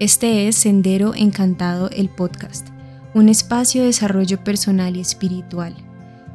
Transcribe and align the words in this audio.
Este 0.00 0.48
es 0.48 0.56
Sendero 0.56 1.14
Encantado 1.14 1.90
el 1.90 2.08
podcast, 2.08 2.68
un 3.12 3.28
espacio 3.28 3.82
de 3.82 3.88
desarrollo 3.88 4.42
personal 4.42 4.96
y 4.96 5.00
espiritual, 5.00 5.76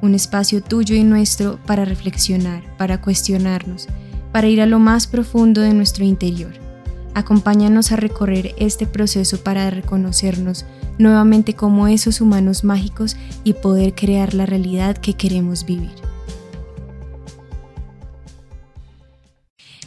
un 0.03 0.13
espacio 0.13 0.61
tuyo 0.61 0.93
y 0.93 1.03
nuestro 1.03 1.57
para 1.65 1.83
reflexionar, 1.83 2.61
para 2.77 3.01
cuestionarnos, 3.01 3.87
para 4.31 4.45
ir 4.49 4.61
a 4.61 4.67
lo 4.67 4.77
más 4.77 5.07
profundo 5.07 5.61
de 5.61 5.73
nuestro 5.73 6.05
interior. 6.05 6.53
Acompáñanos 7.15 7.91
a 7.91 7.95
recorrer 7.95 8.53
este 8.59 8.85
proceso 8.85 9.43
para 9.43 9.67
reconocernos 9.71 10.67
nuevamente 10.99 11.55
como 11.55 11.87
esos 11.87 12.21
humanos 12.21 12.63
mágicos 12.63 13.17
y 13.43 13.53
poder 13.53 13.95
crear 13.95 14.35
la 14.35 14.45
realidad 14.45 14.95
que 14.95 15.15
queremos 15.15 15.65
vivir. 15.65 16.04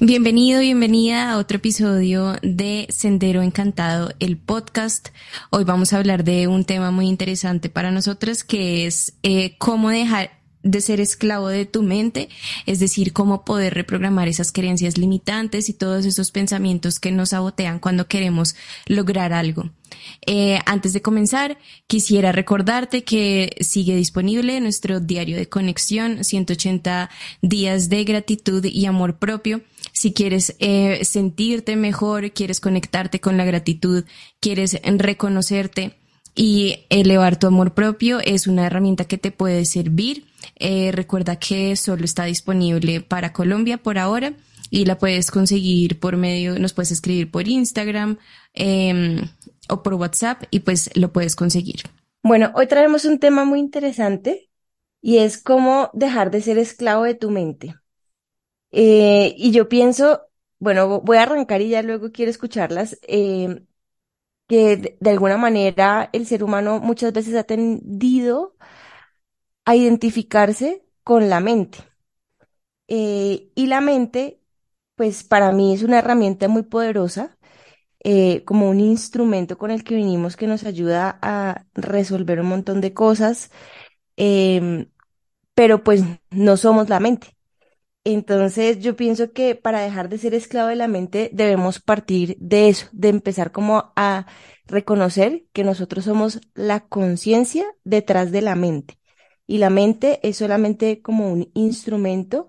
Bienvenido, 0.00 0.60
bienvenida 0.60 1.32
a 1.32 1.38
otro 1.38 1.56
episodio 1.56 2.36
de 2.42 2.86
Sendero 2.88 3.42
Encantado, 3.42 4.12
el 4.20 4.36
podcast. 4.36 5.08
Hoy 5.50 5.64
vamos 5.64 5.92
a 5.92 5.98
hablar 5.98 6.22
de 6.22 6.46
un 6.46 6.62
tema 6.62 6.92
muy 6.92 7.08
interesante 7.08 7.68
para 7.68 7.90
nosotros 7.90 8.44
que 8.44 8.86
es 8.86 9.14
eh, 9.24 9.56
cómo 9.58 9.90
dejar 9.90 10.38
de 10.62 10.80
ser 10.80 11.00
esclavo 11.00 11.48
de 11.48 11.66
tu 11.66 11.82
mente, 11.82 12.28
es 12.66 12.78
decir, 12.78 13.12
cómo 13.12 13.44
poder 13.44 13.74
reprogramar 13.74 14.28
esas 14.28 14.52
creencias 14.52 14.98
limitantes 14.98 15.68
y 15.68 15.72
todos 15.72 16.04
esos 16.04 16.30
pensamientos 16.30 17.00
que 17.00 17.10
nos 17.10 17.30
sabotean 17.30 17.80
cuando 17.80 18.06
queremos 18.06 18.54
lograr 18.86 19.32
algo. 19.32 19.70
Eh, 20.26 20.58
antes 20.66 20.92
de 20.92 21.02
comenzar, 21.02 21.58
quisiera 21.86 22.32
recordarte 22.32 23.02
que 23.02 23.56
sigue 23.60 23.96
disponible 23.96 24.60
nuestro 24.60 25.00
diario 25.00 25.36
de 25.36 25.48
conexión, 25.48 26.22
180 26.22 27.10
días 27.42 27.88
de 27.88 28.04
gratitud 28.04 28.64
y 28.64 28.86
amor 28.86 29.18
propio. 29.18 29.62
Si 29.98 30.12
quieres 30.12 30.54
eh, 30.60 31.04
sentirte 31.04 31.74
mejor, 31.74 32.30
quieres 32.30 32.60
conectarte 32.60 33.18
con 33.18 33.36
la 33.36 33.44
gratitud, 33.44 34.04
quieres 34.38 34.80
reconocerte 34.84 35.96
y 36.36 36.84
elevar 36.88 37.36
tu 37.36 37.48
amor 37.48 37.74
propio, 37.74 38.20
es 38.20 38.46
una 38.46 38.66
herramienta 38.66 39.06
que 39.06 39.18
te 39.18 39.32
puede 39.32 39.64
servir 39.64 40.24
eh, 40.54 40.92
recuerda 40.92 41.34
que 41.34 41.74
solo 41.74 42.04
está 42.04 42.26
disponible 42.26 43.00
para 43.00 43.32
Colombia 43.32 43.76
por 43.76 43.98
ahora 43.98 44.34
y 44.70 44.84
la 44.84 44.98
puedes 44.98 45.32
conseguir 45.32 45.98
por 45.98 46.16
medio, 46.16 46.60
nos 46.60 46.74
puedes 46.74 46.92
escribir 46.92 47.28
por 47.28 47.48
Instagram 47.48 48.18
em, 48.54 49.28
o 49.68 49.82
por 49.82 49.94
WhatsApp 49.94 50.44
y 50.52 50.60
pues 50.60 50.90
lo 50.94 51.12
puedes 51.12 51.34
conseguir. 51.34 51.82
Bueno, 52.22 52.52
hoy 52.54 52.68
traemos 52.68 53.04
un 53.04 53.18
tema 53.18 53.44
muy 53.44 53.58
interesante 53.58 54.48
y 55.00 55.18
es 55.18 55.42
cómo 55.42 55.90
dejar 55.92 56.30
de 56.30 56.40
ser 56.40 56.56
esclavo 56.56 57.02
de 57.02 57.14
tu 57.14 57.32
mente. 57.32 57.74
Eh, 58.72 59.34
y 59.38 59.52
yo 59.52 59.68
pienso, 59.68 60.22
bueno, 60.58 61.00
voy 61.02 61.16
a 61.18 61.22
arrancar 61.22 61.60
y 61.62 61.70
ya 61.70 61.82
luego 61.82 62.12
quiero 62.12 62.30
escucharlas, 62.30 62.98
em, 63.02 63.66
que 64.48 64.96
de 65.00 65.10
alguna 65.10 65.38
manera 65.38 66.10
el 66.12 66.26
ser 66.26 66.44
humano 66.44 66.80
muchas 66.80 67.12
veces 67.12 67.36
ha 67.36 67.44
tendido 67.44 68.56
a 69.64 69.76
identificarse 69.76 70.84
con 71.04 71.28
la 71.30 71.38
mente. 71.38 71.78
Eh, 72.88 73.50
y 73.54 73.66
la 73.66 73.80
mente, 73.80 74.40
pues 74.96 75.24
para 75.24 75.52
mí 75.52 75.74
es 75.74 75.82
una 75.82 75.98
herramienta 75.98 76.48
muy 76.48 76.62
poderosa, 76.64 77.38
eh, 78.04 78.44
como 78.46 78.70
un 78.70 78.80
instrumento 78.80 79.58
con 79.58 79.70
el 79.72 79.84
que 79.84 79.96
vinimos 79.96 80.36
que 80.36 80.48
nos 80.48 80.64
ayuda 80.64 81.18
a 81.22 81.66
resolver 81.74 82.40
un 82.40 82.48
montón 82.48 82.80
de 82.82 82.94
cosas, 82.94 83.50
em, 84.16 84.90
pero 85.54 85.84
pues 85.84 86.02
no 86.32 86.58
somos 86.58 86.90
la 86.90 87.00
mente. 87.00 87.37
Entonces 88.10 88.78
yo 88.78 88.96
pienso 88.96 89.32
que 89.34 89.54
para 89.54 89.80
dejar 89.80 90.08
de 90.08 90.16
ser 90.16 90.32
esclavo 90.32 90.68
de 90.70 90.76
la 90.76 90.88
mente 90.88 91.28
debemos 91.34 91.78
partir 91.78 92.38
de 92.40 92.70
eso, 92.70 92.86
de 92.92 93.08
empezar 93.10 93.52
como 93.52 93.92
a 93.96 94.24
reconocer 94.66 95.44
que 95.52 95.62
nosotros 95.62 96.06
somos 96.06 96.40
la 96.54 96.88
conciencia 96.88 97.66
detrás 97.84 98.32
de 98.32 98.40
la 98.40 98.54
mente 98.54 98.98
y 99.46 99.58
la 99.58 99.68
mente 99.68 100.20
es 100.26 100.38
solamente 100.38 101.02
como 101.02 101.30
un 101.30 101.50
instrumento 101.52 102.48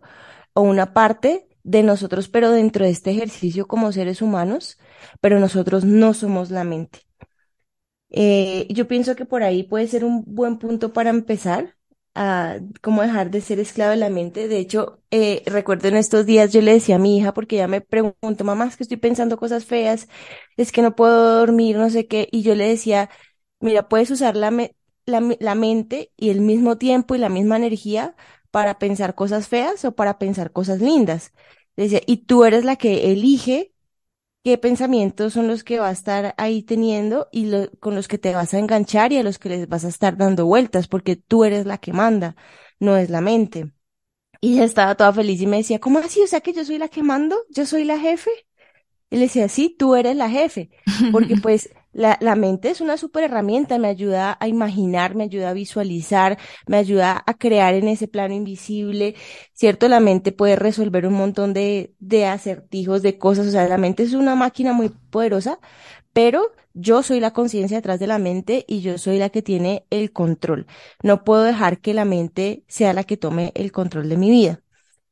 o 0.53 0.61
una 0.61 0.94
parte 0.94 1.50
de 1.63 1.84
nosotros, 1.84 2.29
pero 2.29 2.51
dentro 2.51 2.85
de 2.85 2.91
este 2.91 3.11
ejercicio 3.11 3.67
como 3.67 3.91
seres 3.91 4.22
humanos, 4.22 4.78
pero 5.19 5.41
nosotros 5.41 5.84
no 5.84 6.13
somos 6.13 6.51
la 6.51 6.63
mente. 6.63 7.00
Eh, 8.11 8.67
yo 8.73 8.88
pienso 8.88 9.16
que 9.16 9.25
por 9.25 9.44
ahí 9.44 9.63
puede 9.63 9.88
ser 9.88 10.05
un 10.05 10.23
buen 10.25 10.57
punto 10.57 10.94
para 10.94 11.09
empezar 11.09 11.75
a 12.22 12.59
cómo 12.81 13.02
dejar 13.02 13.31
de 13.31 13.40
ser 13.40 13.59
esclavo 13.62 13.91
de 13.91 13.97
la 13.97 14.09
mente. 14.09 14.50
De 14.50 14.57
hecho, 14.59 15.02
eh, 15.09 15.41
recuerdo 15.46 15.88
en 15.88 15.96
estos 15.96 16.25
días 16.25 16.52
yo 16.52 16.62
le 16.62 16.74
decía 16.74 16.97
a 16.97 17.00
mi 17.00 17.18
hija, 17.18 17.34
porque 17.34 17.56
ella 17.56 17.69
me 17.69 17.80
preguntó, 17.80 18.44
mamá, 18.44 18.66
es 18.68 18.75
que 18.75 18.84
estoy 18.84 18.97
pensando 18.97 19.38
cosas 19.38 19.63
feas, 19.66 20.09
es 20.58 20.74
que 20.74 20.81
no 20.81 20.96
puedo 20.97 21.40
dormir, 21.40 21.78
no 21.78 21.90
sé 21.90 22.08
qué, 22.08 22.28
y 22.31 22.41
yo 22.44 22.56
le 22.56 22.68
decía, 22.68 23.09
mira, 23.62 23.88
puedes 23.88 24.12
usar 24.12 24.35
la, 24.35 24.52
la, 25.06 25.56
mente 25.56 26.12
y 26.18 26.29
el 26.29 26.41
mismo 26.41 26.78
tiempo 26.78 27.16
y 27.16 27.19
la 27.19 27.29
misma 27.29 27.56
energía 27.58 28.16
para 28.52 28.79
pensar 28.79 29.16
cosas 29.16 29.47
feas 29.47 29.85
o 29.85 29.94
para 29.96 30.19
pensar 30.19 30.52
cosas 30.52 30.81
lindas. 30.81 31.34
Decía, 31.78 32.02
y 32.06 32.25
tú 32.25 32.44
eres 32.44 32.66
la 32.66 32.75
que 32.75 33.12
elige 33.13 33.74
qué 34.44 34.57
pensamientos 34.57 35.33
son 35.33 35.47
los 35.47 35.63
que 35.63 35.79
va 35.79 35.89
a 35.89 35.91
estar 35.91 36.33
ahí 36.38 36.63
teniendo 36.63 37.27
y 37.31 37.51
con 37.79 37.95
los 37.95 38.07
que 38.07 38.17
te 38.17 38.33
vas 38.33 38.53
a 38.53 38.59
enganchar 38.59 39.11
y 39.11 39.17
a 39.17 39.23
los 39.23 39.39
que 39.39 39.50
les 39.50 39.67
vas 39.67 39.85
a 39.85 39.89
estar 39.89 40.17
dando 40.17 40.45
vueltas, 40.45 40.88
porque 40.88 41.16
tú 41.16 41.44
eres 41.45 41.66
la 41.66 41.77
que 41.77 41.94
manda, 41.94 42.35
no 42.79 42.97
es 42.97 43.09
la 43.09 43.22
mente. 43.22 43.73
Y 44.41 44.53
ella 44.53 44.66
estaba 44.66 44.95
toda 44.95 45.13
feliz 45.13 45.41
y 45.41 45.47
me 45.47 45.57
decía, 45.57 45.79
¿cómo 45.79 45.99
así? 45.99 46.22
O 46.22 46.28
sea 46.28 46.41
que 46.41 46.53
yo 46.53 46.63
soy 46.66 46.78
la 46.78 46.88
que 46.88 47.03
mando, 47.03 47.38
yo 47.49 47.66
soy 47.66 47.83
la 47.83 47.99
jefe. 47.99 48.31
Y 49.09 49.17
le 49.17 49.23
decía, 49.23 49.49
sí, 49.49 49.75
tú 49.78 49.95
eres 49.95 50.16
la 50.16 50.29
jefe, 50.29 50.69
porque 51.11 51.35
pues 51.41 51.69
la, 51.91 52.17
la, 52.22 52.35
mente 52.35 52.69
es 52.69 52.81
una 52.81 52.97
super 52.97 53.23
herramienta, 53.23 53.77
me 53.79 53.88
ayuda 53.88 54.38
a 54.39 54.47
imaginar, 54.47 55.16
me 55.16 55.23
ayuda 55.23 55.50
a 55.50 55.53
visualizar, 55.53 56.38
me 56.67 56.77
ayuda 56.77 57.23
a 57.25 57.33
crear 57.35 57.73
en 57.73 57.88
ese 57.88 58.07
plano 58.07 58.33
invisible, 58.33 59.16
¿cierto? 59.53 59.88
La 59.88 59.99
mente 59.99 60.31
puede 60.31 60.55
resolver 60.55 61.05
un 61.07 61.13
montón 61.16 61.53
de, 61.53 61.95
de 61.99 62.25
acertijos, 62.28 63.01
de 63.01 63.17
cosas, 63.17 63.47
o 63.47 63.51
sea, 63.51 63.67
la 63.67 63.78
mente 63.78 64.03
es 64.03 64.13
una 64.13 64.35
máquina 64.35 64.73
muy 64.73 64.89
poderosa, 65.09 65.59
pero 66.13 66.51
yo 66.73 67.03
soy 67.03 67.19
la 67.19 67.33
conciencia 67.33 67.78
detrás 67.78 67.99
de 67.99 68.07
la 68.07 68.19
mente 68.19 68.66
y 68.67 68.81
yo 68.81 68.97
soy 68.97 69.17
la 69.19 69.29
que 69.29 69.41
tiene 69.41 69.85
el 69.89 70.11
control. 70.11 70.67
No 71.03 71.23
puedo 71.23 71.44
dejar 71.44 71.79
que 71.81 71.94
la 71.94 72.05
mente 72.05 72.63
sea 72.67 72.94
la 72.94 73.03
que 73.03 73.17
tome 73.17 73.51
el 73.55 73.72
control 73.72 74.09
de 74.09 74.17
mi 74.17 74.29
vida. 74.29 74.61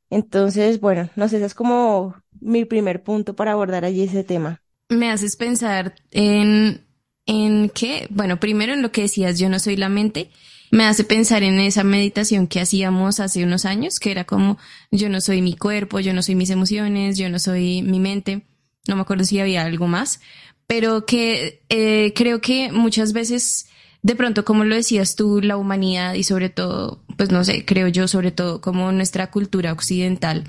Entonces, 0.09 0.79
bueno, 0.81 1.09
no 1.15 1.27
sé, 1.29 1.37
ese 1.37 1.47
es 1.47 1.55
como 1.55 2.15
mi 2.39 2.65
primer 2.65 3.03
punto 3.03 3.35
para 3.35 3.53
abordar 3.53 3.85
allí 3.85 4.03
ese 4.03 4.23
tema 4.23 4.63
me 4.89 5.09
haces 5.09 5.35
pensar 5.35 5.95
en, 6.11 6.85
en 7.25 7.69
qué, 7.69 8.07
bueno, 8.09 8.39
primero 8.39 8.73
en 8.73 8.81
lo 8.81 8.91
que 8.91 9.01
decías, 9.01 9.39
yo 9.39 9.49
no 9.49 9.59
soy 9.59 9.75
la 9.75 9.89
mente, 9.89 10.29
me 10.71 10.83
hace 10.83 11.03
pensar 11.03 11.43
en 11.43 11.59
esa 11.59 11.83
meditación 11.83 12.47
que 12.47 12.59
hacíamos 12.59 13.19
hace 13.19 13.43
unos 13.43 13.65
años, 13.65 13.99
que 13.99 14.11
era 14.11 14.25
como, 14.25 14.57
yo 14.91 15.09
no 15.09 15.21
soy 15.21 15.41
mi 15.41 15.55
cuerpo, 15.55 15.99
yo 15.99 16.13
no 16.13 16.21
soy 16.21 16.35
mis 16.35 16.49
emociones, 16.49 17.17
yo 17.17 17.29
no 17.29 17.39
soy 17.39 17.81
mi 17.83 17.99
mente, 17.99 18.45
no 18.87 18.95
me 18.95 19.01
acuerdo 19.01 19.23
si 19.23 19.39
había 19.39 19.63
algo 19.63 19.87
más, 19.87 20.19
pero 20.67 21.05
que 21.05 21.63
eh, 21.69 22.13
creo 22.15 22.41
que 22.41 22.71
muchas 22.71 23.13
veces, 23.13 23.67
de 24.01 24.15
pronto, 24.15 24.43
como 24.43 24.65
lo 24.65 24.75
decías 24.75 25.15
tú, 25.15 25.41
la 25.41 25.57
humanidad 25.57 26.13
y 26.15 26.23
sobre 26.23 26.49
todo, 26.49 27.03
pues 27.15 27.31
no 27.31 27.43
sé, 27.45 27.63
creo 27.65 27.87
yo, 27.87 28.07
sobre 28.07 28.31
todo 28.31 28.59
como 28.59 28.91
nuestra 28.91 29.31
cultura 29.31 29.71
occidental, 29.71 30.43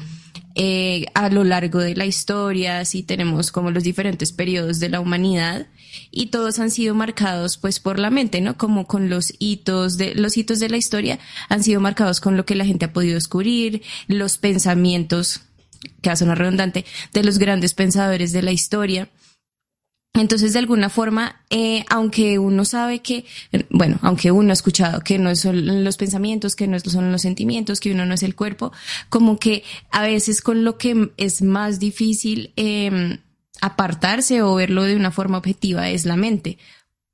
eh, 0.61 1.07
a 1.15 1.29
lo 1.29 1.45
largo 1.45 1.79
de 1.79 1.95
la 1.95 2.05
historia, 2.05 2.85
si 2.85 3.05
tenemos 3.05 3.53
como 3.53 3.71
los 3.71 3.85
diferentes 3.85 4.33
periodos 4.33 4.81
de 4.81 4.89
la 4.89 4.99
humanidad 4.99 5.69
y 6.11 6.27
todos 6.27 6.59
han 6.59 6.73
sido 6.73 6.97
marcados 6.97 7.57
pues 7.59 7.79
por 7.79 8.01
la 8.01 8.11
mente, 8.11 8.41
¿no? 8.41 8.59
Como 8.59 8.89
con 8.89 9.09
los 9.09 9.33
hitos 9.39 9.97
de 9.99 10.17
los 10.17 10.37
hitos 10.37 10.59
de 10.59 10.69
la 10.69 10.77
historia 10.77 11.21
han 11.49 11.63
sido 11.63 11.81
marcados 11.81 12.21
con 12.21 12.37
lo 12.37 12.45
que 12.45 12.57
la 12.57 12.65
gente 12.65 12.87
ha 12.87 12.93
podido 12.93 13.15
descubrir, 13.15 13.83
los 14.09 14.37
pensamientos 14.37 15.43
que 16.03 16.11
hace 16.11 16.25
una 16.25 16.35
redundante 16.35 16.85
de 17.13 17.23
los 17.23 17.39
grandes 17.39 17.75
pensadores 17.75 18.33
de 18.33 18.43
la 18.43 18.51
historia. 18.51 19.09
Entonces, 20.21 20.53
de 20.53 20.59
alguna 20.59 20.88
forma, 20.88 21.43
eh, 21.50 21.85
aunque 21.88 22.38
uno 22.38 22.65
sabe 22.65 23.00
que, 23.00 23.25
bueno, 23.70 23.99
aunque 24.03 24.31
uno 24.31 24.50
ha 24.50 24.53
escuchado 24.53 25.00
que 25.00 25.19
no 25.19 25.35
son 25.37 25.85
los 25.85 25.97
pensamientos, 25.97 26.56
que 26.56 26.67
no 26.67 26.79
son 26.81 27.12
los 27.12 27.23
sentimientos, 27.23 27.81
que 27.81 27.93
uno 27.93 28.06
no 28.06 28.15
es 28.15 28.23
el 28.23 28.35
cuerpo, 28.35 28.73
como 29.09 29.38
que 29.38 29.65
a 29.91 30.03
veces 30.03 30.43
con 30.43 30.65
lo 30.65 30.79
que 30.79 31.11
es 31.17 31.43
más 31.43 31.79
difícil 31.79 32.53
em, 32.56 33.19
apartarse 33.61 34.43
o 34.43 34.55
verlo 34.55 34.85
de 34.85 34.97
una 34.97 35.11
forma 35.11 35.38
objetiva 35.38 35.88
es 35.91 36.05
la 36.05 36.17
mente, 36.17 36.59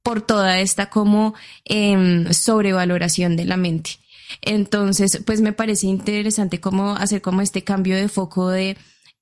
por 0.02 0.22
toda 0.22 0.60
esta 0.60 0.90
como 0.90 1.34
em, 1.64 2.32
sobrevaloración 2.32 3.36
de 3.36 3.44
la 3.44 3.56
mente. 3.56 3.98
Entonces, 4.42 5.22
pues 5.24 5.40
me 5.40 5.52
parece 5.52 5.86
interesante 5.86 6.60
cómo 6.60 6.96
hacer 6.96 7.22
como 7.22 7.40
este 7.40 7.62
cambio 7.64 7.96
de 7.96 8.08
foco 8.08 8.48
de 8.50 8.76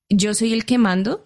yo 0.08 0.34
soy 0.34 0.52
el 0.52 0.64
que 0.64 0.78
mando, 0.78 1.24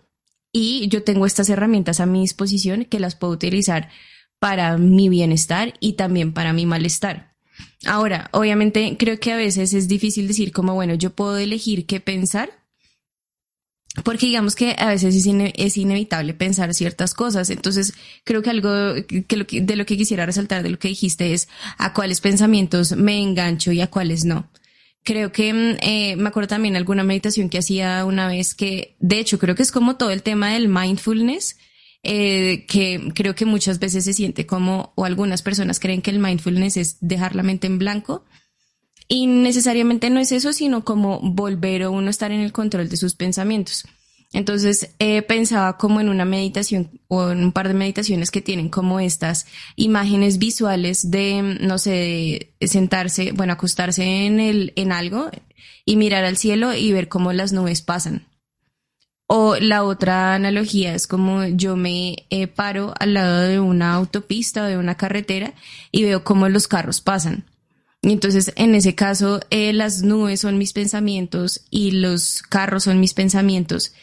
y 0.58 0.88
yo 0.88 1.03
tengo 1.03 1.26
estas 1.26 1.50
herramientas 1.50 2.00
a 2.00 2.06
mi 2.06 2.23
disposición 2.23 2.87
que 2.87 2.99
las 2.99 3.14
puedo 3.14 3.35
utilizar 3.35 3.91
para 4.38 4.79
mi 4.79 5.11
bienestar 5.11 5.75
y 5.81 5.94
también 5.94 6.32
para 6.32 6.55
mi 6.55 6.64
malestar. 6.64 7.37
Ahora, 7.85 8.31
obviamente 8.32 8.97
creo 8.99 9.20
que 9.20 9.32
a 9.32 9.37
veces 9.37 9.75
es 9.75 9.87
difícil 9.87 10.26
decir 10.26 10.53
como, 10.53 10.73
bueno, 10.73 10.94
yo 10.94 11.11
puedo 11.11 11.37
elegir 11.37 11.85
qué 11.85 12.00
pensar, 12.00 12.49
porque 14.03 14.25
digamos 14.25 14.55
que 14.55 14.75
a 14.79 14.88
veces 14.88 15.14
es, 15.14 15.26
es, 15.26 15.76
inevitable 15.76 16.32
pensar 16.32 16.73
ciertas 16.73 17.12
cosas. 17.12 17.50
Entonces, 17.50 17.93
creo 18.25 18.41
que 18.41 18.49
algo 18.49 18.94
que, 19.29 19.61
de 19.61 19.76
lo 19.76 19.85
que 19.85 19.99
quisiera 19.99 20.25
resaltar 20.25 20.62
de 20.62 20.70
lo 20.70 20.79
que 20.79 20.88
dijiste 20.88 21.35
es 21.35 21.49
a 21.76 21.93
cuáles 21.93 22.23
pensamientos 22.23 22.97
me 22.97 23.20
engancho 23.20 23.73
y 23.73 23.82
a 23.82 23.91
cuáles 23.91 24.25
no. 24.25 24.49
Creo 25.06 25.31
que 25.31 25.55
mm, 25.55 25.76
eh, 25.82 26.17
me 26.17 26.29
acuerdo 26.29 26.49
también 26.49 26.75
alguna 26.75 27.05
meditación 27.05 27.49
que 27.49 27.58
hacía 27.58 28.05
una 28.05 28.26
vez 28.26 28.56
que, 28.56 28.97
de 28.99 29.20
hecho, 29.20 29.38
creo 29.38 29.55
que 29.55 29.62
es 29.62 29.70
como 29.70 29.97
todo 29.97 30.11
el 30.11 30.25
tema 30.25 30.53
del 30.53 30.69
mindfulness, 30.69 31.56
eh, 32.03 32.67
que 32.67 33.12
creo 33.14 33.37
que 33.37 33.47
muchas 33.47 33.79
veces 33.79 34.05
se 34.05 34.12
siente 34.12 34.47
como, 34.47 34.93
o 34.97 35.05
algunas 35.05 35.43
personas 35.43 35.79
creen 35.79 36.03
que 36.03 36.11
el 36.11 36.19
mindfulness 36.19 36.76
es 36.76 36.97
dejar 37.00 37.37
la 37.37 37.44
mente 37.44 37.69
en 37.69 37.79
blanco 37.79 38.25
y 39.06 39.29
necesariamente 39.29 40.11
no 40.11 40.19
es 40.19 40.32
eso, 40.32 40.53
sino 40.53 40.85
como 40.85 41.20
volver 41.20 41.85
a 41.85 41.91
uno 41.91 42.11
estar 42.11 42.32
en 42.32 42.41
el 42.41 42.53
control 42.53 42.88
de 42.88 42.97
sus 42.97 43.14
pensamientos. 43.14 43.85
Entonces 44.32 44.90
eh, 44.99 45.23
pensaba 45.23 45.78
como 45.78 46.00
en 46.00 46.08
una 46.08 46.25
meditación 46.25 47.00
o 47.08 47.31
en 47.31 47.44
un 47.44 47.52
par 47.52 47.69
de 47.69 47.75
meditaciones 47.75 48.31
que 48.31 48.43
tienen 48.43 48.69
como 48.69 49.00
estas 49.00 49.46
imágenes 49.76 50.38
visuales 50.38 51.11
de, 51.11 51.58
no 51.61 51.78
sé, 51.78 52.55
sentarse, 52.61 53.32
bueno, 53.32 53.52
acostarse 53.52 54.26
en 54.26 54.40
el, 54.40 54.73
en 54.76 54.93
algo 54.93 55.31
y 55.84 55.96
mirar 55.96 56.25
al 56.25 56.37
cielo 56.37 56.75
y 56.75 56.93
ver 56.93 57.08
cómo 57.08 57.32
las 57.32 57.52
nubes 57.52 57.82
pasan. 57.82 58.26
O 59.28 59.56
la 59.56 59.82
otra 59.82 60.34
analogía 60.34 60.94
es 60.94 61.06
como 61.06 61.44
yo 61.46 61.76
me 61.76 62.26
eh, 62.31 62.46
paro 62.46 62.94
al 62.99 63.14
lado 63.14 63.40
de 63.40 63.58
una 63.58 63.94
autopista 63.94 64.64
o 64.64 64.67
de 64.67 64.79
una 64.79 64.96
carretera 64.96 65.55
y 65.90 66.05
veo 66.05 66.22
cómo 66.22 66.49
los 66.49 66.69
carros 66.69 67.00
pasan. 67.00 67.44
Y 68.02 68.12
entonces, 68.12 68.52
en 68.55 68.76
ese 68.76 68.94
caso, 68.94 69.40
eh, 69.50 69.72
las 69.72 70.02
nubes 70.02 70.40
son 70.40 70.58
mis 70.58 70.72
pensamientos 70.72 71.62
y 71.70 71.90
los 71.93 72.43
carros 72.43 72.84
son 72.84 73.00
mis 73.00 73.14
pensamientos. 73.14 73.94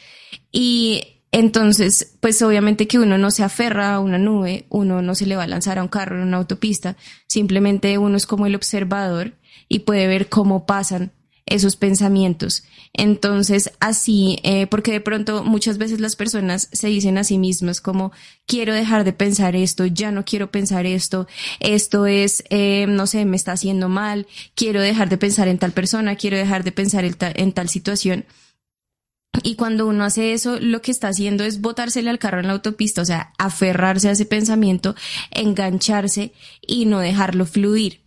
Y 0.52 1.14
entonces, 1.32 2.16
pues 2.20 2.42
obviamente 2.44 2.88
que 2.88 3.00
uno 3.00 3.18
no 3.18 3.32
se 3.32 3.44
aferra 3.44 3.96
a 3.96 4.00
una 4.00 4.20
nube, 4.20 4.66
uno 4.70 5.02
no 5.02 5.16
se 5.16 5.26
le 5.26 5.36
va 5.36 5.44
a 5.44 5.48
lanzar 5.48 5.80
a 5.80 5.82
un 5.82 5.88
carro 5.88 6.16
en 6.18 6.28
una 6.28 6.38
autopista, 6.38 6.96
simplemente 7.28 7.98
uno 7.98 8.18
es 8.18 8.28
como 8.28 8.46
el 8.46 8.54
observador 8.54 9.34
y 9.68 9.80
puede 9.80 10.06
ver 10.06 10.30
cómo 10.30 10.68
pasan 10.68 11.12
esos 11.46 11.76
pensamientos. 11.76 12.64
Entonces, 12.94 13.72
así, 13.80 14.38
eh, 14.44 14.68
porque 14.68 14.92
de 14.92 15.02
pronto 15.02 15.44
muchas 15.44 15.80
veces 15.80 16.00
las 16.00 16.16
personas 16.16 16.70
se 16.72 16.88
dicen 16.88 17.18
a 17.18 17.24
sí 17.24 17.40
mismas 17.40 17.82
como, 17.82 18.12
quiero 18.46 18.74
dejar 18.74 19.04
de 19.04 19.14
pensar 19.14 19.56
esto, 19.56 19.86
ya 19.88 20.12
no 20.12 20.26
quiero 20.26 20.52
pensar 20.52 20.86
esto, 20.86 21.28
esto 21.60 22.06
es, 22.06 22.44
eh, 22.52 22.86
no 22.88 23.08
sé, 23.08 23.26
me 23.26 23.36
está 23.36 23.54
haciendo 23.54 23.90
mal, 23.90 24.28
quiero 24.54 24.82
dejar 24.82 25.10
de 25.10 25.18
pensar 25.18 25.48
en 25.48 25.58
tal 25.58 25.72
persona, 25.72 26.16
quiero 26.16 26.38
dejar 26.38 26.64
de 26.64 26.72
pensar 26.72 27.06
en, 27.06 27.16
en 27.20 27.52
tal 27.54 27.70
situación. 27.70 28.26
Y 29.42 29.56
cuando 29.56 29.88
uno 29.88 30.04
hace 30.04 30.34
eso, 30.34 30.60
lo 30.60 30.82
que 30.82 30.92
está 30.92 31.08
haciendo 31.08 31.44
es 31.44 31.60
botársele 31.60 32.10
al 32.10 32.20
carro 32.20 32.40
en 32.40 32.48
la 32.48 32.54
autopista, 32.54 33.02
o 33.02 33.06
sea, 33.06 33.34
aferrarse 33.40 34.10
a 34.10 34.12
ese 34.12 34.26
pensamiento, 34.26 34.96
engancharse 35.32 36.34
y 36.62 36.86
no 36.86 37.00
dejarlo 37.00 37.46
fluir 37.46 38.04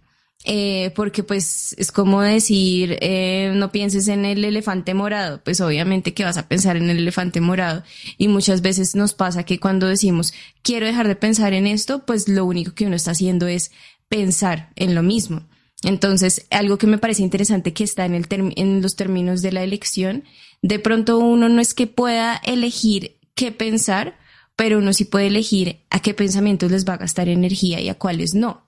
eh, 0.48 0.92
porque 0.94 1.24
pues 1.24 1.74
es 1.76 1.90
como 1.90 2.20
decir, 2.22 2.98
eh, 3.00 3.50
no 3.56 3.72
pienses 3.72 4.06
en 4.06 4.24
el 4.24 4.44
elefante 4.44 4.94
morado, 4.94 5.40
pues 5.42 5.60
obviamente 5.60 6.14
que 6.14 6.22
vas 6.22 6.36
a 6.36 6.46
pensar 6.46 6.76
en 6.76 6.88
el 6.88 6.98
elefante 6.98 7.40
morado. 7.40 7.82
Y 8.16 8.28
muchas 8.28 8.62
veces 8.62 8.94
nos 8.94 9.12
pasa 9.12 9.42
que 9.42 9.58
cuando 9.58 9.88
decimos, 9.88 10.32
quiero 10.62 10.86
dejar 10.86 11.08
de 11.08 11.16
pensar 11.16 11.52
en 11.52 11.66
esto, 11.66 12.06
pues 12.06 12.28
lo 12.28 12.44
único 12.44 12.74
que 12.74 12.86
uno 12.86 12.94
está 12.94 13.10
haciendo 13.10 13.48
es 13.48 13.72
pensar 14.08 14.70
en 14.76 14.94
lo 14.94 15.02
mismo. 15.02 15.48
Entonces, 15.82 16.46
algo 16.50 16.78
que 16.78 16.86
me 16.86 16.98
parece 16.98 17.22
interesante 17.22 17.72
que 17.72 17.84
está 17.84 18.06
en, 18.06 18.14
el 18.14 18.26
en 18.30 18.82
los 18.82 18.94
términos 18.94 19.42
de 19.42 19.50
la 19.50 19.64
elección, 19.64 20.22
de 20.62 20.78
pronto 20.78 21.18
uno 21.18 21.48
no 21.48 21.60
es 21.60 21.74
que 21.74 21.86
pueda 21.86 22.36
elegir 22.36 23.18
qué 23.34 23.52
pensar, 23.52 24.18
pero 24.56 24.78
uno 24.78 24.92
sí 24.92 25.04
puede 25.04 25.26
elegir 25.26 25.80
a 25.90 26.00
qué 26.00 26.14
pensamientos 26.14 26.70
les 26.70 26.88
va 26.88 26.94
a 26.94 26.98
gastar 26.98 27.28
energía 27.28 27.80
y 27.80 27.88
a 27.88 27.98
cuáles 27.98 28.34
no 28.34 28.66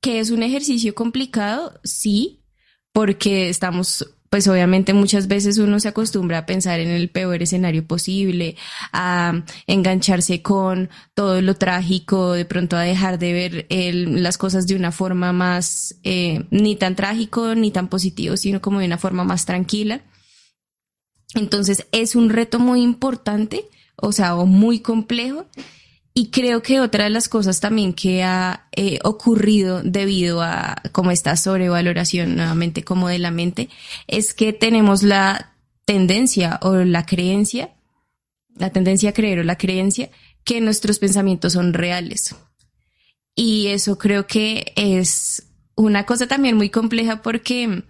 que 0.00 0.20
es 0.20 0.30
un 0.30 0.42
ejercicio 0.42 0.94
complicado, 0.94 1.80
sí, 1.84 2.40
porque 2.92 3.48
estamos, 3.48 4.14
pues 4.30 4.46
obviamente 4.48 4.92
muchas 4.94 5.28
veces 5.28 5.58
uno 5.58 5.80
se 5.80 5.88
acostumbra 5.88 6.38
a 6.38 6.46
pensar 6.46 6.80
en 6.80 6.88
el 6.88 7.10
peor 7.10 7.42
escenario 7.42 7.86
posible, 7.86 8.56
a 8.92 9.44
engancharse 9.66 10.42
con 10.42 10.90
todo 11.14 11.42
lo 11.42 11.54
trágico, 11.54 12.32
de 12.32 12.44
pronto 12.44 12.76
a 12.76 12.82
dejar 12.82 13.18
de 13.18 13.32
ver 13.32 13.66
las 13.68 14.38
cosas 14.38 14.66
de 14.66 14.76
una 14.76 14.92
forma 14.92 15.32
más, 15.32 15.96
eh, 16.04 16.44
ni 16.50 16.76
tan 16.76 16.94
trágico 16.96 17.54
ni 17.54 17.70
tan 17.70 17.88
positivo, 17.88 18.36
sino 18.36 18.60
como 18.60 18.80
de 18.80 18.86
una 18.86 18.98
forma 18.98 19.24
más 19.24 19.46
tranquila. 19.46 20.02
Entonces 21.34 21.86
es 21.92 22.14
un 22.14 22.30
reto 22.30 22.58
muy 22.58 22.82
importante, 22.82 23.68
o 23.96 24.12
sea, 24.12 24.36
o 24.36 24.46
muy 24.46 24.80
complejo 24.80 25.46
y 26.18 26.30
creo 26.30 26.62
que 26.62 26.80
otra 26.80 27.04
de 27.04 27.10
las 27.10 27.28
cosas 27.28 27.60
también 27.60 27.92
que 27.92 28.24
ha 28.24 28.66
eh, 28.72 28.98
ocurrido 29.04 29.84
debido 29.84 30.42
a 30.42 30.82
como 30.90 31.12
esta 31.12 31.36
sobrevaloración 31.36 32.34
nuevamente 32.34 32.82
como 32.82 33.06
de 33.06 33.20
la 33.20 33.30
mente 33.30 33.68
es 34.08 34.34
que 34.34 34.52
tenemos 34.52 35.04
la 35.04 35.52
tendencia 35.84 36.58
o 36.62 36.74
la 36.74 37.06
creencia, 37.06 37.70
la 38.56 38.70
tendencia 38.70 39.10
a 39.10 39.12
creer 39.12 39.38
o 39.38 39.44
la 39.44 39.58
creencia 39.58 40.10
que 40.42 40.60
nuestros 40.60 40.98
pensamientos 40.98 41.52
son 41.52 41.72
reales. 41.72 42.34
Y 43.36 43.68
eso 43.68 43.96
creo 43.96 44.26
que 44.26 44.72
es 44.74 45.44
una 45.76 46.04
cosa 46.04 46.26
también 46.26 46.56
muy 46.56 46.68
compleja 46.68 47.22
porque 47.22 47.84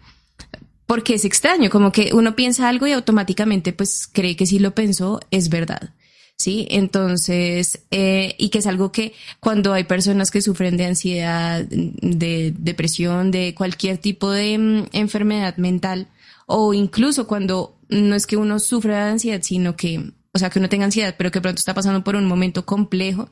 porque 0.88 1.12
es 1.12 1.26
extraño, 1.26 1.68
como 1.68 1.92
que 1.92 2.14
uno 2.14 2.34
piensa 2.34 2.66
algo 2.66 2.86
y 2.86 2.92
automáticamente 2.92 3.74
pues 3.74 4.08
cree 4.10 4.36
que 4.36 4.46
si 4.46 4.58
lo 4.58 4.74
pensó 4.74 5.20
es 5.30 5.50
verdad. 5.50 5.90
¿sí? 6.34 6.66
Entonces, 6.70 7.80
eh, 7.90 8.34
y 8.38 8.48
que 8.48 8.60
es 8.60 8.66
algo 8.66 8.90
que 8.90 9.12
cuando 9.38 9.74
hay 9.74 9.84
personas 9.84 10.30
que 10.30 10.40
sufren 10.40 10.78
de 10.78 10.86
ansiedad, 10.86 11.62
de 11.68 12.54
depresión, 12.56 13.30
de 13.30 13.54
cualquier 13.54 13.98
tipo 13.98 14.30
de 14.30 14.56
mm, 14.56 14.86
enfermedad 14.92 15.58
mental, 15.58 16.08
o 16.46 16.72
incluso 16.72 17.26
cuando 17.26 17.78
no 17.90 18.14
es 18.14 18.26
que 18.26 18.38
uno 18.38 18.58
sufra 18.58 19.04
de 19.04 19.10
ansiedad, 19.10 19.42
sino 19.42 19.76
que, 19.76 20.12
o 20.32 20.38
sea, 20.38 20.48
que 20.48 20.58
uno 20.58 20.70
tenga 20.70 20.86
ansiedad, 20.86 21.16
pero 21.18 21.30
que 21.30 21.42
pronto 21.42 21.58
está 21.58 21.74
pasando 21.74 22.02
por 22.02 22.16
un 22.16 22.24
momento 22.24 22.64
complejo, 22.64 23.28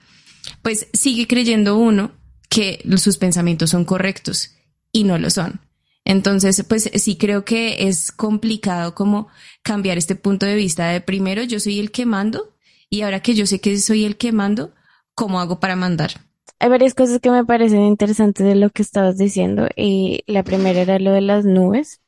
pues 0.60 0.88
sigue 0.92 1.26
creyendo 1.26 1.78
uno 1.78 2.12
que 2.50 2.84
sus 2.98 3.16
pensamientos 3.16 3.70
son 3.70 3.86
correctos 3.86 4.50
y 4.92 5.04
no 5.04 5.16
lo 5.16 5.30
son. 5.30 5.65
Entonces, 6.06 6.64
pues 6.68 6.88
sí 6.94 7.18
creo 7.18 7.44
que 7.44 7.88
es 7.88 8.12
complicado 8.12 8.94
como 8.94 9.26
cambiar 9.62 9.98
este 9.98 10.14
punto 10.14 10.46
de 10.46 10.54
vista 10.54 10.86
de 10.88 11.00
primero 11.00 11.42
yo 11.42 11.58
soy 11.58 11.80
el 11.80 11.90
que 11.90 12.06
mando 12.06 12.54
y 12.88 13.02
ahora 13.02 13.20
que 13.20 13.34
yo 13.34 13.44
sé 13.44 13.60
que 13.60 13.76
soy 13.76 14.04
el 14.04 14.16
que 14.16 14.30
mando, 14.30 14.72
¿cómo 15.16 15.40
hago 15.40 15.58
para 15.58 15.74
mandar? 15.74 16.12
Hay 16.60 16.68
varias 16.68 16.94
cosas 16.94 17.18
que 17.18 17.32
me 17.32 17.44
parecen 17.44 17.82
interesantes 17.82 18.46
de 18.46 18.54
lo 18.54 18.70
que 18.70 18.82
estabas 18.82 19.18
diciendo 19.18 19.66
y 19.74 20.22
la 20.28 20.44
primera 20.44 20.80
era 20.80 21.00
lo 21.00 21.10
de 21.10 21.22
las 21.22 21.44
nubes. 21.44 22.00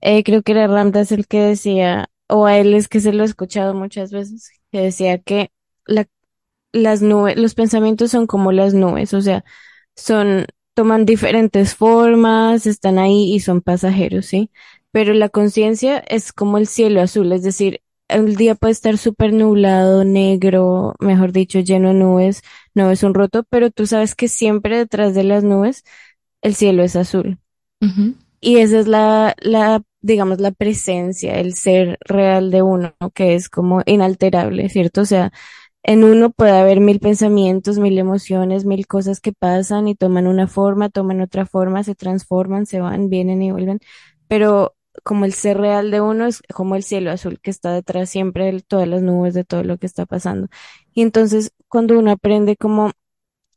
Eh, 0.00 0.24
creo 0.24 0.42
que 0.42 0.52
era 0.52 0.66
Ramdas 0.66 1.12
el 1.12 1.28
que 1.28 1.38
decía, 1.38 2.10
o 2.26 2.44
a 2.44 2.58
él 2.58 2.74
es 2.74 2.88
que 2.88 2.98
se 2.98 3.12
lo 3.12 3.22
he 3.22 3.26
escuchado 3.26 3.72
muchas 3.72 4.10
veces, 4.10 4.50
que 4.72 4.80
decía 4.80 5.18
que 5.18 5.52
la, 5.86 6.08
las 6.72 7.02
nubes, 7.02 7.36
los 7.36 7.54
pensamientos 7.54 8.10
son 8.10 8.26
como 8.26 8.50
las 8.50 8.74
nubes, 8.74 9.14
o 9.14 9.20
sea, 9.20 9.44
son, 9.94 10.46
toman 10.78 11.06
diferentes 11.06 11.74
formas, 11.74 12.64
están 12.64 13.00
ahí 13.00 13.34
y 13.34 13.40
son 13.40 13.62
pasajeros, 13.62 14.26
¿sí? 14.26 14.52
Pero 14.92 15.12
la 15.12 15.28
conciencia 15.28 15.98
es 15.98 16.32
como 16.32 16.56
el 16.56 16.68
cielo 16.68 17.00
azul, 17.02 17.32
es 17.32 17.42
decir, 17.42 17.80
el 18.06 18.36
día 18.36 18.54
puede 18.54 18.74
estar 18.74 18.96
súper 18.96 19.32
nublado, 19.32 20.04
negro, 20.04 20.94
mejor 21.00 21.32
dicho, 21.32 21.58
lleno 21.58 21.88
de 21.88 21.94
nubes, 21.94 22.42
no 22.76 22.92
es 22.92 23.02
un 23.02 23.14
roto, 23.14 23.42
pero 23.50 23.72
tú 23.72 23.86
sabes 23.88 24.14
que 24.14 24.28
siempre 24.28 24.76
detrás 24.76 25.16
de 25.16 25.24
las 25.24 25.42
nubes 25.42 25.82
el 26.42 26.54
cielo 26.54 26.84
es 26.84 26.94
azul. 26.94 27.40
Y 28.40 28.58
esa 28.58 28.78
es 28.78 28.86
la, 28.86 29.34
la, 29.40 29.82
digamos, 30.00 30.38
la 30.38 30.52
presencia, 30.52 31.40
el 31.40 31.54
ser 31.54 31.98
real 32.02 32.52
de 32.52 32.62
uno, 32.62 32.94
que 33.14 33.34
es 33.34 33.48
como 33.48 33.82
inalterable, 33.84 34.68
¿cierto? 34.68 35.00
O 35.00 35.06
sea, 35.06 35.32
en 35.82 36.04
uno 36.04 36.30
puede 36.30 36.52
haber 36.52 36.80
mil 36.80 37.00
pensamientos, 37.00 37.78
mil 37.78 37.98
emociones, 37.98 38.64
mil 38.64 38.86
cosas 38.86 39.20
que 39.20 39.32
pasan 39.32 39.88
y 39.88 39.94
toman 39.94 40.26
una 40.26 40.46
forma, 40.46 40.88
toman 40.90 41.20
otra 41.20 41.46
forma, 41.46 41.84
se 41.84 41.94
transforman, 41.94 42.66
se 42.66 42.80
van, 42.80 43.08
vienen 43.10 43.42
y 43.42 43.52
vuelven, 43.52 43.80
pero 44.28 44.74
como 45.04 45.24
el 45.24 45.32
ser 45.32 45.58
real 45.58 45.90
de 45.90 46.00
uno 46.00 46.26
es 46.26 46.42
como 46.54 46.74
el 46.76 46.82
cielo 46.82 47.10
azul 47.10 47.40
que 47.40 47.50
está 47.50 47.72
detrás 47.72 48.10
siempre 48.10 48.52
de 48.52 48.60
todas 48.60 48.88
las 48.88 49.02
nubes 49.02 49.32
de 49.34 49.44
todo 49.44 49.62
lo 49.64 49.78
que 49.78 49.86
está 49.86 50.06
pasando. 50.06 50.48
Y 50.92 51.02
entonces 51.02 51.52
cuando 51.68 51.98
uno 51.98 52.10
aprende 52.12 52.56
como, 52.56 52.90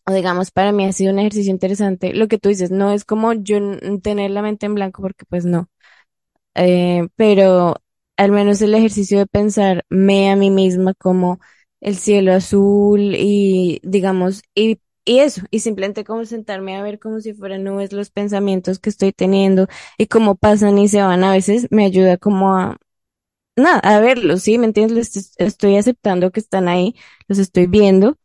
digamos, 0.08 0.52
para 0.52 0.72
mí 0.72 0.86
ha 0.86 0.94
sido 0.94 1.14
un 1.14 1.20
ejercicio 1.20 1.52
interesante, 1.52 2.14
lo 2.14 2.28
que 2.28 2.38
tú 2.40 2.50
dices, 2.50 2.72
no 2.72 2.92
es 2.94 3.06
como 3.06 3.34
yo 3.34 3.58
tener 4.04 4.32
la 4.32 4.42
mente 4.42 4.66
en 4.68 4.76
blanco 4.76 5.02
porque 5.02 5.26
pues 5.28 5.46
no, 5.46 5.70
eh, 6.56 7.08
pero 7.16 7.76
al 8.18 8.32
menos 8.32 8.62
el 8.62 8.76
ejercicio 8.76 9.20
de 9.20 9.28
pensarme 9.28 10.32
a 10.32 10.36
mí 10.36 10.50
misma 10.52 10.94
como 10.96 11.40
el 11.82 11.98
cielo 11.98 12.34
azul 12.34 13.16
y 13.18 13.80
digamos, 13.84 14.44
y 14.56 14.80
y 15.04 15.20
eso, 15.20 15.42
y 15.50 15.62
simplemente 15.62 16.04
como 16.04 16.26
sentarme 16.26 16.78
a 16.78 16.84
ver 16.84 17.00
como 17.00 17.20
si 17.22 17.34
fueran 17.34 17.64
nubes 17.64 17.92
los 17.92 18.12
pensamientos 18.12 18.78
que 18.80 18.92
estoy 18.92 19.12
teniendo 19.14 19.68
y 19.98 20.06
cómo 20.08 20.36
pasan 20.36 20.78
y 20.78 20.88
se 20.90 21.02
van 21.02 21.24
a 21.24 21.32
veces, 21.34 21.68
me 21.72 21.86
ayuda 21.86 22.18
como 22.18 22.56
a, 22.56 22.78
nada, 23.56 23.80
a 23.80 24.00
verlos, 24.00 24.44
¿sí? 24.44 24.58
¿Me 24.58 24.66
entiendes? 24.68 24.96
Les 25.16 25.36
estoy 25.38 25.78
aceptando 25.78 26.32
que 26.32 26.40
están 26.40 26.68
ahí, 26.68 26.96
los 27.28 27.38
estoy 27.40 27.68
viendo 27.68 28.18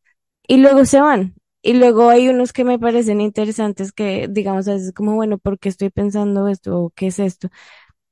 y 0.49 0.59
luego 0.59 0.85
se 0.87 1.01
van. 1.01 1.35
Y 1.63 1.75
luego 1.75 2.11
hay 2.11 2.29
unos 2.29 2.53
que 2.53 2.65
me 2.65 2.79
parecen 2.79 3.21
interesantes 3.21 3.93
que, 3.93 4.29
digamos, 4.31 4.69
a 4.69 4.75
veces 4.75 4.93
como, 4.93 5.15
bueno, 5.17 5.39
¿por 5.39 5.59
qué 5.59 5.69
estoy 5.71 5.91
pensando 5.91 6.49
esto? 6.49 6.79
¿O 6.81 6.91
qué 6.91 7.09
es 7.09 7.19
esto? 7.21 7.51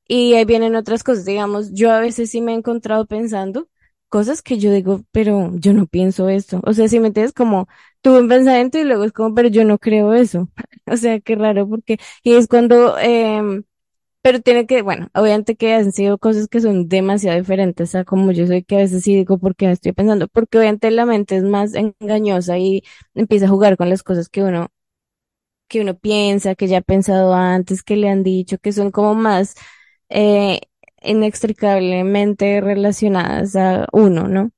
Y 0.07 0.33
ahí 0.35 0.45
vienen 0.45 0.75
otras 0.75 1.03
cosas, 1.03 1.25
digamos, 1.25 1.73
yo 1.73 1.91
a 1.91 1.99
veces 1.99 2.29
sí 2.31 2.41
me 2.41 2.53
he 2.53 2.55
encontrado 2.55 3.05
pensando 3.07 3.69
cosas 4.15 4.41
que 4.41 4.57
yo 4.59 4.71
digo, 4.71 5.01
pero 5.11 5.51
yo 5.55 5.73
no 5.73 5.87
pienso 5.87 6.29
esto. 6.29 6.61
O 6.65 6.73
sea, 6.73 6.87
si 6.89 6.99
me 6.99 7.07
entiendes, 7.07 7.33
como 7.33 7.67
tuve 8.01 8.19
un 8.21 8.29
pensamiento 8.29 8.77
y 8.79 8.83
luego 8.85 9.03
es 9.05 9.11
como, 9.13 9.35
pero 9.35 9.49
yo 9.49 9.65
no 9.65 9.77
creo 9.79 10.13
eso. 10.13 10.49
o 10.87 10.97
sea, 10.97 11.19
qué 11.19 11.35
raro, 11.35 11.67
porque, 11.69 11.97
y 12.23 12.33
es 12.35 12.47
cuando, 12.47 12.97
eh, 12.99 13.63
pero 14.21 14.41
tiene 14.41 14.65
que, 14.67 14.81
bueno, 14.81 15.09
obviamente 15.13 15.55
que 15.55 15.73
han 15.75 15.91
sido 15.91 16.17
cosas 16.17 16.47
que 16.47 16.61
son 16.61 16.87
demasiado 16.89 17.37
diferentes 17.39 17.93
a 17.95 18.05
como 18.05 18.31
yo 18.31 18.47
soy, 18.47 18.63
que 18.63 18.75
a 18.75 18.79
veces 18.79 19.03
sí 19.03 19.15
digo, 19.15 19.37
¿por 19.39 19.55
qué 19.55 19.67
me 19.67 19.73
estoy 19.73 19.93
pensando? 19.93 20.27
Porque 20.27 20.57
obviamente 20.59 20.89
la 20.91 21.05
mente 21.05 21.37
es 21.37 21.43
más 21.43 21.73
engañosa 21.75 22.57
y 22.57 22.83
empieza 23.15 23.45
a 23.45 23.49
jugar 23.49 23.77
con 23.77 23.89
las 23.89 24.03
cosas 24.03 24.29
que 24.29 24.43
uno, 24.43 24.69
que 25.67 25.81
uno 25.81 25.97
piensa, 25.97 26.55
que 26.55 26.67
ya 26.67 26.79
ha 26.79 26.81
pensado 26.81 27.33
antes, 27.33 27.83
que 27.83 27.95
le 27.97 28.09
han 28.09 28.23
dicho, 28.23 28.57
que 28.59 28.71
son 28.73 28.91
como 28.91 29.15
más, 29.15 29.55
eh, 30.09 30.61
inextricablemente 31.05 32.61
relacionadas 32.61 33.55
a 33.55 33.87
uno, 33.91 34.27
¿no? 34.27 34.51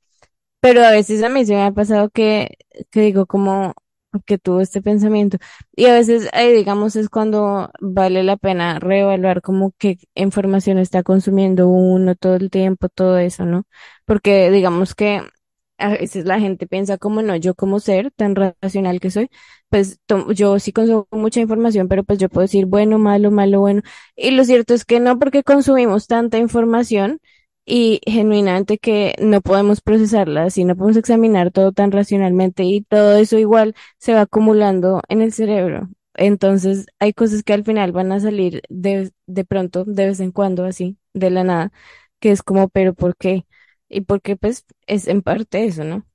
Pero 0.61 0.83
a 0.83 0.91
veces 0.91 1.23
a 1.23 1.29
mí 1.29 1.45
se 1.45 1.53
me 1.55 1.63
ha 1.63 1.71
pasado 1.71 2.09
que, 2.09 2.57
que 2.91 3.01
digo 3.01 3.25
como 3.27 3.73
que 4.25 4.37
tuvo 4.37 4.61
este 4.61 4.81
pensamiento. 4.81 5.37
Y 5.75 5.85
a 5.85 5.93
veces, 5.93 6.29
eh, 6.33 6.53
digamos, 6.53 6.95
es 6.95 7.09
cuando 7.09 7.71
vale 7.79 8.23
la 8.23 8.37
pena 8.37 8.79
reevaluar 8.79 9.41
como 9.41 9.73
qué 9.77 9.97
información 10.15 10.77
está 10.79 11.03
consumiendo 11.03 11.67
uno 11.69 12.15
todo 12.15 12.35
el 12.35 12.49
tiempo, 12.49 12.89
todo 12.89 13.17
eso, 13.19 13.45
¿no? 13.45 13.63
Porque 14.05 14.49
digamos 14.51 14.95
que 14.95 15.21
a 15.77 15.89
veces 15.89 16.25
la 16.25 16.39
gente 16.39 16.67
piensa 16.67 16.97
como 16.97 17.21
no, 17.21 17.35
yo 17.35 17.55
como 17.55 17.79
ser 17.79 18.11
tan 18.11 18.35
racional 18.35 18.99
que 18.99 19.11
soy, 19.11 19.29
pues 19.69 19.99
yo 20.35 20.59
sí 20.59 20.71
consumo 20.73 21.07
mucha 21.11 21.39
información, 21.41 21.87
pero 21.87 22.03
pues 22.03 22.19
yo 22.19 22.29
puedo 22.29 22.43
decir 22.43 22.65
bueno, 22.65 22.97
malo, 22.99 23.31
malo, 23.31 23.59
bueno. 23.61 23.81
Y 24.15 24.31
lo 24.31 24.43
cierto 24.45 24.73
es 24.73 24.85
que 24.85 24.99
no, 24.99 25.19
porque 25.19 25.43
consumimos 25.43 26.07
tanta 26.07 26.37
información 26.37 27.19
y 27.65 27.99
genuinamente 28.05 28.77
que 28.77 29.15
no 29.19 29.41
podemos 29.41 29.81
procesarla, 29.81 30.43
así 30.45 30.63
no 30.63 30.75
podemos 30.75 30.97
examinar 30.97 31.51
todo 31.51 31.71
tan 31.73 31.91
racionalmente 31.91 32.63
y 32.63 32.81
todo 32.81 33.17
eso 33.17 33.37
igual 33.37 33.75
se 33.97 34.13
va 34.13 34.21
acumulando 34.21 35.01
en 35.09 35.21
el 35.21 35.33
cerebro. 35.33 35.89
Entonces 36.13 36.87
hay 36.99 37.13
cosas 37.13 37.43
que 37.43 37.53
al 37.53 37.63
final 37.65 37.91
van 37.91 38.11
a 38.11 38.19
salir 38.19 38.61
de, 38.69 39.11
de 39.27 39.45
pronto, 39.45 39.83
de 39.85 40.07
vez 40.07 40.19
en 40.21 40.31
cuando, 40.31 40.65
así, 40.65 40.97
de 41.13 41.29
la 41.29 41.43
nada, 41.43 41.71
que 42.19 42.31
es 42.31 42.41
como, 42.43 42.69
pero 42.69 42.93
¿por 42.93 43.15
qué? 43.17 43.45
Y 43.89 44.01
porque 44.01 44.35
pues 44.35 44.65
es 44.87 45.07
en 45.07 45.21
parte 45.21 45.65
eso, 45.65 45.83
¿no? 45.83 46.05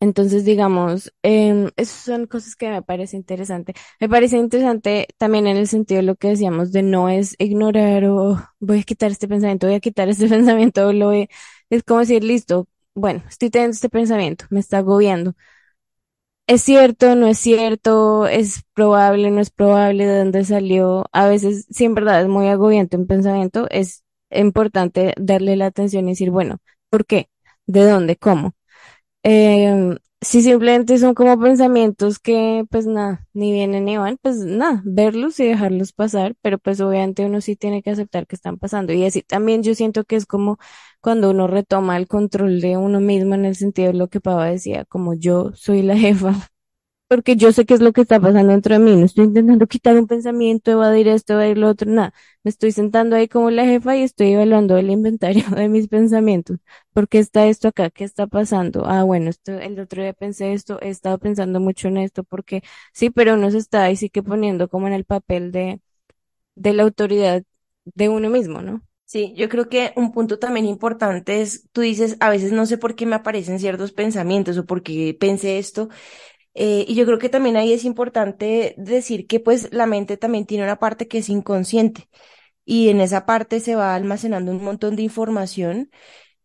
Entonces, 0.00 0.44
digamos, 0.44 1.12
eh, 1.22 1.70
esas 1.76 1.96
son 2.04 2.26
cosas 2.26 2.54
que 2.56 2.68
me 2.68 2.82
parece 2.82 3.16
interesante. 3.16 3.74
Me 4.00 4.08
parece 4.10 4.36
interesante 4.36 5.08
también 5.18 5.46
en 5.46 5.56
el 5.56 5.68
sentido 5.68 5.98
de 6.00 6.06
lo 6.06 6.16
que 6.16 6.28
decíamos 6.28 6.70
de 6.72 6.82
no 6.82 7.08
es 7.08 7.34
ignorar 7.38 8.04
o 8.06 8.38
voy 8.60 8.80
a 8.80 8.82
quitar 8.82 9.10
este 9.10 9.26
pensamiento, 9.28 9.66
voy 9.66 9.76
a 9.76 9.80
quitar 9.80 10.08
este 10.10 10.28
pensamiento, 10.28 10.92
lo 10.92 11.06
voy, 11.06 11.28
es 11.70 11.82
como 11.84 12.00
decir, 12.00 12.24
listo, 12.24 12.68
bueno, 12.94 13.22
estoy 13.28 13.48
teniendo 13.50 13.74
este 13.74 13.88
pensamiento, 13.88 14.44
me 14.50 14.60
está 14.60 14.78
agobiando. 14.78 15.34
Es 16.48 16.62
cierto, 16.62 17.16
no 17.16 17.26
es 17.26 17.38
cierto, 17.40 18.26
es 18.28 18.62
probable, 18.72 19.30
no 19.32 19.40
es 19.40 19.50
probable, 19.50 20.06
de 20.06 20.18
dónde 20.18 20.44
salió. 20.44 21.06
A 21.12 21.26
veces, 21.28 21.66
si 21.70 21.84
en 21.84 21.94
verdad 21.94 22.20
es 22.22 22.28
muy 22.28 22.46
agobiante 22.48 22.96
un 22.96 23.06
pensamiento, 23.08 23.66
es 23.70 24.04
importante 24.30 25.12
darle 25.18 25.56
la 25.56 25.66
atención 25.66 26.06
y 26.06 26.12
decir, 26.12 26.30
bueno, 26.30 26.58
¿por 26.90 27.06
qué? 27.06 27.28
¿De 27.66 27.84
dónde? 27.84 28.16
¿Cómo? 28.16 28.54
Eh, 29.22 29.96
si 30.20 30.42
simplemente 30.42 30.98
son 30.98 31.14
como 31.14 31.38
pensamientos 31.40 32.18
que 32.18 32.64
pues 32.70 32.86
nada, 32.86 33.26
ni 33.34 33.52
vienen 33.52 33.84
ni 33.84 33.96
van, 33.98 34.18
pues 34.22 34.38
nada, 34.38 34.82
verlos 34.84 35.38
y 35.40 35.46
dejarlos 35.46 35.92
pasar, 35.92 36.34
pero 36.42 36.58
pues 36.58 36.80
obviamente 36.80 37.24
uno 37.26 37.40
sí 37.40 37.56
tiene 37.56 37.82
que 37.82 37.90
aceptar 37.90 38.26
que 38.26 38.36
están 38.36 38.58
pasando. 38.58 38.92
Y 38.92 39.04
así 39.04 39.22
también 39.22 39.62
yo 39.62 39.74
siento 39.74 40.04
que 40.04 40.16
es 40.16 40.26
como 40.26 40.58
cuando 41.00 41.30
uno 41.30 41.46
retoma 41.46 41.96
el 41.96 42.08
control 42.08 42.60
de 42.60 42.76
uno 42.76 43.00
mismo 43.00 43.34
en 43.34 43.44
el 43.44 43.56
sentido 43.56 43.88
de 43.92 43.98
lo 43.98 44.08
que 44.08 44.20
Pava 44.20 44.46
decía, 44.46 44.84
como 44.86 45.14
yo 45.14 45.52
soy 45.54 45.82
la 45.82 45.96
jefa 45.98 46.34
porque 47.08 47.36
yo 47.36 47.52
sé 47.52 47.64
qué 47.66 47.74
es 47.74 47.80
lo 47.80 47.92
que 47.92 48.00
está 48.02 48.18
pasando 48.20 48.52
dentro 48.52 48.74
de 48.74 48.80
mí. 48.80 48.96
No 48.96 49.06
estoy 49.06 49.24
intentando 49.26 49.66
quitar 49.68 49.96
un 49.96 50.06
pensamiento, 50.08 50.70
evadir 50.72 51.08
esto, 51.08 51.34
evadir 51.34 51.58
lo 51.58 51.68
otro, 51.68 51.90
nada. 51.90 52.12
Me 52.42 52.50
estoy 52.50 52.72
sentando 52.72 53.14
ahí 53.16 53.28
como 53.28 53.50
la 53.50 53.64
jefa 53.64 53.96
y 53.96 54.02
estoy 54.02 54.32
evaluando 54.32 54.76
el 54.76 54.90
inventario 54.90 55.44
de 55.56 55.68
mis 55.68 55.88
pensamientos. 55.88 56.58
¿Por 56.92 57.08
qué 57.08 57.18
está 57.18 57.46
esto 57.46 57.68
acá? 57.68 57.90
¿Qué 57.90 58.04
está 58.04 58.26
pasando? 58.26 58.86
Ah, 58.86 59.04
bueno, 59.04 59.30
esto, 59.30 59.52
el 59.58 59.78
otro 59.80 60.02
día 60.02 60.12
pensé 60.14 60.52
esto, 60.52 60.78
he 60.82 60.88
estado 60.90 61.18
pensando 61.18 61.60
mucho 61.60 61.88
en 61.88 61.98
esto, 61.98 62.24
porque 62.24 62.62
sí, 62.92 63.10
pero 63.10 63.34
uno 63.34 63.50
se 63.50 63.58
está 63.58 63.84
ahí 63.84 63.96
sí 63.96 64.10
que 64.10 64.22
poniendo 64.22 64.68
como 64.68 64.86
en 64.88 64.92
el 64.94 65.04
papel 65.04 65.52
de, 65.52 65.80
de 66.56 66.72
la 66.74 66.82
autoridad 66.84 67.42
de 67.84 68.08
uno 68.08 68.30
mismo, 68.30 68.62
¿no? 68.62 68.82
Sí, 69.04 69.32
yo 69.36 69.48
creo 69.48 69.68
que 69.68 69.92
un 69.94 70.10
punto 70.12 70.38
también 70.40 70.66
importante 70.66 71.40
es, 71.40 71.68
tú 71.72 71.80
dices, 71.82 72.16
a 72.18 72.28
veces 72.28 72.50
no 72.50 72.66
sé 72.66 72.76
por 72.76 72.96
qué 72.96 73.06
me 73.06 73.14
aparecen 73.14 73.60
ciertos 73.60 73.92
pensamientos 73.92 74.58
o 74.58 74.66
por 74.66 74.82
qué 74.82 75.16
pensé 75.18 75.58
esto, 75.58 75.88
eh, 76.56 76.84
y 76.88 76.94
yo 76.96 77.06
creo 77.06 77.18
que 77.18 77.28
también 77.28 77.56
ahí 77.56 77.72
es 77.72 77.84
importante 77.84 78.74
decir 78.78 79.26
que 79.26 79.40
pues 79.40 79.72
la 79.72 79.86
mente 79.86 80.16
también 80.16 80.46
tiene 80.46 80.64
una 80.64 80.78
parte 80.78 81.08
que 81.08 81.18
es 81.18 81.28
inconsciente 81.28 82.08
y 82.64 82.88
en 82.90 83.00
esa 83.00 83.26
parte 83.26 83.60
se 83.60 83.76
va 83.76 83.94
almacenando 83.94 84.52
un 84.52 84.62
montón 84.64 84.96
de 84.96 85.02
información 85.02 85.90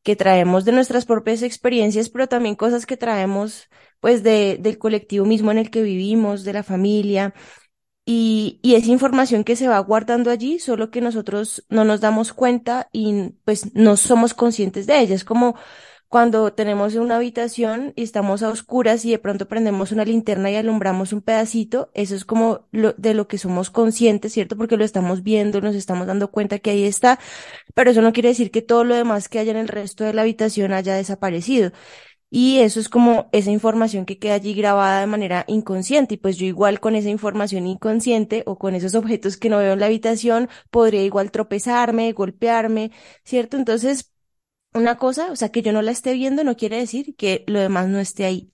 que 0.04 0.16
traemos 0.16 0.66
de 0.66 0.72
nuestras 0.74 1.06
propias 1.06 1.44
experiencias, 1.44 2.10
pero 2.10 2.28
también 2.28 2.56
cosas 2.56 2.86
que 2.86 2.98
traemos 2.98 3.70
pues 4.00 4.24
de, 4.24 4.58
del 4.60 4.78
colectivo 4.80 5.26
mismo 5.26 5.52
en 5.52 5.60
el 5.60 5.72
que 5.72 5.84
vivimos, 5.84 6.44
de 6.44 6.54
la 6.54 6.64
familia. 6.64 7.34
Y, 8.06 8.60
y 8.64 8.76
esa 8.76 8.90
información 8.92 9.44
que 9.44 9.56
se 9.56 9.68
va 9.68 9.80
guardando 9.80 10.32
allí, 10.32 10.60
solo 10.60 10.90
que 10.92 11.02
nosotros 11.02 11.66
no 11.70 11.86
nos 11.86 12.02
damos 12.02 12.34
cuenta 12.34 12.90
y 12.92 13.32
pues 13.46 13.74
no 13.76 13.96
somos 13.98 14.34
conscientes 14.34 14.88
de 14.88 15.00
ella. 15.00 15.16
Es 15.16 15.24
como 15.24 15.56
cuando 16.12 16.52
tenemos 16.52 16.96
una 16.96 17.16
habitación 17.16 17.94
y 17.96 18.04
estamos 18.04 18.44
a 18.44 18.50
oscuras 18.50 19.06
y 19.06 19.12
de 19.12 19.18
pronto 19.18 19.48
prendemos 19.48 19.94
una 19.94 20.04
linterna 20.04 20.52
y 20.52 20.58
alumbramos 20.58 21.14
un 21.14 21.22
pedacito, 21.22 21.90
eso 21.94 22.16
es 22.16 22.26
como 22.26 22.68
lo, 22.74 22.92
de 22.98 23.14
lo 23.14 23.30
que 23.30 23.38
somos 23.38 23.70
conscientes, 23.70 24.34
¿cierto? 24.34 24.58
Porque 24.58 24.76
lo 24.76 24.84
estamos 24.84 25.24
viendo, 25.24 25.62
nos 25.62 25.74
estamos 25.74 26.08
dando 26.08 26.30
cuenta 26.30 26.60
que 26.60 26.72
ahí 26.72 26.84
está, 26.84 27.18
pero 27.76 27.92
eso 27.92 28.02
no 28.02 28.12
quiere 28.12 28.28
decir 28.28 28.52
que 28.52 28.62
todo 28.62 28.84
lo 28.84 28.94
demás 28.96 29.30
que 29.30 29.40
haya 29.40 29.52
en 29.52 29.58
el 29.58 29.70
resto 29.70 30.04
de 30.04 30.14
la 30.14 30.24
habitación 30.24 30.74
haya 30.74 30.96
desaparecido. 30.96 31.72
Y 32.30 32.60
eso 32.60 32.82
es 32.82 32.90
como 32.90 33.30
esa 33.32 33.52
información 33.52 34.06
que 34.06 34.20
queda 34.20 34.34
allí 34.36 34.54
grabada 34.54 35.02
de 35.02 35.08
manera 35.08 35.46
inconsciente. 35.48 36.16
Y 36.16 36.18
pues 36.18 36.38
yo 36.38 36.46
igual 36.46 36.82
con 36.82 36.96
esa 36.96 37.10
información 37.10 37.68
inconsciente 37.68 38.44
o 38.46 38.58
con 38.58 38.76
esos 38.76 38.96
objetos 38.96 39.38
que 39.38 39.50
no 39.50 39.60
veo 39.60 39.74
en 39.74 39.80
la 39.80 39.88
habitación, 39.88 40.50
podría 40.72 41.04
igual 41.04 41.32
tropezarme, 41.32 42.12
golpearme, 42.14 42.92
¿cierto? 43.24 43.58
Entonces, 43.58 44.12
una 44.74 44.98
cosa, 44.98 45.32
o 45.32 45.36
sea, 45.36 45.50
que 45.50 45.62
yo 45.62 45.74
no 45.74 45.82
la 45.82 45.92
esté 45.92 46.14
viendo 46.14 46.44
no 46.44 46.56
quiere 46.58 46.78
decir 46.78 47.16
que 47.16 47.44
lo 47.48 47.60
demás 47.60 47.88
no 47.90 48.00
esté 48.00 48.26
ahí. 48.26 48.52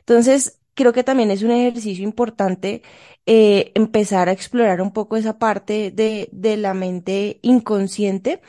Entonces, 0.00 0.60
creo 0.74 0.92
que 0.92 1.04
también 1.04 1.30
es 1.30 1.42
un 1.42 1.50
ejercicio 1.52 2.04
importante 2.04 2.82
eh, 3.26 3.72
empezar 3.74 4.28
a 4.28 4.32
explorar 4.32 4.80
un 4.82 4.92
poco 4.92 5.16
esa 5.16 5.38
parte 5.38 5.90
de, 5.92 6.28
de 6.32 6.56
la 6.56 6.74
mente 6.74 7.38
inconsciente, 7.42 8.40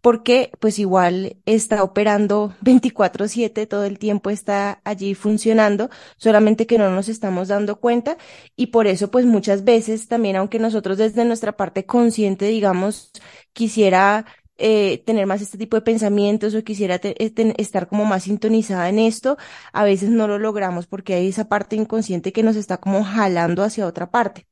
porque 0.00 0.52
pues 0.60 0.78
igual 0.78 1.36
está 1.46 1.82
operando 1.82 2.54
24/7, 2.62 3.66
todo 3.66 3.84
el 3.84 3.98
tiempo 3.98 4.30
está 4.30 4.80
allí 4.84 5.14
funcionando, 5.14 5.90
solamente 6.16 6.66
que 6.66 6.78
no 6.78 6.90
nos 6.90 7.08
estamos 7.08 7.48
dando 7.48 7.80
cuenta 7.80 8.16
y 8.56 8.66
por 8.68 8.86
eso 8.86 9.10
pues 9.10 9.26
muchas 9.26 9.64
veces 9.64 10.08
también, 10.08 10.36
aunque 10.36 10.58
nosotros 10.58 10.98
desde 10.98 11.24
nuestra 11.24 11.56
parte 11.56 11.86
consciente, 11.86 12.46
digamos, 12.46 13.12
quisiera 13.52 14.26
eh, 14.58 15.02
tener 15.06 15.26
más 15.26 15.42
este 15.42 15.58
tipo 15.58 15.76
de 15.76 15.82
pensamientos 15.82 16.54
o 16.54 16.64
quisiera 16.64 17.00
eh, 17.02 17.32
estar 17.58 17.88
como 17.88 18.04
más 18.04 18.24
sintonizada 18.24 18.88
en 18.88 18.98
esto, 18.98 19.36
a 19.72 19.84
veces 19.84 20.10
no 20.10 20.28
lo 20.28 20.38
logramos 20.38 20.86
porque 20.86 21.14
hay 21.14 21.28
esa 21.28 21.48
parte 21.48 21.76
inconsciente 21.76 22.32
que 22.32 22.42
nos 22.42 22.56
está 22.56 22.78
como 22.78 23.04
jalando 23.04 23.62
hacia 23.62 23.86
otra 23.86 24.10
parte. 24.10 24.46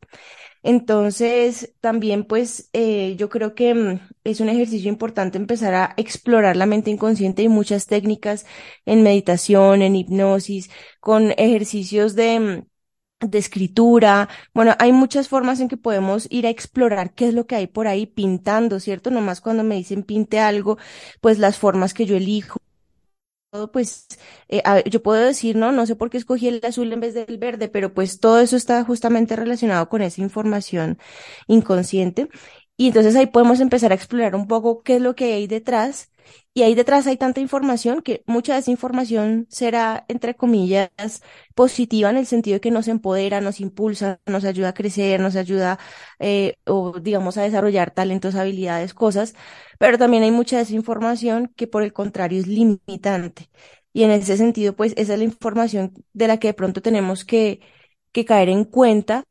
Entonces, 0.63 1.75
también 1.81 2.25
pues 2.25 2.71
eh, 2.73 3.17
yo 3.17 3.29
creo 3.29 3.55
que 3.55 3.75
mm, 3.75 4.01
es 4.25 4.41
un 4.41 4.49
ejercicio 4.49 4.89
importante 4.89 5.37
empezar 5.39 5.75
a 5.75 5.95
explorar 5.99 6.57
la 6.57 6.67
mente 6.67 6.91
inconsciente 6.91 7.43
y 7.43 7.49
muchas 7.49 7.87
técnicas 7.87 8.47
en 8.87 9.03
meditación, 9.03 9.83
en 9.83 9.95
hipnosis, 9.97 10.71
con 11.01 11.33
ejercicios 11.33 12.15
de 12.15 12.41
mm, 12.41 12.74
de 13.21 13.39
escritura. 13.39 14.29
Bueno, 14.55 14.75
hay 14.79 14.93
muchas 14.93 15.29
formas 15.29 15.61
en 15.61 15.69
que 15.69 15.77
podemos 15.77 16.27
ir 16.31 16.47
a 16.47 16.51
explorar 16.51 17.15
qué 17.15 17.29
es 17.29 17.35
lo 17.35 17.47
que 17.47 17.57
hay 17.57 17.67
por 17.67 17.87
ahí 17.87 18.07
pintando, 18.07 18.81
¿cierto? 18.81 19.11
Nomás 19.11 19.41
cuando 19.41 19.65
me 19.65 19.77
dicen 19.77 20.03
pinte 20.03 20.41
algo, 20.41 20.79
pues 21.21 21.39
las 21.39 21.59
formas 21.59 21.95
que 21.95 22.07
yo 22.07 22.17
elijo. 22.17 22.59
Pues 23.73 24.09
eh, 24.49 24.63
yo 24.91 25.01
puedo 25.01 25.23
decir, 25.23 25.55
no, 25.55 25.71
no 25.71 25.87
sé 25.87 25.95
por 25.95 26.11
qué 26.11 26.17
escogí 26.19 26.49
el 26.49 26.61
azul 26.65 26.93
en 26.93 26.99
vez 26.99 27.15
del 27.15 27.39
verde, 27.39 27.69
pero 27.69 27.95
pues 27.95 28.19
todo 28.19 28.41
eso 28.41 28.57
está 28.57 28.83
justamente 28.85 29.37
relacionado 29.37 29.89
con 29.89 30.03
esa 30.03 30.23
información 30.23 30.99
inconsciente. 31.47 32.29
Y 32.77 32.89
entonces 32.89 33.15
ahí 33.15 33.27
podemos 33.27 33.61
empezar 33.61 33.93
a 33.93 33.95
explorar 33.95 34.35
un 34.35 34.49
poco 34.49 34.83
qué 34.83 34.97
es 34.97 35.03
lo 35.03 35.15
que 35.15 35.35
hay 35.35 35.47
detrás 35.47 36.11
y 36.55 36.63
ahí 36.63 36.75
detrás 36.77 37.07
hay 37.09 37.17
tanta 37.17 37.41
información 37.41 38.01
que 38.01 38.23
mucha 38.27 38.55
de 38.55 38.61
esa 38.61 38.71
información 38.71 39.47
será, 39.51 40.05
entre 40.09 40.35
comillas, 40.37 40.91
positiva 41.55 42.11
en 42.11 42.17
el 42.17 42.27
sentido 42.27 42.55
de 42.57 42.61
que 42.61 42.71
nos 42.71 42.87
empodera, 42.89 43.41
nos 43.41 43.61
impulsa, 43.61 44.21
nos 44.27 44.45
ayuda 44.45 44.69
a 44.71 44.75
crecer, 44.75 45.21
nos 45.21 45.35
ayuda, 45.37 45.79
eh, 46.21 46.57
o 46.67 47.01
digamos, 47.01 47.37
a 47.39 47.43
desarrollar 47.43 47.91
talentos, 47.91 48.37
habilidades, 48.37 48.95
cosas, 48.95 49.35
pero 49.79 49.99
también 49.99 50.23
hay 50.23 50.31
mucha 50.31 50.57
de 50.57 50.63
esa 50.63 50.75
información 50.75 51.53
que 51.57 51.67
por 51.67 51.83
el 51.83 51.93
contrario 51.93 52.39
es 52.41 52.47
limitante. 52.47 53.51
Y 53.93 54.05
en 54.05 54.11
ese 54.13 54.37
sentido, 54.37 54.75
pues 54.75 54.93
esa 54.97 55.13
es 55.15 55.19
la 55.19 55.25
información 55.25 55.93
de 56.13 56.29
la 56.29 56.39
que 56.39 56.49
de 56.49 56.55
pronto 56.55 56.83
tenemos 56.83 57.25
que, 57.25 57.61
que 58.13 58.25
caer 58.25 58.49
en 58.49 58.65
cuenta 58.65 59.25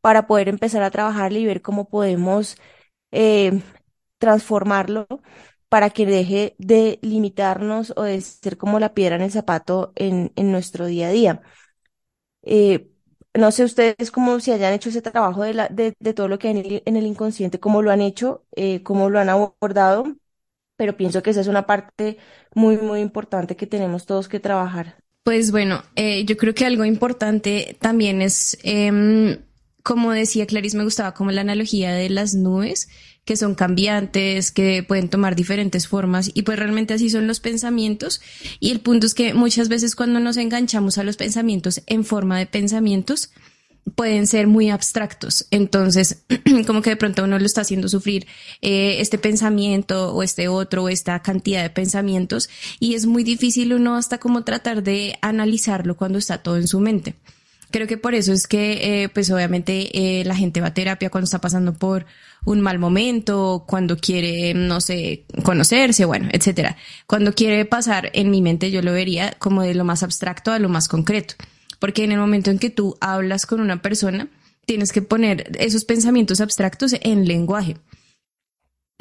para 0.00 0.26
poder 0.26 0.48
empezar 0.48 0.82
a 0.82 0.90
trabajar 0.90 1.32
y 1.32 1.44
ver 1.46 1.62
cómo 1.62 1.88
podemos 1.88 2.56
eh, 3.12 3.62
transformarlo 4.18 5.06
para 5.68 5.90
que 5.90 6.06
deje 6.06 6.54
de 6.58 6.98
limitarnos 7.02 7.92
o 7.96 8.02
de 8.04 8.20
ser 8.20 8.56
como 8.58 8.80
la 8.80 8.94
piedra 8.94 9.16
en 9.16 9.22
el 9.22 9.32
zapato 9.32 9.92
en, 9.96 10.32
en 10.36 10.52
nuestro 10.52 10.86
día 10.86 11.08
a 11.08 11.10
día. 11.12 11.42
Eh, 12.42 12.90
no 13.34 13.50
sé 13.52 13.64
ustedes 13.64 14.10
cómo 14.10 14.40
si 14.40 14.52
hayan 14.52 14.72
hecho 14.72 14.88
ese 14.88 15.02
trabajo 15.02 15.42
de, 15.42 15.54
la, 15.54 15.68
de, 15.68 15.94
de 15.98 16.14
todo 16.14 16.28
lo 16.28 16.38
que 16.38 16.48
hay 16.48 16.58
en 16.58 16.66
el, 16.66 16.82
en 16.86 16.96
el 16.96 17.06
inconsciente, 17.06 17.60
cómo 17.60 17.82
lo 17.82 17.90
han 17.90 18.00
hecho, 18.00 18.44
eh, 18.56 18.82
cómo 18.82 19.10
lo 19.10 19.18
han 19.20 19.28
abordado, 19.28 20.16
pero 20.76 20.96
pienso 20.96 21.22
que 21.22 21.30
esa 21.30 21.42
es 21.42 21.48
una 21.48 21.66
parte 21.66 22.18
muy, 22.54 22.78
muy 22.78 23.00
importante 23.00 23.56
que 23.56 23.66
tenemos 23.66 24.06
todos 24.06 24.28
que 24.28 24.40
trabajar. 24.40 24.98
Pues 25.24 25.50
bueno, 25.50 25.82
eh, 25.96 26.24
yo 26.24 26.36
creo 26.36 26.54
que 26.54 26.64
algo 26.66 26.84
importante 26.84 27.76
también 27.80 28.22
es, 28.22 28.56
eh, 28.62 29.40
como 29.86 30.10
decía 30.10 30.46
Clarice, 30.46 30.76
me 30.76 30.82
gustaba 30.82 31.14
como 31.14 31.30
la 31.30 31.42
analogía 31.42 31.92
de 31.92 32.10
las 32.10 32.34
nubes 32.34 32.88
que 33.24 33.36
son 33.36 33.54
cambiantes, 33.54 34.50
que 34.50 34.82
pueden 34.82 35.08
tomar 35.08 35.36
diferentes 35.36 35.86
formas 35.86 36.28
y 36.34 36.42
pues 36.42 36.58
realmente 36.58 36.92
así 36.92 37.08
son 37.08 37.28
los 37.28 37.38
pensamientos 37.38 38.20
y 38.58 38.72
el 38.72 38.80
punto 38.80 39.06
es 39.06 39.14
que 39.14 39.32
muchas 39.32 39.68
veces 39.68 39.94
cuando 39.94 40.18
nos 40.18 40.38
enganchamos 40.38 40.98
a 40.98 41.04
los 41.04 41.16
pensamientos 41.16 41.82
en 41.86 42.04
forma 42.04 42.36
de 42.36 42.46
pensamientos, 42.46 43.30
pueden 43.94 44.26
ser 44.26 44.48
muy 44.48 44.70
abstractos. 44.70 45.46
Entonces, 45.52 46.24
como 46.66 46.82
que 46.82 46.90
de 46.90 46.96
pronto 46.96 47.22
uno 47.22 47.38
lo 47.38 47.46
está 47.46 47.60
haciendo 47.60 47.88
sufrir 47.88 48.26
eh, 48.62 48.96
este 48.98 49.18
pensamiento 49.18 50.12
o 50.12 50.24
este 50.24 50.48
otro 50.48 50.82
o 50.82 50.88
esta 50.88 51.22
cantidad 51.22 51.62
de 51.62 51.70
pensamientos 51.70 52.50
y 52.80 52.94
es 52.94 53.06
muy 53.06 53.22
difícil 53.22 53.72
uno 53.72 53.94
hasta 53.94 54.18
como 54.18 54.42
tratar 54.42 54.82
de 54.82 55.16
analizarlo 55.22 55.96
cuando 55.96 56.18
está 56.18 56.38
todo 56.38 56.56
en 56.56 56.66
su 56.66 56.80
mente. 56.80 57.14
Creo 57.70 57.86
que 57.86 57.96
por 57.96 58.14
eso 58.14 58.32
es 58.32 58.46
que, 58.46 59.02
eh, 59.02 59.08
pues 59.08 59.30
obviamente, 59.30 60.20
eh, 60.20 60.24
la 60.24 60.36
gente 60.36 60.60
va 60.60 60.68
a 60.68 60.74
terapia 60.74 61.10
cuando 61.10 61.24
está 61.24 61.40
pasando 61.40 61.74
por 61.74 62.06
un 62.44 62.60
mal 62.60 62.78
momento, 62.78 63.64
cuando 63.66 63.96
quiere, 63.96 64.54
no 64.54 64.80
sé, 64.80 65.24
conocerse, 65.42 66.04
bueno, 66.04 66.28
etcétera. 66.32 66.76
Cuando 67.06 67.34
quiere 67.34 67.64
pasar, 67.64 68.10
en 68.14 68.30
mi 68.30 68.40
mente 68.40 68.70
yo 68.70 68.82
lo 68.82 68.92
vería 68.92 69.32
como 69.38 69.62
de 69.62 69.74
lo 69.74 69.84
más 69.84 70.02
abstracto 70.02 70.52
a 70.52 70.58
lo 70.58 70.68
más 70.68 70.88
concreto. 70.88 71.34
Porque 71.80 72.04
en 72.04 72.12
el 72.12 72.18
momento 72.18 72.50
en 72.50 72.58
que 72.58 72.70
tú 72.70 72.96
hablas 73.00 73.46
con 73.46 73.60
una 73.60 73.82
persona, 73.82 74.28
tienes 74.64 74.92
que 74.92 75.02
poner 75.02 75.50
esos 75.58 75.84
pensamientos 75.84 76.40
abstractos 76.40 76.94
en 77.00 77.26
lenguaje. 77.26 77.76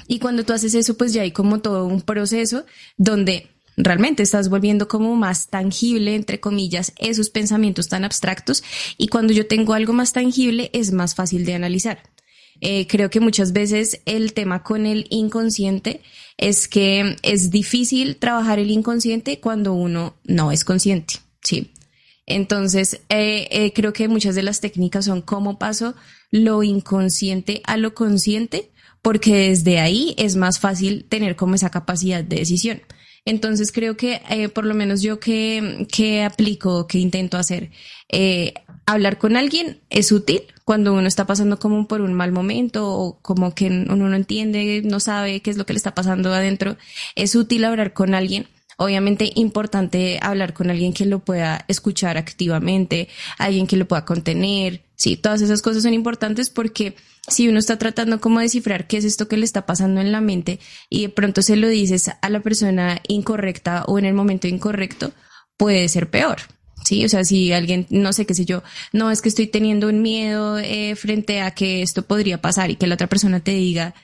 Y 0.07 0.19
cuando 0.19 0.43
tú 0.43 0.53
haces 0.53 0.73
eso, 0.73 0.97
pues 0.97 1.13
ya 1.13 1.21
hay 1.21 1.31
como 1.31 1.59
todo 1.59 1.85
un 1.85 2.01
proceso 2.01 2.65
donde 2.97 3.54
realmente 3.77 4.23
estás 4.23 4.49
volviendo 4.49 4.87
como 4.87 5.15
más 5.15 5.47
tangible, 5.47 6.15
entre 6.15 6.39
comillas, 6.39 6.93
esos 6.97 7.29
pensamientos 7.29 7.89
tan 7.89 8.05
abstractos. 8.05 8.63
Y 8.97 9.07
cuando 9.07 9.33
yo 9.33 9.47
tengo 9.47 9.73
algo 9.73 9.93
más 9.93 10.13
tangible, 10.13 10.69
es 10.73 10.91
más 10.91 11.15
fácil 11.15 11.45
de 11.45 11.55
analizar. 11.55 12.03
Eh, 12.61 12.87
creo 12.87 13.09
que 13.09 13.19
muchas 13.19 13.51
veces 13.51 14.01
el 14.05 14.33
tema 14.33 14.63
con 14.63 14.85
el 14.85 15.07
inconsciente 15.09 16.01
es 16.37 16.67
que 16.67 17.17
es 17.21 17.51
difícil 17.51 18.15
trabajar 18.17 18.59
el 18.59 18.71
inconsciente 18.71 19.39
cuando 19.39 19.73
uno 19.73 20.15
no 20.23 20.51
es 20.51 20.63
consciente, 20.63 21.15
¿sí? 21.41 21.71
Entonces, 22.25 23.01
eh, 23.09 23.47
eh, 23.51 23.73
creo 23.73 23.93
que 23.93 24.07
muchas 24.07 24.35
de 24.35 24.43
las 24.43 24.61
técnicas 24.61 25.05
son 25.05 25.21
cómo 25.21 25.59
paso 25.59 25.95
lo 26.31 26.63
inconsciente 26.63 27.61
a 27.65 27.77
lo 27.77 27.93
consciente, 27.93 28.71
porque 29.01 29.49
desde 29.49 29.79
ahí 29.79 30.15
es 30.17 30.35
más 30.35 30.59
fácil 30.59 31.05
tener 31.07 31.35
como 31.35 31.55
esa 31.55 31.69
capacidad 31.69 32.23
de 32.23 32.37
decisión. 32.37 32.81
Entonces 33.25 33.71
creo 33.71 33.97
que 33.97 34.21
eh, 34.29 34.49
por 34.49 34.65
lo 34.65 34.75
menos 34.75 35.01
yo 35.01 35.19
que, 35.19 35.87
que 35.91 36.23
aplico, 36.23 36.87
que 36.87 36.99
intento 36.99 37.37
hacer, 37.37 37.71
eh, 38.09 38.53
hablar 38.85 39.17
con 39.17 39.35
alguien 39.35 39.81
es 39.89 40.11
útil 40.11 40.43
cuando 40.63 40.93
uno 40.93 41.07
está 41.07 41.25
pasando 41.25 41.59
como 41.59 41.87
por 41.87 42.01
un 42.01 42.13
mal 42.13 42.31
momento 42.31 42.87
o 42.87 43.19
como 43.21 43.53
que 43.55 43.67
uno 43.67 44.09
no 44.09 44.15
entiende, 44.15 44.81
no 44.83 44.99
sabe 44.99 45.41
qué 45.41 45.51
es 45.51 45.57
lo 45.57 45.65
que 45.65 45.73
le 45.73 45.77
está 45.77 45.95
pasando 45.95 46.33
adentro. 46.33 46.77
Es 47.15 47.35
útil 47.35 47.65
hablar 47.65 47.93
con 47.93 48.13
alguien. 48.15 48.47
Obviamente 48.77 49.31
importante 49.35 50.19
hablar 50.21 50.53
con 50.53 50.69
alguien 50.69 50.93
que 50.93 51.05
lo 51.05 51.19
pueda 51.19 51.63
escuchar 51.67 52.17
activamente, 52.17 53.07
alguien 53.37 53.67
que 53.67 53.77
lo 53.77 53.87
pueda 53.87 54.05
contener. 54.05 54.83
Sí, 54.95 55.17
todas 55.17 55.41
esas 55.41 55.61
cosas 55.61 55.83
son 55.83 55.93
importantes 55.93 56.49
porque 56.49 56.95
si 57.27 57.47
uno 57.47 57.59
está 57.59 57.77
tratando 57.77 58.19
como 58.21 58.39
descifrar 58.39 58.87
qué 58.87 58.97
es 58.97 59.05
esto 59.05 59.27
que 59.27 59.37
le 59.37 59.45
está 59.45 59.65
pasando 59.65 60.01
en 60.01 60.11
la 60.11 60.21
mente 60.21 60.59
y 60.89 61.03
de 61.03 61.09
pronto 61.09 61.41
se 61.41 61.55
lo 61.55 61.67
dices 61.67 62.11
a 62.21 62.29
la 62.29 62.41
persona 62.41 63.01
incorrecta 63.07 63.83
o 63.85 63.97
en 63.97 64.05
el 64.05 64.13
momento 64.13 64.47
incorrecto, 64.47 65.11
puede 65.57 65.87
ser 65.89 66.09
peor. 66.09 66.37
Sí, 66.83 67.03
o 67.03 67.09
sea, 67.09 67.23
si 67.23 67.51
alguien, 67.51 67.87
no 67.89 68.13
sé 68.13 68.27
qué 68.27 68.35
sé 68.35 68.45
yo, 68.45 68.61
no 68.93 69.09
es 69.09 69.23
que 69.23 69.29
estoy 69.29 69.47
teniendo 69.47 69.89
un 69.89 70.03
miedo 70.03 70.59
eh, 70.59 70.95
frente 70.95 71.41
a 71.41 71.51
que 71.51 71.81
esto 71.81 72.03
podría 72.03 72.41
pasar 72.41 72.69
y 72.69 72.75
que 72.75 72.85
la 72.85 72.93
otra 72.93 73.07
persona 73.07 73.39
te 73.39 73.51
diga, 73.51 73.95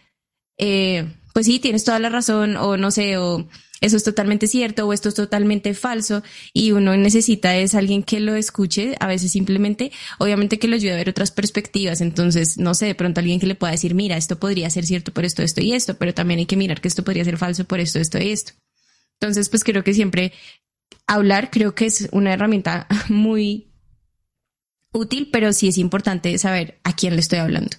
eh, 0.57 1.05
pues 1.33 1.45
sí, 1.45 1.59
tienes 1.59 1.83
toda 1.83 1.99
la 1.99 2.09
razón, 2.09 2.57
o 2.57 2.77
no 2.77 2.89
sé, 2.89 3.17
o 3.17 3.47
eso 3.81 3.97
es 3.97 4.03
totalmente 4.03 4.47
cierto 4.47 4.87
o 4.87 4.93
esto 4.93 5.09
es 5.09 5.15
totalmente 5.15 5.73
falso 5.73 6.23
y 6.53 6.71
uno 6.71 6.95
necesita 6.95 7.57
es 7.57 7.75
alguien 7.75 8.03
que 8.03 8.19
lo 8.19 8.35
escuche, 8.35 8.95
a 8.99 9.07
veces 9.07 9.31
simplemente, 9.31 9.91
obviamente 10.19 10.59
que 10.59 10.67
lo 10.67 10.75
ayude 10.75 10.93
a 10.93 10.97
ver 10.97 11.09
otras 11.09 11.31
perspectivas, 11.31 11.99
entonces, 11.99 12.57
no 12.59 12.75
sé, 12.75 12.85
de 12.85 12.95
pronto 12.95 13.19
alguien 13.19 13.39
que 13.39 13.47
le 13.47 13.55
pueda 13.55 13.71
decir, 13.71 13.95
mira, 13.95 14.17
esto 14.17 14.39
podría 14.39 14.69
ser 14.69 14.85
cierto 14.85 15.11
por 15.11 15.25
esto, 15.25 15.41
esto 15.41 15.61
y 15.61 15.73
esto, 15.73 15.95
pero 15.97 16.13
también 16.13 16.39
hay 16.39 16.45
que 16.45 16.57
mirar 16.57 16.79
que 16.79 16.87
esto 16.87 17.03
podría 17.03 17.25
ser 17.25 17.37
falso 17.37 17.65
por 17.65 17.79
esto, 17.79 17.99
esto 17.99 18.19
y 18.19 18.29
esto. 18.29 18.53
Entonces, 19.19 19.49
pues 19.49 19.63
creo 19.63 19.83
que 19.83 19.93
siempre 19.93 20.31
hablar 21.07 21.49
creo 21.51 21.75
que 21.75 21.87
es 21.87 22.07
una 22.11 22.33
herramienta 22.33 22.87
muy 23.09 23.71
útil, 24.93 25.29
pero 25.31 25.53
sí 25.53 25.67
es 25.67 25.77
importante 25.77 26.37
saber 26.37 26.79
a 26.83 26.95
quién 26.95 27.15
le 27.15 27.21
estoy 27.21 27.39
hablando. 27.39 27.77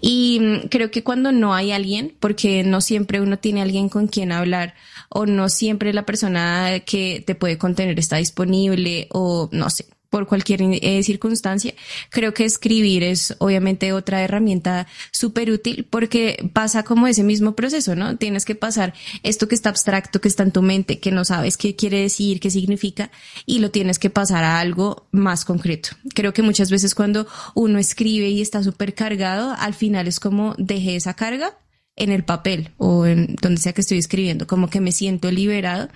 Y 0.00 0.40
mm, 0.40 0.68
creo 0.68 0.90
que 0.90 1.02
cuando 1.02 1.32
no 1.32 1.54
hay 1.54 1.72
alguien, 1.72 2.16
porque 2.20 2.64
no 2.64 2.80
siempre 2.80 3.20
uno 3.20 3.38
tiene 3.38 3.62
alguien 3.62 3.88
con 3.88 4.06
quien 4.08 4.32
hablar 4.32 4.74
o 5.08 5.26
no 5.26 5.48
siempre 5.48 5.92
la 5.92 6.06
persona 6.06 6.80
que 6.84 7.22
te 7.26 7.34
puede 7.34 7.58
contener 7.58 7.98
está 7.98 8.16
disponible 8.16 9.08
o 9.10 9.48
no 9.52 9.70
sé, 9.70 9.86
por 10.10 10.26
cualquier 10.26 10.62
eh, 10.62 11.02
circunstancia, 11.02 11.74
creo 12.10 12.32
que 12.32 12.44
escribir 12.44 13.02
es 13.02 13.34
obviamente 13.38 13.92
otra 13.92 14.22
herramienta 14.22 14.86
súper 15.10 15.50
útil 15.50 15.86
porque 15.88 16.50
pasa 16.52 16.82
como 16.82 17.06
ese 17.06 17.22
mismo 17.22 17.54
proceso, 17.54 17.94
¿no? 17.94 18.16
Tienes 18.16 18.44
que 18.44 18.54
pasar 18.54 18.94
esto 19.22 19.48
que 19.48 19.54
está 19.54 19.68
abstracto, 19.68 20.20
que 20.20 20.28
está 20.28 20.42
en 20.42 20.52
tu 20.52 20.62
mente, 20.62 20.98
que 20.98 21.12
no 21.12 21.24
sabes 21.24 21.56
qué 21.56 21.76
quiere 21.76 22.00
decir, 22.00 22.40
qué 22.40 22.50
significa, 22.50 23.10
y 23.44 23.58
lo 23.58 23.70
tienes 23.70 23.98
que 23.98 24.10
pasar 24.10 24.44
a 24.44 24.60
algo 24.60 25.06
más 25.10 25.44
concreto. 25.44 25.90
Creo 26.14 26.32
que 26.32 26.42
muchas 26.42 26.70
veces 26.70 26.94
cuando 26.94 27.26
uno 27.54 27.78
escribe 27.78 28.28
y 28.28 28.40
está 28.40 28.62
súper 28.62 28.94
cargado, 28.94 29.54
al 29.58 29.74
final 29.74 30.08
es 30.08 30.20
como 30.20 30.54
dejé 30.56 30.96
esa 30.96 31.14
carga 31.14 31.58
en 31.98 32.10
el 32.10 32.24
papel 32.24 32.70
o 32.78 33.06
en 33.06 33.36
donde 33.42 33.60
sea 33.60 33.72
que 33.72 33.82
estoy 33.82 33.98
escribiendo, 33.98 34.46
como 34.46 34.70
que 34.70 34.80
me 34.80 34.92
siento 34.92 35.30
liberado 35.30 35.88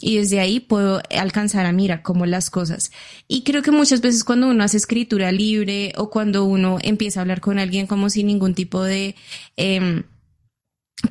y 0.00 0.18
desde 0.18 0.40
ahí 0.40 0.60
puedo 0.60 1.00
alcanzar 1.16 1.64
a 1.66 1.72
mirar 1.72 2.02
como 2.02 2.26
las 2.26 2.50
cosas. 2.50 2.90
Y 3.28 3.42
creo 3.42 3.62
que 3.62 3.70
muchas 3.70 4.00
veces 4.00 4.24
cuando 4.24 4.48
uno 4.48 4.64
hace 4.64 4.76
escritura 4.76 5.32
libre 5.32 5.92
o 5.96 6.10
cuando 6.10 6.44
uno 6.44 6.78
empieza 6.82 7.20
a 7.20 7.22
hablar 7.22 7.40
con 7.40 7.58
alguien 7.58 7.86
como 7.86 8.10
sin 8.10 8.26
ningún 8.26 8.54
tipo 8.54 8.82
de 8.82 9.14
eh, 9.56 10.02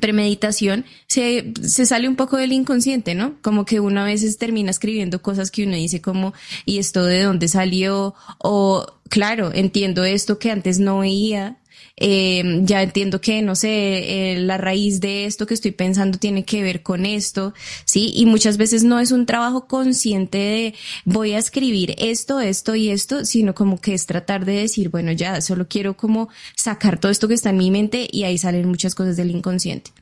premeditación, 0.00 0.84
se, 1.08 1.52
se 1.62 1.86
sale 1.86 2.08
un 2.08 2.16
poco 2.16 2.36
del 2.36 2.52
inconsciente, 2.52 3.14
¿no? 3.14 3.40
Como 3.42 3.64
que 3.64 3.80
uno 3.80 4.00
a 4.00 4.04
veces 4.04 4.38
termina 4.38 4.70
escribiendo 4.70 5.22
cosas 5.22 5.50
que 5.50 5.64
uno 5.64 5.76
dice 5.76 6.00
como, 6.00 6.34
¿y 6.64 6.78
esto 6.78 7.04
de 7.04 7.22
dónde 7.22 7.48
salió? 7.48 8.14
O, 8.38 8.86
claro, 9.08 9.52
entiendo 9.52 10.04
esto 10.04 10.38
que 10.38 10.50
antes 10.50 10.78
no 10.78 11.00
veía, 11.00 11.58
eh, 11.96 12.60
ya 12.62 12.82
entiendo 12.82 13.20
que, 13.20 13.40
no 13.42 13.54
sé, 13.54 14.32
eh, 14.32 14.38
la 14.38 14.58
raíz 14.58 15.00
de 15.00 15.26
esto 15.26 15.46
que 15.46 15.54
estoy 15.54 15.70
pensando 15.70 16.18
tiene 16.18 16.44
que 16.44 16.62
ver 16.62 16.82
con 16.82 17.06
esto, 17.06 17.54
¿sí? 17.84 18.12
Y 18.14 18.26
muchas 18.26 18.56
veces 18.56 18.82
no 18.82 18.98
es 18.98 19.12
un 19.12 19.26
trabajo 19.26 19.68
consciente 19.68 20.38
de 20.38 20.74
voy 21.04 21.32
a 21.32 21.38
escribir 21.38 21.94
esto, 21.98 22.40
esto 22.40 22.74
y 22.74 22.90
esto, 22.90 23.24
sino 23.24 23.54
como 23.54 23.80
que 23.80 23.94
es 23.94 24.06
tratar 24.06 24.44
de 24.44 24.54
decir, 24.54 24.88
bueno, 24.88 25.12
ya 25.12 25.40
solo 25.40 25.68
quiero 25.68 25.96
como 25.96 26.28
sacar 26.56 26.98
todo 26.98 27.12
esto 27.12 27.28
que 27.28 27.34
está 27.34 27.50
en 27.50 27.58
mi 27.58 27.70
mente 27.70 28.08
y 28.10 28.24
ahí 28.24 28.38
salen 28.38 28.68
muchas 28.68 28.94
cosas 28.94 29.16
del 29.16 29.30
inconsciente. 29.30 29.92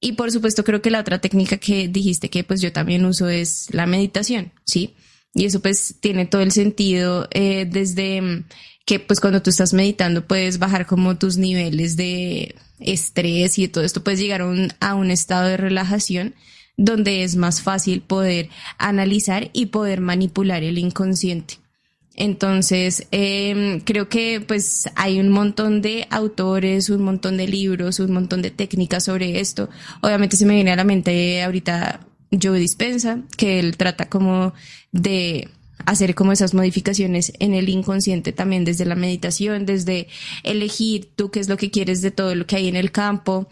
Y 0.00 0.12
por 0.12 0.32
supuesto 0.32 0.64
creo 0.64 0.82
que 0.82 0.90
la 0.90 1.00
otra 1.00 1.20
técnica 1.20 1.58
que 1.58 1.86
dijiste 1.86 2.30
que 2.30 2.42
pues 2.42 2.60
yo 2.60 2.72
también 2.72 3.04
uso 3.04 3.28
es 3.28 3.68
la 3.72 3.86
meditación, 3.86 4.52
¿sí? 4.64 4.94
Y 5.34 5.44
eso 5.44 5.60
pues 5.60 5.96
tiene 6.00 6.26
todo 6.26 6.40
el 6.40 6.50
sentido 6.50 7.28
eh, 7.30 7.66
desde 7.70 8.44
que 8.84 8.98
pues 9.00 9.20
cuando 9.20 9.42
tú 9.42 9.50
estás 9.50 9.72
meditando 9.72 10.26
puedes 10.26 10.58
bajar 10.58 10.86
como 10.86 11.16
tus 11.16 11.36
niveles 11.36 11.96
de 11.96 12.54
estrés 12.80 13.58
y 13.58 13.68
todo 13.68 13.84
esto 13.84 14.02
puedes 14.02 14.20
llegar 14.20 14.40
a 14.40 14.46
un, 14.46 14.72
a 14.80 14.94
un 14.94 15.10
estado 15.10 15.48
de 15.48 15.56
relajación 15.56 16.34
donde 16.76 17.24
es 17.24 17.36
más 17.36 17.60
fácil 17.60 18.00
poder 18.00 18.48
analizar 18.78 19.50
y 19.52 19.66
poder 19.66 20.00
manipular 20.00 20.62
el 20.62 20.78
inconsciente. 20.78 21.58
Entonces, 22.16 23.06
eh, 23.12 23.80
creo 23.84 24.08
que 24.08 24.40
pues 24.40 24.90
hay 24.96 25.20
un 25.20 25.30
montón 25.30 25.80
de 25.80 26.06
autores, 26.10 26.90
un 26.90 27.02
montón 27.02 27.36
de 27.36 27.46
libros, 27.46 28.00
un 28.00 28.12
montón 28.12 28.42
de 28.42 28.50
técnicas 28.50 29.04
sobre 29.04 29.40
esto. 29.40 29.68
Obviamente 30.00 30.36
se 30.36 30.46
me 30.46 30.54
viene 30.54 30.72
a 30.72 30.76
la 30.76 30.84
mente 30.84 31.42
ahorita 31.42 32.00
Joe 32.30 32.58
Dispensa, 32.58 33.22
que 33.36 33.58
él 33.60 33.76
trata 33.76 34.08
como 34.08 34.54
de 34.92 35.48
hacer 35.86 36.14
como 36.14 36.32
esas 36.32 36.54
modificaciones 36.54 37.32
en 37.38 37.54
el 37.54 37.68
inconsciente 37.68 38.32
también 38.32 38.64
desde 38.64 38.84
la 38.84 38.94
meditación, 38.94 39.66
desde 39.66 40.08
elegir 40.42 41.10
tú 41.16 41.30
qué 41.30 41.40
es 41.40 41.48
lo 41.48 41.56
que 41.56 41.70
quieres 41.70 42.02
de 42.02 42.10
todo 42.10 42.34
lo 42.34 42.46
que 42.46 42.56
hay 42.56 42.68
en 42.68 42.76
el 42.76 42.92
campo. 42.92 43.48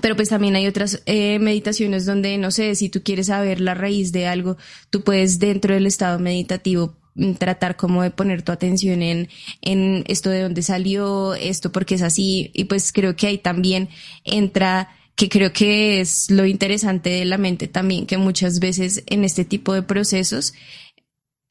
Pero 0.00 0.16
pues 0.16 0.28
también 0.28 0.54
hay 0.54 0.66
otras 0.66 1.02
eh, 1.06 1.38
meditaciones 1.38 2.06
donde, 2.06 2.38
no 2.38 2.50
sé, 2.50 2.74
si 2.74 2.88
tú 2.88 3.02
quieres 3.02 3.26
saber 3.26 3.60
la 3.60 3.74
raíz 3.74 4.12
de 4.12 4.26
algo, 4.26 4.56
tú 4.90 5.02
puedes 5.02 5.38
dentro 5.38 5.74
del 5.74 5.86
estado 5.86 6.18
meditativo 6.18 6.96
mm, 7.14 7.32
tratar 7.32 7.76
como 7.76 8.02
de 8.02 8.10
poner 8.10 8.42
tu 8.42 8.52
atención 8.52 9.02
en, 9.02 9.28
en 9.60 10.04
esto 10.06 10.30
de 10.30 10.42
dónde 10.42 10.62
salió, 10.62 11.34
esto 11.34 11.72
porque 11.72 11.96
es 11.96 12.02
así. 12.02 12.50
Y 12.54 12.64
pues 12.64 12.92
creo 12.92 13.16
que 13.16 13.26
ahí 13.26 13.38
también 13.38 13.88
entra 14.24 14.90
que 15.18 15.28
creo 15.28 15.52
que 15.52 16.00
es 16.00 16.30
lo 16.30 16.46
interesante 16.46 17.10
de 17.10 17.24
la 17.24 17.38
mente 17.38 17.66
también, 17.66 18.06
que 18.06 18.18
muchas 18.18 18.60
veces 18.60 19.02
en 19.06 19.24
este 19.24 19.44
tipo 19.44 19.74
de 19.74 19.82
procesos 19.82 20.54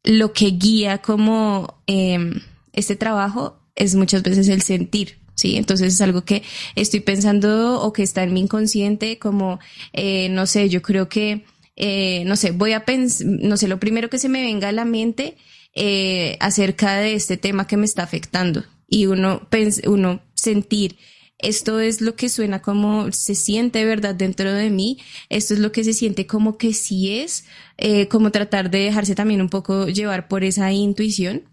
lo 0.07 0.31
que 0.31 0.51
guía 0.51 0.99
como 0.99 1.81
em, 1.85 2.39
este 2.71 2.95
trabajo 2.95 3.59
es 3.75 3.93
muchas 3.95 4.23
veces 4.23 4.47
el 4.47 4.61
sentir, 4.61 5.19
¿sí? 5.35 5.57
Entonces 5.57 5.93
es 5.93 6.01
algo 6.01 6.23
que 6.23 6.43
estoy 6.75 7.01
pensando 7.01 7.81
o 7.81 7.91
que 7.91 8.03
está 8.03 8.23
en 8.23 8.33
mi 8.33 8.39
inconsciente, 8.39 9.19
como, 9.19 9.59
eh, 9.91 10.29
no 10.29 10.45
sé, 10.45 10.69
yo 10.69 10.81
creo 10.81 11.09
que, 11.09 11.43
eh, 11.75 12.23
no 12.25 12.37
sé, 12.37 12.51
voy 12.51 12.71
a 12.71 12.85
pensar, 12.85 13.27
no 13.27 13.57
sé, 13.57 13.67
lo 13.67 13.81
primero 13.81 14.09
que 14.09 14.17
se 14.17 14.29
me 14.29 14.41
venga 14.41 14.69
a 14.69 14.71
la 14.71 14.85
mente 14.85 15.35
eh, 15.75 16.37
acerca 16.39 16.95
de 16.95 17.13
este 17.13 17.35
tema 17.35 17.67
que 17.67 17.77
me 17.77 17.85
está 17.85 18.03
afectando 18.03 18.63
y 18.87 19.07
uno, 19.07 19.45
uno 19.87 20.21
sentir 20.35 20.97
esto 21.39 21.79
es 21.79 22.01
lo 22.01 22.15
que 22.15 22.29
suena 22.29 22.61
como 22.61 23.11
se 23.11 23.35
siente 23.35 23.85
verdad 23.85 24.15
dentro 24.15 24.51
de 24.51 24.69
mí, 24.69 24.99
esto 25.29 25.53
es 25.53 25.59
lo 25.59 25.71
que 25.71 25.83
se 25.83 25.93
siente 25.93 26.25
como 26.25 26.57
que 26.57 26.73
sí 26.73 27.19
es, 27.19 27.45
eh, 27.77 28.07
como 28.07 28.31
tratar 28.31 28.71
de 28.71 28.79
dejarse 28.79 29.15
también 29.15 29.41
un 29.41 29.49
poco 29.49 29.87
llevar 29.87 30.27
por 30.27 30.43
esa 30.43 30.71
intuición. 30.71 31.43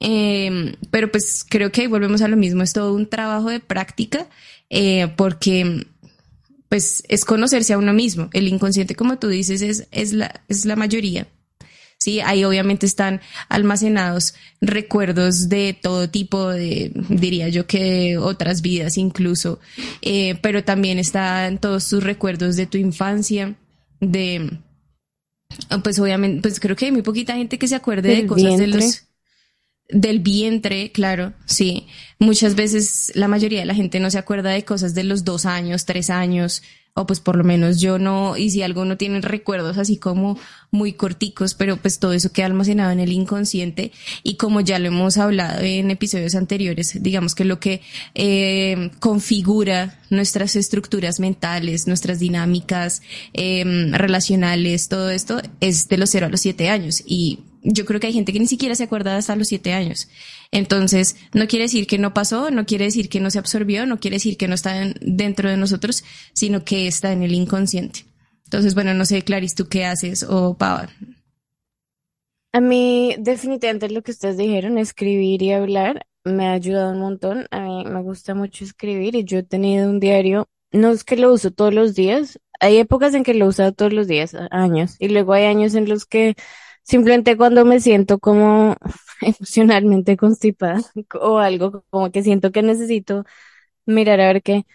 Em, 0.00 0.74
pero 0.90 1.10
pues 1.10 1.44
creo 1.48 1.72
que 1.72 1.88
volvemos 1.88 2.22
a 2.22 2.28
lo 2.28 2.36
mismo, 2.36 2.62
es 2.62 2.72
todo 2.72 2.94
un 2.94 3.08
trabajo 3.08 3.50
de 3.50 3.60
práctica, 3.60 4.28
eh, 4.70 5.08
porque 5.16 5.86
pues 6.68 7.02
es 7.08 7.24
conocerse 7.24 7.72
a 7.72 7.78
uno 7.78 7.92
mismo. 7.92 8.28
El 8.32 8.48
inconsciente, 8.48 8.94
como 8.94 9.18
tú 9.18 9.28
dices, 9.28 9.62
es, 9.62 9.88
es, 9.90 10.12
la, 10.12 10.42
es 10.48 10.64
la 10.64 10.76
mayoría. 10.76 11.26
Sí, 12.08 12.22
ahí 12.22 12.42
obviamente 12.42 12.86
están 12.86 13.20
almacenados 13.50 14.32
recuerdos 14.62 15.50
de 15.50 15.78
todo 15.78 16.08
tipo 16.08 16.48
de, 16.48 16.90
diría 17.10 17.50
yo 17.50 17.66
que 17.66 18.16
otras 18.16 18.62
vidas 18.62 18.96
incluso, 18.96 19.60
eh, 20.00 20.38
pero 20.40 20.64
también 20.64 20.98
están 20.98 21.58
todos 21.58 21.86
tus 21.86 22.02
recuerdos 22.02 22.56
de 22.56 22.64
tu 22.64 22.78
infancia, 22.78 23.56
de, 24.00 24.58
pues 25.84 25.98
obviamente, 25.98 26.40
pues 26.40 26.60
creo 26.60 26.76
que 26.76 26.86
hay 26.86 26.92
muy 26.92 27.02
poquita 27.02 27.34
gente 27.34 27.58
que 27.58 27.68
se 27.68 27.74
acuerde 27.74 28.16
de 28.16 28.26
cosas 28.26 28.56
de 28.56 28.68
los 28.68 29.02
del 29.90 30.20
vientre, 30.20 30.90
claro, 30.90 31.34
sí. 31.44 31.88
Muchas 32.18 32.54
veces 32.54 33.12
la 33.16 33.28
mayoría 33.28 33.60
de 33.60 33.66
la 33.66 33.74
gente 33.74 34.00
no 34.00 34.10
se 34.10 34.16
acuerda 34.16 34.48
de 34.48 34.64
cosas 34.64 34.94
de 34.94 35.04
los 35.04 35.24
dos 35.24 35.44
años, 35.44 35.84
tres 35.84 36.08
años, 36.08 36.62
o 36.94 37.06
pues 37.06 37.20
por 37.20 37.36
lo 37.36 37.44
menos 37.44 37.80
yo 37.80 37.98
no, 37.98 38.36
y 38.36 38.50
si 38.50 38.62
algo 38.62 38.84
no 38.84 38.96
tiene 38.96 39.20
recuerdos 39.20 39.78
así 39.78 39.98
como 39.98 40.38
muy 40.70 40.92
corticos, 40.92 41.54
pero 41.54 41.76
pues 41.76 41.98
todo 41.98 42.12
eso 42.12 42.32
queda 42.32 42.46
almacenado 42.46 42.90
en 42.90 43.00
el 43.00 43.12
inconsciente. 43.12 43.92
Y 44.22 44.36
como 44.36 44.60
ya 44.60 44.78
lo 44.78 44.88
hemos 44.88 45.16
hablado 45.16 45.60
en 45.62 45.90
episodios 45.90 46.34
anteriores, 46.34 47.00
digamos 47.00 47.34
que 47.34 47.44
lo 47.44 47.60
que 47.60 47.82
eh, 48.14 48.90
configura 48.98 50.00
nuestras 50.10 50.56
estructuras 50.56 51.20
mentales, 51.20 51.86
nuestras 51.86 52.18
dinámicas 52.18 53.02
eh, 53.32 53.64
relacionales, 53.92 54.88
todo 54.88 55.10
esto 55.10 55.40
es 55.60 55.88
de 55.88 55.98
los 55.98 56.10
cero 56.10 56.26
a 56.26 56.30
los 56.30 56.40
siete 56.40 56.68
años. 56.68 57.02
Y 57.06 57.40
yo 57.70 57.84
creo 57.84 58.00
que 58.00 58.06
hay 58.06 58.12
gente 58.12 58.32
que 58.32 58.40
ni 58.40 58.46
siquiera 58.46 58.74
se 58.74 58.84
acuerda 58.84 59.16
hasta 59.16 59.36
los 59.36 59.48
siete 59.48 59.72
años. 59.72 60.08
Entonces, 60.50 61.16
no 61.34 61.46
quiere 61.46 61.64
decir 61.64 61.86
que 61.86 61.98
no 61.98 62.14
pasó, 62.14 62.50
no 62.50 62.64
quiere 62.64 62.86
decir 62.86 63.08
que 63.08 63.20
no 63.20 63.30
se 63.30 63.38
absorbió, 63.38 63.86
no 63.86 64.00
quiere 64.00 64.16
decir 64.16 64.36
que 64.36 64.48
no 64.48 64.54
está 64.54 64.74
dentro 65.00 65.50
de 65.50 65.56
nosotros, 65.56 66.02
sino 66.32 66.64
que 66.64 66.86
está 66.86 67.12
en 67.12 67.22
el 67.22 67.34
inconsciente. 67.34 68.06
Entonces, 68.44 68.74
bueno, 68.74 68.94
no 68.94 69.04
sé, 69.04 69.22
Clarice, 69.22 69.54
¿tú 69.54 69.68
qué 69.68 69.84
haces? 69.84 70.22
O 70.22 70.56
Pava. 70.56 70.88
A 72.52 72.60
mí, 72.60 73.14
definitivamente 73.18 73.90
lo 73.90 74.02
que 74.02 74.12
ustedes 74.12 74.38
dijeron, 74.38 74.78
escribir 74.78 75.42
y 75.42 75.52
hablar, 75.52 76.06
me 76.24 76.46
ha 76.46 76.52
ayudado 76.52 76.92
un 76.92 77.00
montón. 77.00 77.46
A 77.50 77.60
mí 77.60 77.84
me 77.84 78.00
gusta 78.00 78.34
mucho 78.34 78.64
escribir 78.64 79.14
y 79.14 79.24
yo 79.24 79.38
he 79.38 79.42
tenido 79.42 79.90
un 79.90 80.00
diario, 80.00 80.48
no 80.72 80.90
es 80.90 81.04
que 81.04 81.16
lo 81.16 81.32
uso 81.32 81.50
todos 81.50 81.74
los 81.74 81.94
días, 81.94 82.40
hay 82.60 82.78
épocas 82.78 83.14
en 83.14 83.22
que 83.22 83.34
lo 83.34 83.44
he 83.44 83.48
usado 83.48 83.72
todos 83.72 83.92
los 83.92 84.08
días, 84.08 84.34
años, 84.50 84.96
y 84.98 85.08
luego 85.08 85.34
hay 85.34 85.44
años 85.44 85.74
en 85.74 85.88
los 85.88 86.06
que 86.06 86.34
Simplemente 86.88 87.36
cuando 87.36 87.64
me 87.66 87.80
siento 87.80 88.18
como 88.18 88.76
emocionalmente 89.22 90.16
constipada 90.16 90.80
o 91.20 91.38
algo, 91.38 91.84
como 91.90 92.10
que 92.10 92.22
siento 92.22 92.52
que 92.52 92.62
necesito 92.62 93.24
mirar 93.86 94.20
a 94.20 94.28
ver 94.28 94.42
qué. 94.42 94.66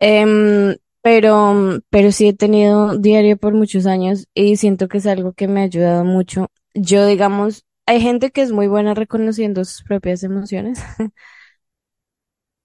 Em, 0.00 0.76
pero, 1.02 1.80
pero 1.90 2.12
sí 2.12 2.28
he 2.28 2.34
tenido 2.34 2.98
diario 2.98 3.36
por 3.38 3.54
muchos 3.54 3.86
años 3.86 4.28
y 4.34 4.56
siento 4.56 4.88
que 4.88 4.98
es 4.98 5.06
algo 5.06 5.32
que 5.34 5.48
me 5.48 5.60
ha 5.62 5.64
ayudado 5.64 6.04
mucho. 6.04 6.48
Yo, 6.74 7.06
digamos, 7.06 7.64
hay 7.86 8.00
gente 8.00 8.30
que 8.32 8.42
es 8.42 8.52
muy 8.52 8.68
buena 8.68 8.94
reconociendo 8.94 9.64
sus 9.64 9.82
propias 9.84 10.22
emociones. 10.24 10.80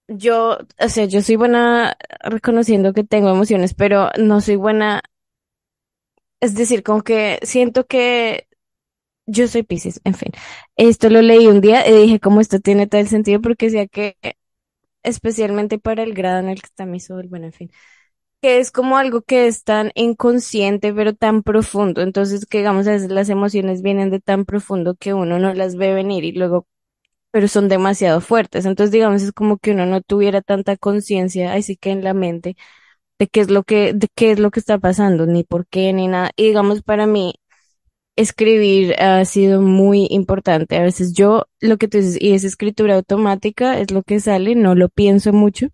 Yo, 0.07 0.57
o 0.79 0.89
sea, 0.89 1.05
yo 1.05 1.21
soy 1.21 1.35
buena 1.37 1.95
reconociendo 2.21 2.93
que 2.93 3.03
tengo 3.03 3.29
emociones, 3.29 3.73
pero 3.73 4.09
no 4.19 4.41
soy 4.41 4.55
buena, 4.57 5.01
es 6.39 6.55
decir, 6.55 6.83
como 6.83 7.03
que 7.03 7.39
siento 7.43 7.85
que 7.87 8.47
yo 9.25 9.47
soy 9.47 9.63
Pisces, 9.63 10.01
en 10.03 10.15
fin. 10.15 10.31
Esto 10.75 11.09
lo 11.09 11.21
leí 11.21 11.47
un 11.47 11.61
día 11.61 11.87
y 11.89 11.93
dije, 12.03 12.19
¿cómo 12.19 12.41
esto 12.41 12.59
tiene 12.59 12.87
tal 12.87 13.07
sentido? 13.07 13.41
Porque 13.41 13.67
decía 13.67 13.87
que, 13.87 14.17
especialmente 15.03 15.79
para 15.79 16.03
el 16.03 16.13
grado 16.13 16.39
en 16.39 16.49
el 16.49 16.61
que 16.61 16.67
está 16.67 16.85
mi 16.85 16.99
sol, 16.99 17.27
bueno, 17.29 17.45
en 17.47 17.53
fin, 17.53 17.71
que 18.41 18.59
es 18.59 18.71
como 18.71 18.97
algo 18.97 19.21
que 19.23 19.47
es 19.47 19.63
tan 19.63 19.91
inconsciente, 19.95 20.93
pero 20.93 21.15
tan 21.15 21.43
profundo. 21.43 22.01
Entonces, 22.01 22.45
que 22.45 22.59
digamos, 22.59 22.87
a 22.87 22.91
veces 22.93 23.11
las 23.11 23.29
emociones 23.29 23.81
vienen 23.81 24.11
de 24.11 24.19
tan 24.21 24.45
profundo 24.45 24.95
que 24.95 25.13
uno 25.13 25.39
no 25.39 25.53
las 25.53 25.75
ve 25.77 25.93
venir 25.93 26.23
y 26.25 26.33
luego, 26.33 26.67
pero 27.31 27.47
son 27.47 27.69
demasiado 27.69 28.21
fuertes. 28.21 28.65
Entonces, 28.65 28.91
digamos, 28.91 29.21
es 29.23 29.31
como 29.33 29.57
que 29.57 29.71
uno 29.71 29.85
no 29.85 30.01
tuviera 30.01 30.41
tanta 30.41 30.77
conciencia, 30.77 31.53
así 31.53 31.77
que 31.77 31.91
en 31.91 32.03
la 32.03 32.13
mente, 32.13 32.55
de 33.19 33.27
qué 33.27 33.41
es 33.41 33.49
lo 33.51 33.63
que, 33.63 33.93
de 33.93 34.07
qué 34.15 34.31
es 34.31 34.39
lo 34.39 34.51
que 34.51 34.59
está 34.59 34.79
pasando, 34.79 35.25
ni 35.27 35.43
por 35.43 35.67
qué, 35.67 35.93
ni 35.93 36.07
nada. 36.07 36.31
Y 36.35 36.45
digamos, 36.47 36.83
para 36.83 37.07
mí, 37.07 37.35
escribir 38.15 38.95
ha 39.01 39.23
sido 39.25 39.61
muy 39.61 40.07
importante. 40.09 40.77
A 40.77 40.83
veces 40.83 41.13
yo, 41.13 41.45
lo 41.61 41.77
que 41.77 41.87
tú 41.87 41.97
dices, 41.97 42.17
y 42.21 42.33
es 42.33 42.43
escritura 42.43 42.95
automática, 42.95 43.79
es 43.79 43.91
lo 43.91 44.03
que 44.03 44.19
sale, 44.19 44.55
no 44.55 44.75
lo 44.75 44.89
pienso 44.89 45.33
mucho. 45.33 45.67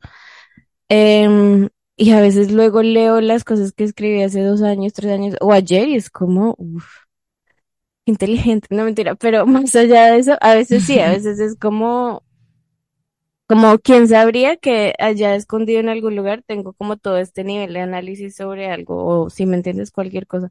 Em, 0.89 1.69
y 1.97 2.11
a 2.11 2.21
veces 2.21 2.51
luego 2.51 2.81
leo 2.81 3.21
las 3.21 3.43
cosas 3.43 3.73
que 3.73 3.83
escribí 3.83 4.23
hace 4.23 4.41
dos 4.41 4.61
años, 4.61 4.93
tres 4.93 5.11
años, 5.11 5.35
o 5.41 5.53
ayer, 5.53 5.87
y 5.89 5.95
es 5.95 6.09
como, 6.09 6.55
uff, 6.57 6.85
inteligente, 8.05 8.67
no 8.71 8.83
mentira, 8.85 9.15
pero 9.15 9.45
más 9.47 9.75
allá 9.75 10.11
de 10.11 10.19
eso, 10.19 10.37
a 10.41 10.55
veces 10.55 10.83
sí, 10.85 10.99
a 10.99 11.09
veces 11.11 11.39
es 11.39 11.55
como, 11.57 12.23
como 13.47 13.79
quién 13.79 14.07
sabría 14.07 14.57
que 14.57 14.93
allá 14.99 15.35
escondido 15.35 15.79
en 15.79 15.89
algún 15.89 16.15
lugar 16.15 16.43
tengo 16.45 16.73
como 16.73 16.97
todo 16.97 17.17
este 17.17 17.43
nivel 17.43 17.73
de 17.73 17.81
análisis 17.81 18.35
sobre 18.35 18.67
algo, 18.71 19.05
o 19.05 19.29
si 19.29 19.45
me 19.45 19.55
entiendes, 19.57 19.91
cualquier 19.91 20.27
cosa. 20.27 20.49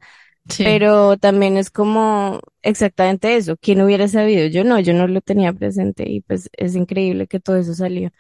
Pero 0.63 1.17
también 1.19 1.57
es 1.57 1.71
como 1.71 2.41
exactamente 2.63 3.37
eso. 3.37 3.57
¿Quién 3.61 3.81
hubiera 3.83 4.09
sabido? 4.09 4.47
Yo 4.49 4.65
no, 4.65 4.81
yo 4.81 4.93
no 4.95 5.07
lo 5.09 5.21
tenía 5.21 5.53
presente 5.53 6.05
y 6.09 6.21
pues 6.23 6.51
es 6.57 6.75
increíble 6.77 7.27
que 7.27 7.41
todo 7.41 7.57
eso 7.57 7.75
salió. 7.75 8.11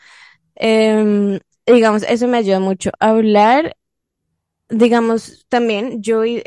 Em, 0.57 1.41
digamos, 1.67 2.05
eso 2.05 2.29
me 2.29 2.39
ayuda 2.39 2.61
mucho 2.61 2.91
hablar. 3.01 3.77
Digamos, 4.71 5.47
también 5.49 6.03
yo 6.03 6.25
he 6.25 6.43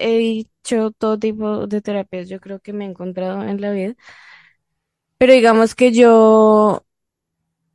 hecho 0.64 0.92
todo 0.92 1.20
tipo 1.20 1.68
de 1.68 1.82
terapias, 1.82 2.30
yo 2.30 2.40
creo 2.42 2.60
que 2.62 2.74
me 2.74 2.86
he 2.86 2.90
encontrado 2.90 3.44
en 3.44 3.62
la 3.62 3.72
vida. 3.72 3.96
Pero 5.18 5.34
digamos 5.34 5.76
que 5.76 5.92
yo, 5.94 6.86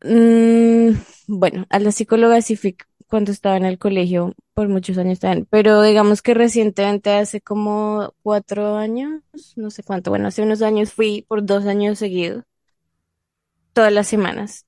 mm, 0.05 0.91
bueno, 1.29 1.67
a 1.71 1.79
la 1.81 1.93
psicóloga 1.93 2.43
sí 2.43 2.57
fui 2.57 2.77
cuando 3.09 3.33
estaba 3.33 3.57
en 3.57 3.65
el 3.67 3.79
colegio, 3.79 4.35
por 4.55 4.69
muchos 4.69 4.99
años 4.99 5.21
también, 5.21 5.47
pero 5.51 5.83
digamos 5.83 6.23
que 6.23 6.35
recientemente, 6.35 7.11
hace 7.13 7.41
como 7.41 8.15
cuatro 8.23 8.77
años, 8.77 9.23
no 9.57 9.71
sé 9.71 9.83
cuánto, 9.83 10.11
bueno, 10.11 10.29
hace 10.29 10.43
unos 10.43 10.63
años 10.63 10.93
fui 10.93 11.25
por 11.29 11.45
dos 11.45 11.67
años 11.67 11.99
seguidos, 11.99 12.45
todas 13.73 13.93
las 13.93 14.07
semanas, 14.09 14.67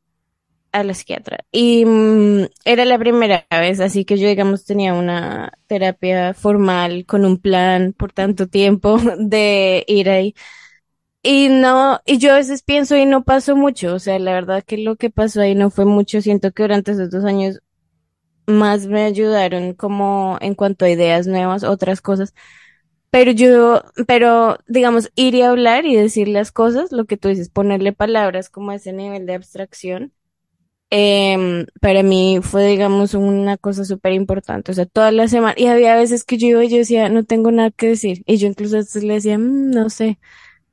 a 0.72 0.84
la 0.84 0.94
psiquiatra. 0.94 1.40
Y 1.52 1.84
mm, 1.84 2.46
era 2.64 2.84
la 2.84 2.98
primera 2.98 3.46
vez, 3.50 3.80
así 3.80 4.04
que 4.04 4.18
yo, 4.18 4.28
digamos, 4.28 4.64
tenía 4.64 4.94
una 4.94 5.52
terapia 5.66 6.34
formal 6.34 7.06
con 7.06 7.24
un 7.24 7.38
plan 7.38 7.94
por 7.94 8.12
tanto 8.12 8.48
tiempo 8.48 8.98
de 9.18 9.84
ir 9.88 10.10
ahí. 10.10 10.34
Y 11.22 11.48
no, 11.48 12.00
y 12.06 12.18
yo 12.18 12.32
a 12.32 12.36
veces 12.36 12.62
pienso 12.62 12.96
y 12.96 13.04
no 13.06 13.24
pasó 13.24 13.56
mucho, 13.56 13.94
o 13.94 13.98
sea, 13.98 14.18
la 14.18 14.32
verdad 14.32 14.64
que 14.64 14.78
lo 14.78 14.96
que 14.96 15.10
pasó 15.10 15.40
ahí 15.40 15.54
no 15.54 15.70
fue 15.70 15.84
mucho, 15.84 16.22
siento 16.22 16.52
que 16.52 16.62
durante 16.62 16.92
esos 16.92 17.10
dos 17.10 17.24
años 17.24 17.60
más 18.48 18.88
me 18.88 19.04
ayudaron 19.04 19.74
como 19.74 20.38
en 20.42 20.56
cuanto 20.56 20.86
a 20.86 20.90
ideas 20.90 21.28
nuevas, 21.28 21.64
otras 21.64 22.02
cosas. 22.02 22.34
Pero 23.10 23.32
yo, 23.32 23.82
pero 24.06 24.58
digamos, 24.68 25.10
ir 25.16 25.34
y 25.34 25.42
hablar 25.42 25.86
y 25.86 25.96
decir 25.96 26.28
las 26.28 26.52
cosas, 26.52 26.92
lo 26.92 27.06
que 27.06 27.16
tú 27.16 27.28
dices, 27.28 27.48
ponerle 27.50 27.92
palabras 27.94 28.50
como 28.50 28.70
a 28.72 28.76
ese 28.76 28.92
nivel 28.92 29.26
de 29.26 29.34
abstracción, 29.34 30.12
em, 30.90 31.66
para 31.80 32.02
mí 32.02 32.40
fue, 32.42 32.66
digamos, 32.68 33.14
una 33.14 33.56
cosa 33.58 33.84
súper 33.84 34.12
importante. 34.14 34.72
O 34.72 34.74
sea, 34.74 34.86
toda 34.86 35.12
la 35.12 35.28
semana, 35.28 35.54
y 35.58 35.66
había 35.66 35.96
veces 35.96 36.24
que 36.24 36.38
yo 36.38 36.48
iba 36.48 36.64
y 36.64 36.68
yo 36.70 36.78
decía, 36.78 37.08
no 37.10 37.24
tengo 37.24 37.50
nada 37.52 37.70
que 37.70 37.88
decir. 37.88 38.22
Y 38.26 38.38
yo 38.38 38.48
incluso 38.48 38.76
a 38.76 38.78
veces 38.80 39.04
le 39.04 39.14
decía, 39.14 39.38
"Mm, 39.38 39.70
no 39.70 39.90
sé. 39.90 40.18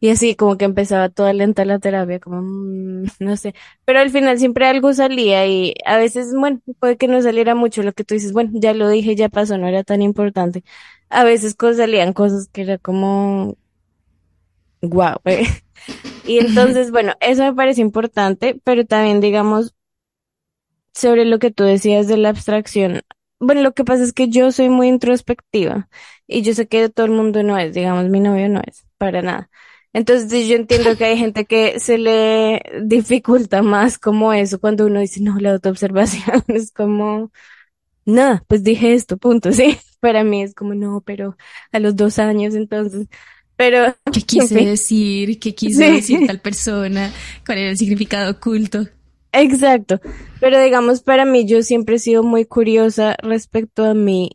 Y 0.06 0.10
así 0.12 0.36
como 0.36 0.56
que 0.58 0.66
empezaba 0.66 1.10
toda 1.10 1.34
lenta 1.34 1.66
la 1.66 1.80
terapia, 1.80 2.20
como, 2.20 2.42
"Mm, 2.42 3.06
no 3.20 3.38
sé. 3.38 3.56
Pero 3.86 4.00
al 4.00 4.12
final 4.12 4.38
siempre 4.40 4.68
algo 4.68 4.94
salía 4.94 5.48
y 5.48 5.74
a 5.86 5.98
veces, 5.98 6.34
bueno, 6.36 6.62
puede 6.80 6.98
que 6.98 7.08
no 7.08 7.22
saliera 7.24 7.56
mucho 7.56 7.82
lo 7.84 7.92
que 7.94 8.04
tú 8.04 8.14
dices, 8.14 8.32
bueno, 8.34 8.52
ya 8.54 8.74
lo 8.76 8.88
dije, 8.90 9.16
ya 9.16 9.30
pasó, 9.30 9.58
no 9.58 9.68
era 9.68 9.84
tan 9.84 10.02
importante. 10.04 10.64
A 11.10 11.24
veces 11.24 11.56
salían 11.76 12.14
cosas 12.14 12.48
que 12.52 12.62
era 12.62 12.78
como, 12.78 13.56
guau. 14.82 15.18
Y 16.24 16.40
entonces, 16.40 16.92
bueno, 16.92 17.14
eso 17.22 17.44
me 17.44 17.54
parece 17.54 17.82
importante, 17.82 18.60
pero 18.64 18.86
también 18.86 19.22
digamos 19.22 19.76
sobre 20.94 21.26
lo 21.26 21.40
que 21.40 21.52
tú 21.52 21.64
decías 21.64 22.08
de 22.08 22.18
la 22.18 22.30
abstracción. 22.30 23.02
Bueno, 23.40 23.62
lo 23.62 23.74
que 23.74 23.84
pasa 23.84 24.04
es 24.04 24.14
que 24.14 24.30
yo 24.30 24.52
soy 24.52 24.70
muy 24.70 24.88
introspectiva 24.88 25.90
y 26.28 26.42
yo 26.42 26.54
sé 26.54 26.68
que 26.68 26.90
todo 26.90 27.06
el 27.06 27.12
mundo 27.12 27.44
no 27.44 27.58
es, 27.58 27.74
digamos, 27.74 28.06
mi 28.10 28.20
novio 28.20 28.50
no 28.50 28.62
es, 28.66 28.86
para 28.98 29.22
nada. 29.22 29.50
Entonces 29.96 30.50
yo 30.50 30.58
entiendo 30.58 30.98
que 30.98 31.06
hay 31.06 31.18
gente 31.18 31.46
que 31.46 31.80
se 31.80 31.98
le 31.98 32.62
dificulta 32.84 33.62
más 33.62 33.98
como 33.98 34.34
eso 34.34 34.60
cuando 34.60 34.86
uno 34.86 35.00
dice, 35.00 35.22
no, 35.22 35.40
la 35.40 35.54
autoobservación 35.54 36.44
es 36.50 36.74
como, 36.74 37.32
nada, 38.04 38.44
pues 38.50 38.62
dije 38.62 38.94
esto, 38.94 39.16
punto, 39.18 39.52
sí. 39.54 39.78
Para 40.02 40.26
mí 40.26 40.44
es 40.44 40.54
como, 40.54 40.76
no, 40.76 41.02
pero 41.06 41.38
a 41.72 41.80
los 41.80 41.96
dos 41.96 42.20
años 42.20 42.56
entonces, 42.56 43.08
pero, 43.56 43.96
¿Qué 44.12 44.20
en 44.20 44.26
quise 44.26 44.56
fin, 44.58 44.66
decir? 44.66 45.40
¿Qué 45.40 45.56
quiso 45.56 45.80
sí. 45.80 45.90
decir 45.90 46.28
tal 46.28 46.42
persona? 46.42 47.14
¿Cuál 47.46 47.60
era 47.60 47.70
el 47.70 47.78
significado 47.78 48.32
oculto? 48.32 48.90
Exacto. 49.32 50.02
Pero 50.42 50.62
digamos, 50.62 51.04
para 51.04 51.24
mí 51.24 51.46
yo 51.46 51.64
siempre 51.64 51.96
he 51.96 52.00
sido 52.00 52.22
muy 52.22 52.44
curiosa 52.44 53.16
respecto 53.24 53.86
a 53.86 53.94
mi 53.94 54.32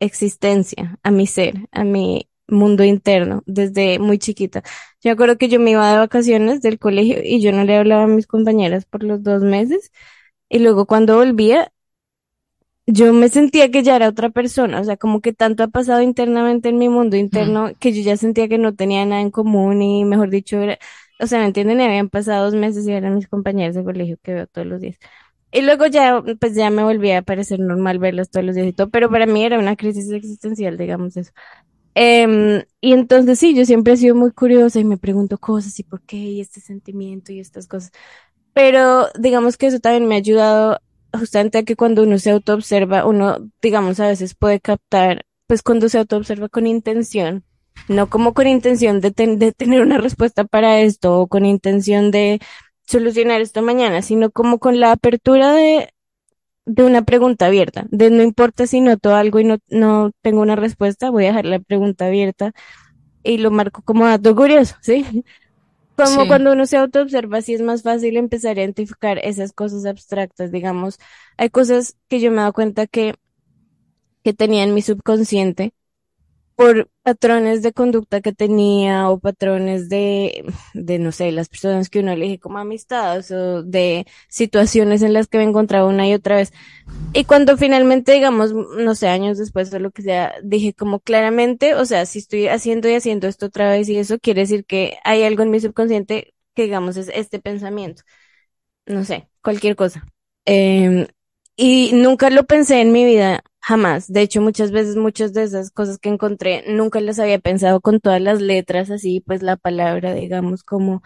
existencia, 0.00 0.98
a 1.02 1.10
mi 1.10 1.26
ser, 1.26 1.66
a 1.72 1.84
mi 1.84 2.27
mundo 2.48 2.84
interno, 2.84 3.42
desde 3.46 3.98
muy 3.98 4.18
chiquita. 4.18 4.62
Yo 5.02 5.10
me 5.10 5.12
acuerdo 5.12 5.38
que 5.38 5.48
yo 5.48 5.60
me 5.60 5.70
iba 5.72 5.90
de 5.92 5.98
vacaciones 5.98 6.60
del 6.62 6.78
colegio 6.78 7.18
y 7.22 7.40
yo 7.42 7.52
no 7.52 7.64
le 7.64 7.76
hablaba 7.76 8.04
a 8.04 8.06
mis 8.08 8.26
compañeras 8.26 8.84
por 8.86 9.02
los 9.04 9.22
dos 9.22 9.42
meses 9.42 9.92
y 10.48 10.60
luego 10.60 10.86
cuando 10.86 11.16
volvía, 11.18 11.72
yo 12.86 13.12
me 13.12 13.28
sentía 13.28 13.70
que 13.70 13.82
ya 13.82 13.96
era 13.96 14.08
otra 14.08 14.30
persona, 14.30 14.80
o 14.80 14.84
sea, 14.84 14.96
como 14.96 15.20
que 15.20 15.32
tanto 15.34 15.62
ha 15.62 15.68
pasado 15.68 16.00
internamente 16.02 16.70
en 16.70 16.78
mi 16.78 16.88
mundo 16.88 17.16
Mm, 17.32 17.58
interno 17.58 17.72
que 17.78 17.92
yo 17.92 18.02
ya 18.02 18.16
sentía 18.16 18.48
que 18.48 18.56
no 18.58 18.74
tenía 18.74 19.04
nada 19.04 19.20
en 19.20 19.30
común 19.30 19.82
y 19.82 20.04
mejor 20.06 20.30
dicho, 20.30 20.58
era, 20.58 20.78
o 21.20 21.26
sea, 21.26 21.40
¿me 21.40 21.46
entienden? 21.46 21.80
Y 21.80 21.84
habían 21.84 22.08
pasado 22.08 22.46
dos 22.46 22.54
meses 22.54 22.86
y 22.88 22.92
eran 22.92 23.14
mis 23.16 23.28
compañeras 23.28 23.74
de 23.74 23.84
colegio 23.84 24.16
que 24.22 24.32
veo 24.34 24.46
todos 24.46 24.66
los 24.66 24.80
días. 24.80 24.96
Y 25.52 25.62
luego 25.62 25.86
ya, 25.86 26.22
pues 26.40 26.54
ya 26.54 26.70
me 26.70 26.84
volvía 26.84 27.18
a 27.18 27.22
parecer 27.22 27.60
normal 27.60 27.98
verlas 27.98 28.30
todos 28.30 28.46
los 28.46 28.54
días 28.54 28.68
y 28.68 28.72
todo, 28.74 28.90
pero 28.90 29.10
para 29.10 29.26
mí 29.26 29.44
era 29.44 29.58
una 29.58 29.76
crisis 29.76 30.10
existencial, 30.12 30.76
digamos 30.78 31.16
eso. 31.16 31.32
Em, 32.00 32.62
y 32.80 32.92
entonces 32.92 33.38
sí, 33.40 33.54
yo 33.56 33.64
siempre 33.64 33.94
he 33.94 33.96
sido 33.96 34.14
muy 34.14 34.30
curiosa 34.32 34.78
y 34.78 34.84
me 34.84 34.98
pregunto 34.98 35.38
cosas 35.38 35.78
y 35.80 35.82
por 35.84 36.00
qué 36.02 36.16
y 36.16 36.40
este 36.40 36.60
sentimiento 36.60 37.32
y 37.32 37.40
estas 37.40 37.66
cosas. 37.66 37.90
Pero 38.52 39.08
digamos 39.18 39.56
que 39.56 39.66
eso 39.68 39.80
también 39.80 40.06
me 40.08 40.14
ha 40.16 40.18
ayudado 40.18 40.80
justamente 41.18 41.58
a 41.58 41.62
que 41.64 41.76
cuando 41.76 42.02
uno 42.02 42.18
se 42.18 42.30
autoobserva, 42.30 43.06
uno, 43.06 43.38
digamos, 43.62 44.00
a 44.00 44.08
veces 44.08 44.34
puede 44.34 44.60
captar, 44.60 45.24
pues 45.46 45.62
cuando 45.62 45.88
se 45.88 45.98
autoobserva 45.98 46.48
con 46.48 46.66
intención, 46.66 47.44
no 47.88 48.10
como 48.10 48.34
con 48.34 48.46
intención 48.48 49.00
de, 49.00 49.10
ten- 49.12 49.38
de 49.38 49.52
tener 49.52 49.82
una 49.82 49.98
respuesta 49.98 50.44
para 50.44 50.80
esto 50.80 51.20
o 51.20 51.28
con 51.28 51.46
intención 51.46 52.10
de 52.10 52.40
solucionar 52.86 53.40
esto 53.40 53.62
mañana, 53.62 54.02
sino 54.02 54.30
como 54.30 54.58
con 54.58 54.80
la 54.80 54.92
apertura 54.92 55.52
de, 55.52 55.90
de 56.68 56.84
una 56.84 57.02
pregunta 57.02 57.46
abierta, 57.46 57.86
de 57.90 58.10
no 58.10 58.22
importa 58.22 58.66
si 58.66 58.80
noto 58.80 59.14
algo 59.14 59.40
y 59.40 59.44
no, 59.44 59.56
no 59.68 60.12
tengo 60.22 60.42
una 60.42 60.54
respuesta, 60.54 61.10
voy 61.10 61.24
a 61.24 61.28
dejar 61.28 61.46
la 61.46 61.60
pregunta 61.60 62.06
abierta 62.06 62.52
y 63.22 63.38
lo 63.38 63.50
marco 63.50 63.82
como 63.82 64.06
dato 64.06 64.36
curioso, 64.36 64.76
¿sí? 64.82 65.04
Como 65.96 66.22
sí. 66.22 66.28
cuando 66.28 66.52
uno 66.52 66.64
se 66.64 66.76
autoobserva, 66.76 67.42
sí 67.42 67.54
es 67.54 67.60
más 67.60 67.82
fácil 67.82 68.16
empezar 68.16 68.56
a 68.56 68.60
identificar 68.60 69.18
esas 69.18 69.52
cosas 69.52 69.84
abstractas, 69.84 70.52
digamos. 70.52 71.00
Hay 71.36 71.50
cosas 71.50 71.96
que 72.06 72.20
yo 72.20 72.30
me 72.30 72.36
he 72.36 72.40
dado 72.40 72.52
cuenta 72.52 72.86
que, 72.86 73.16
que 74.22 74.32
tenía 74.32 74.62
en 74.62 74.74
mi 74.74 74.82
subconsciente 74.82 75.72
por 76.58 76.90
patrones 77.04 77.62
de 77.62 77.72
conducta 77.72 78.20
que 78.20 78.32
tenía 78.32 79.10
o 79.10 79.20
patrones 79.20 79.88
de, 79.88 80.44
de, 80.74 80.98
no 80.98 81.12
sé, 81.12 81.30
las 81.30 81.48
personas 81.48 81.88
que 81.88 82.00
uno 82.00 82.10
elige 82.12 82.40
como 82.40 82.58
amistades 82.58 83.30
o 83.30 83.62
de 83.62 84.06
situaciones 84.28 85.02
en 85.02 85.12
las 85.12 85.28
que 85.28 85.38
me 85.38 85.44
encontraba 85.44 85.86
una 85.88 86.08
y 86.08 86.14
otra 86.14 86.34
vez. 86.36 86.52
Y 87.14 87.24
cuando 87.24 87.56
finalmente, 87.56 88.12
digamos, 88.12 88.52
no 88.54 88.94
sé, 88.96 89.08
años 89.08 89.38
después 89.38 89.72
o 89.72 89.78
lo 89.78 89.92
que 89.92 90.02
sea, 90.02 90.34
dije 90.42 90.74
como 90.74 91.00
claramente, 91.00 91.74
o 91.76 91.84
sea, 91.86 92.06
si 92.06 92.18
estoy 92.18 92.48
haciendo 92.48 92.88
y 92.88 92.94
haciendo 92.94 93.28
esto 93.28 93.46
otra 93.46 93.70
vez 93.70 93.88
y 93.88 93.98
eso 93.98 94.18
quiere 94.18 94.42
decir 94.42 94.64
que 94.66 94.98
hay 95.04 95.22
algo 95.24 95.44
en 95.44 95.50
mi 95.50 95.60
subconsciente 95.60 96.34
que, 96.54 96.64
digamos, 96.64 96.96
es 96.96 97.08
este 97.14 97.38
pensamiento. 97.40 98.02
No 98.86 99.04
sé, 99.04 99.28
cualquier 99.42 99.76
cosa. 99.76 100.06
Em, 100.44 101.06
y 101.56 101.90
nunca 101.92 102.30
lo 102.30 102.46
pensé 102.46 102.80
en 102.80 102.92
mi 102.92 103.04
vida, 103.04 103.42
jamás. 103.68 104.10
De 104.12 104.22
hecho, 104.22 104.40
muchas 104.40 104.70
veces, 104.72 104.96
muchas 104.96 105.32
de 105.34 105.42
esas 105.44 105.70
cosas 105.70 105.98
que 105.98 106.08
encontré, 106.08 106.64
nunca 106.68 107.00
las 107.00 107.18
había 107.18 107.38
pensado 107.38 107.80
con 107.80 108.00
todas 108.00 108.20
las 108.22 108.40
letras, 108.40 108.90
así, 108.90 109.20
pues 109.26 109.42
la 109.42 109.56
palabra, 109.56 110.14
digamos, 110.14 110.62
como 110.64 111.02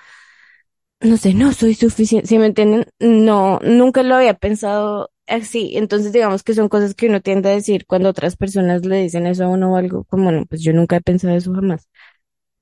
no 1.01 1.17
sé, 1.17 1.35
no 1.35 1.53
soy 1.53 1.75
suficiente, 1.75 2.29
¿sí 2.29 2.39
me 2.39 2.47
entienden? 2.47 2.87
No, 3.01 3.59
nunca 3.63 4.03
lo 4.03 4.15
había 4.15 4.35
pensado 4.35 5.11
así. 5.27 5.77
Entonces, 5.77 6.13
digamos 6.13 6.43
que 6.43 6.55
son 6.55 6.69
cosas 6.69 6.95
que 6.95 7.09
uno 7.09 7.21
tiende 7.21 7.49
a 7.51 7.53
decir 7.55 7.87
cuando 7.87 8.09
otras 8.11 8.37
personas 8.37 8.85
le 8.87 9.03
dicen 9.03 9.27
eso 9.27 9.45
a 9.45 9.49
uno 9.49 9.73
o 9.73 9.77
algo, 9.77 10.05
como, 10.05 10.25
bueno, 10.25 10.47
pues 10.49 10.63
yo 10.63 10.73
nunca 10.73 10.97
he 10.97 11.01
pensado 11.01 11.35
eso 11.37 11.53
jamás. 11.55 11.89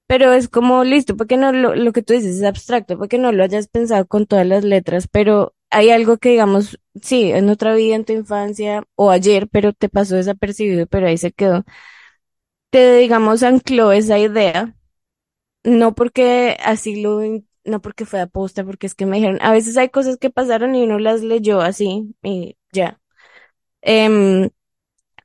Pero 0.08 0.32
es 0.34 0.48
como, 0.48 0.84
listo, 0.84 1.16
porque 1.16 1.36
no 1.38 1.52
lo, 1.52 1.74
lo 1.76 1.92
que 1.92 2.02
tú 2.02 2.14
dices 2.14 2.36
es 2.38 2.44
abstracto, 2.44 2.98
porque 2.98 3.18
no 3.18 3.32
lo 3.32 3.44
hayas 3.44 3.68
pensado 3.68 4.06
con 4.06 4.26
todas 4.26 4.46
las 4.46 4.64
letras, 4.64 5.08
pero 5.10 5.54
hay 5.70 5.90
algo 5.90 6.18
que, 6.18 6.30
digamos, 6.30 6.78
sí, 7.02 7.30
en 7.32 7.48
otra 7.50 7.74
vida, 7.74 7.96
en 7.96 8.04
tu 8.04 8.12
infancia 8.12 8.84
o 8.96 9.10
ayer, 9.10 9.48
pero 9.50 9.72
te 9.72 9.88
pasó 9.88 10.16
desapercibido, 10.16 10.86
pero 10.86 11.06
ahí 11.08 11.18
se 11.18 11.32
quedó. 11.32 11.64
Te, 12.70 12.96
digamos, 12.98 13.42
ancló 13.42 13.92
esa 13.92 14.18
idea 14.18 14.76
no 15.64 15.94
porque 15.94 16.56
así 16.64 17.02
lo, 17.02 17.20
no 17.64 17.82
porque 17.82 18.06
fue 18.06 18.20
aposta, 18.20 18.64
porque 18.64 18.86
es 18.88 18.94
que 18.94 19.06
me 19.06 19.16
dijeron, 19.18 19.38
a 19.42 19.52
veces 19.52 19.76
hay 19.76 19.90
cosas 19.90 20.18
que 20.18 20.30
pasaron 20.30 20.74
y 20.74 20.82
uno 20.84 20.98
las 20.98 21.22
leyó 21.22 21.60
así 21.60 22.14
y 22.22 22.56
ya. 22.72 23.00
Em, 23.82 24.50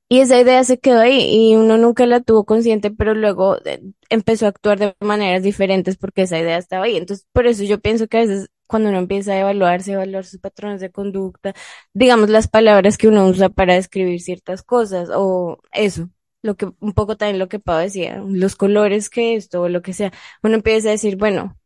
y 0.10 0.22
esa 0.22 0.40
idea 0.42 0.64
se 0.66 0.80
quedó 0.80 1.02
ahí 1.02 1.52
y 1.52 1.56
uno 1.56 1.78
nunca 1.78 2.06
la 2.08 2.22
tuvo 2.22 2.46
consciente, 2.46 2.92
pero 2.92 3.16
luego 3.16 3.58
eh, 3.66 3.82
empezó 4.10 4.46
a 4.48 4.50
actuar 4.50 4.80
de 4.80 4.96
maneras 5.02 5.44
diferentes 5.44 5.98
porque 5.98 6.24
esa 6.24 6.40
idea 6.40 6.58
estaba 6.58 6.86
ahí. 6.86 6.98
Entonces, 6.98 7.28
por 7.34 7.48
eso 7.48 7.64
yo 7.66 7.80
pienso 7.82 8.08
que 8.08 8.18
a 8.18 8.22
veces 8.22 8.50
cuando 8.68 8.90
uno 8.90 8.98
empieza 9.00 9.34
a 9.34 9.40
evaluarse, 9.40 9.94
evaluar 9.94 10.26
sus 10.26 10.40
patrones 10.40 10.82
de 10.82 10.92
conducta, 10.92 11.54
digamos 11.94 12.30
las 12.30 12.48
palabras 12.48 12.98
que 12.98 13.08
uno 13.08 13.28
usa 13.28 13.50
para 13.50 13.76
describir 13.76 14.22
ciertas 14.22 14.64
cosas 14.64 15.10
o 15.14 15.60
eso. 15.72 16.10
Lo 16.42 16.56
que, 16.56 16.68
un 16.80 16.94
poco 16.94 17.18
también 17.18 17.40
lo 17.40 17.48
que 17.50 17.60
Pau 17.60 17.80
decía, 17.80 18.24
los 18.28 18.56
colores 18.56 19.10
que 19.10 19.36
esto 19.36 19.64
o 19.64 19.70
lo 19.70 19.82
que 19.82 19.94
sea, 19.94 20.12
uno 20.44 20.56
empieza 20.56 20.90
a 20.90 20.92
decir, 20.92 21.18
bueno, 21.18 21.58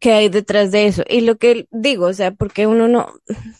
¿qué 0.00 0.12
hay 0.12 0.28
detrás 0.28 0.70
de 0.72 0.86
eso? 0.86 1.02
Y 1.08 1.22
lo 1.22 1.36
que 1.38 1.66
digo, 1.70 2.06
o 2.06 2.12
sea, 2.12 2.32
porque 2.32 2.66
uno 2.66 2.88
no, 2.88 3.14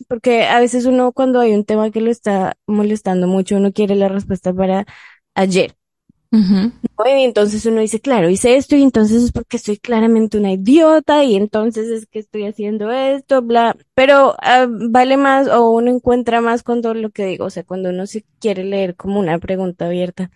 porque 0.08 0.44
a 0.46 0.60
veces 0.60 0.86
uno 0.86 1.12
cuando 1.12 1.40
hay 1.40 1.54
un 1.54 1.64
tema 1.64 1.90
que 1.90 2.00
lo 2.00 2.10
está 2.10 2.56
molestando 2.66 3.28
mucho, 3.28 3.56
uno 3.56 3.72
quiere 3.72 3.96
la 3.96 4.08
respuesta 4.08 4.52
para 4.54 4.86
ayer. 5.34 5.77
¿No? 6.98 7.06
Y 7.08 7.22
entonces 7.24 7.64
uno 7.66 7.80
dice, 7.80 8.00
claro, 8.00 8.28
hice 8.28 8.56
esto 8.56 8.76
y 8.76 8.82
entonces 8.82 9.22
es 9.22 9.32
porque 9.32 9.58
soy 9.58 9.78
claramente 9.78 10.38
una 10.38 10.52
idiota 10.52 11.24
y 11.24 11.36
entonces 11.36 11.88
es 11.88 12.06
que 12.06 12.18
estoy 12.18 12.44
haciendo 12.46 12.90
esto, 12.90 13.42
bla. 13.42 13.76
Pero 13.94 14.34
ah, 14.42 14.66
vale 14.68 15.16
más 15.16 15.48
o 15.48 15.70
uno 15.70 15.90
encuentra 15.90 16.40
más 16.40 16.62
cuando 16.62 16.94
lo 16.94 17.10
que 17.10 17.24
digo, 17.26 17.46
o 17.46 17.50
sea, 17.50 17.64
cuando 17.64 17.90
uno 17.90 18.06
se 18.06 18.24
quiere 18.40 18.64
leer 18.64 18.96
como 18.96 19.20
una 19.20 19.38
pregunta 19.38 19.86
abierta. 19.86 20.30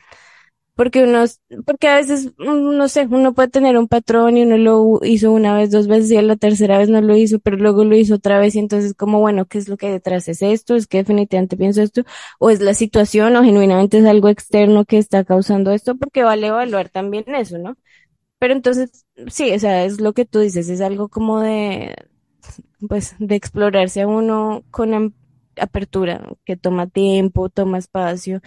Porque 0.75 1.05
uno, 1.05 1.25
porque 1.67 1.89
a 1.89 1.97
veces, 1.97 2.33
no 2.39 2.89
sé, 2.89 3.07
uno 3.11 3.35
puede 3.35 3.49
tener 3.49 3.77
un 3.77 3.89
patrón 3.89 4.39
y 4.39 4.43
uno 4.43 4.57
lo 4.57 5.01
hizo 5.05 5.31
una 5.31 5.55
vez, 5.55 5.71
dos 5.71 5.87
veces 5.87 6.11
y 6.11 6.17
a 6.17 6.23
la 6.23 6.37
tercera 6.37 6.79
vez 6.79 6.89
no 6.89 7.03
lo 7.03 7.15
hizo, 7.15 7.39
pero 7.41 7.59
luego 7.59 7.85
lo 7.85 7.95
hizo 7.95 8.15
otra 8.15 8.39
vez 8.39 8.55
y 8.55 8.59
entonces 8.59 8.95
como, 8.95 9.21
bueno, 9.21 9.45
¿qué 9.45 9.59
es 9.59 9.69
lo 9.69 9.77
que 9.77 9.87
hay 9.87 9.93
detrás? 9.93 10.29
¿Es 10.29 10.41
esto? 10.41 10.75
¿Es 10.75 10.87
que 10.87 10.99
definitivamente 10.99 11.59
pienso 11.59 11.83
esto? 11.83 12.05
¿O 12.39 12.49
es 12.49 12.61
la 12.61 12.73
situación 12.73 13.37
o 13.37 13.45
genuinamente 13.45 13.99
es 13.99 14.07
algo 14.07 14.29
externo 14.31 14.87
que 14.87 14.97
está 14.99 15.25
causando 15.25 15.73
esto? 15.73 15.95
Porque 15.97 16.23
vale 16.25 16.47
evaluar 16.47 16.89
también 16.89 17.25
eso, 17.35 17.59
¿no? 17.59 17.77
Pero 18.39 18.55
entonces, 18.55 19.07
sí, 19.29 19.53
o 19.55 19.59
sea, 19.59 19.85
es 19.85 20.01
lo 20.01 20.13
que 20.15 20.25
tú 20.27 20.41
dices, 20.41 20.69
es 20.71 20.81
algo 20.81 21.09
como 21.09 21.41
de, 21.41 21.95
pues, 22.89 23.15
de 23.19 23.35
explorarse 23.37 24.03
a 24.03 24.09
uno 24.09 24.65
con 24.71 25.15
apertura, 25.57 26.23
que 26.45 26.57
toma 26.57 26.87
tiempo, 26.89 27.49
toma 27.49 27.79
espacio 27.79 28.41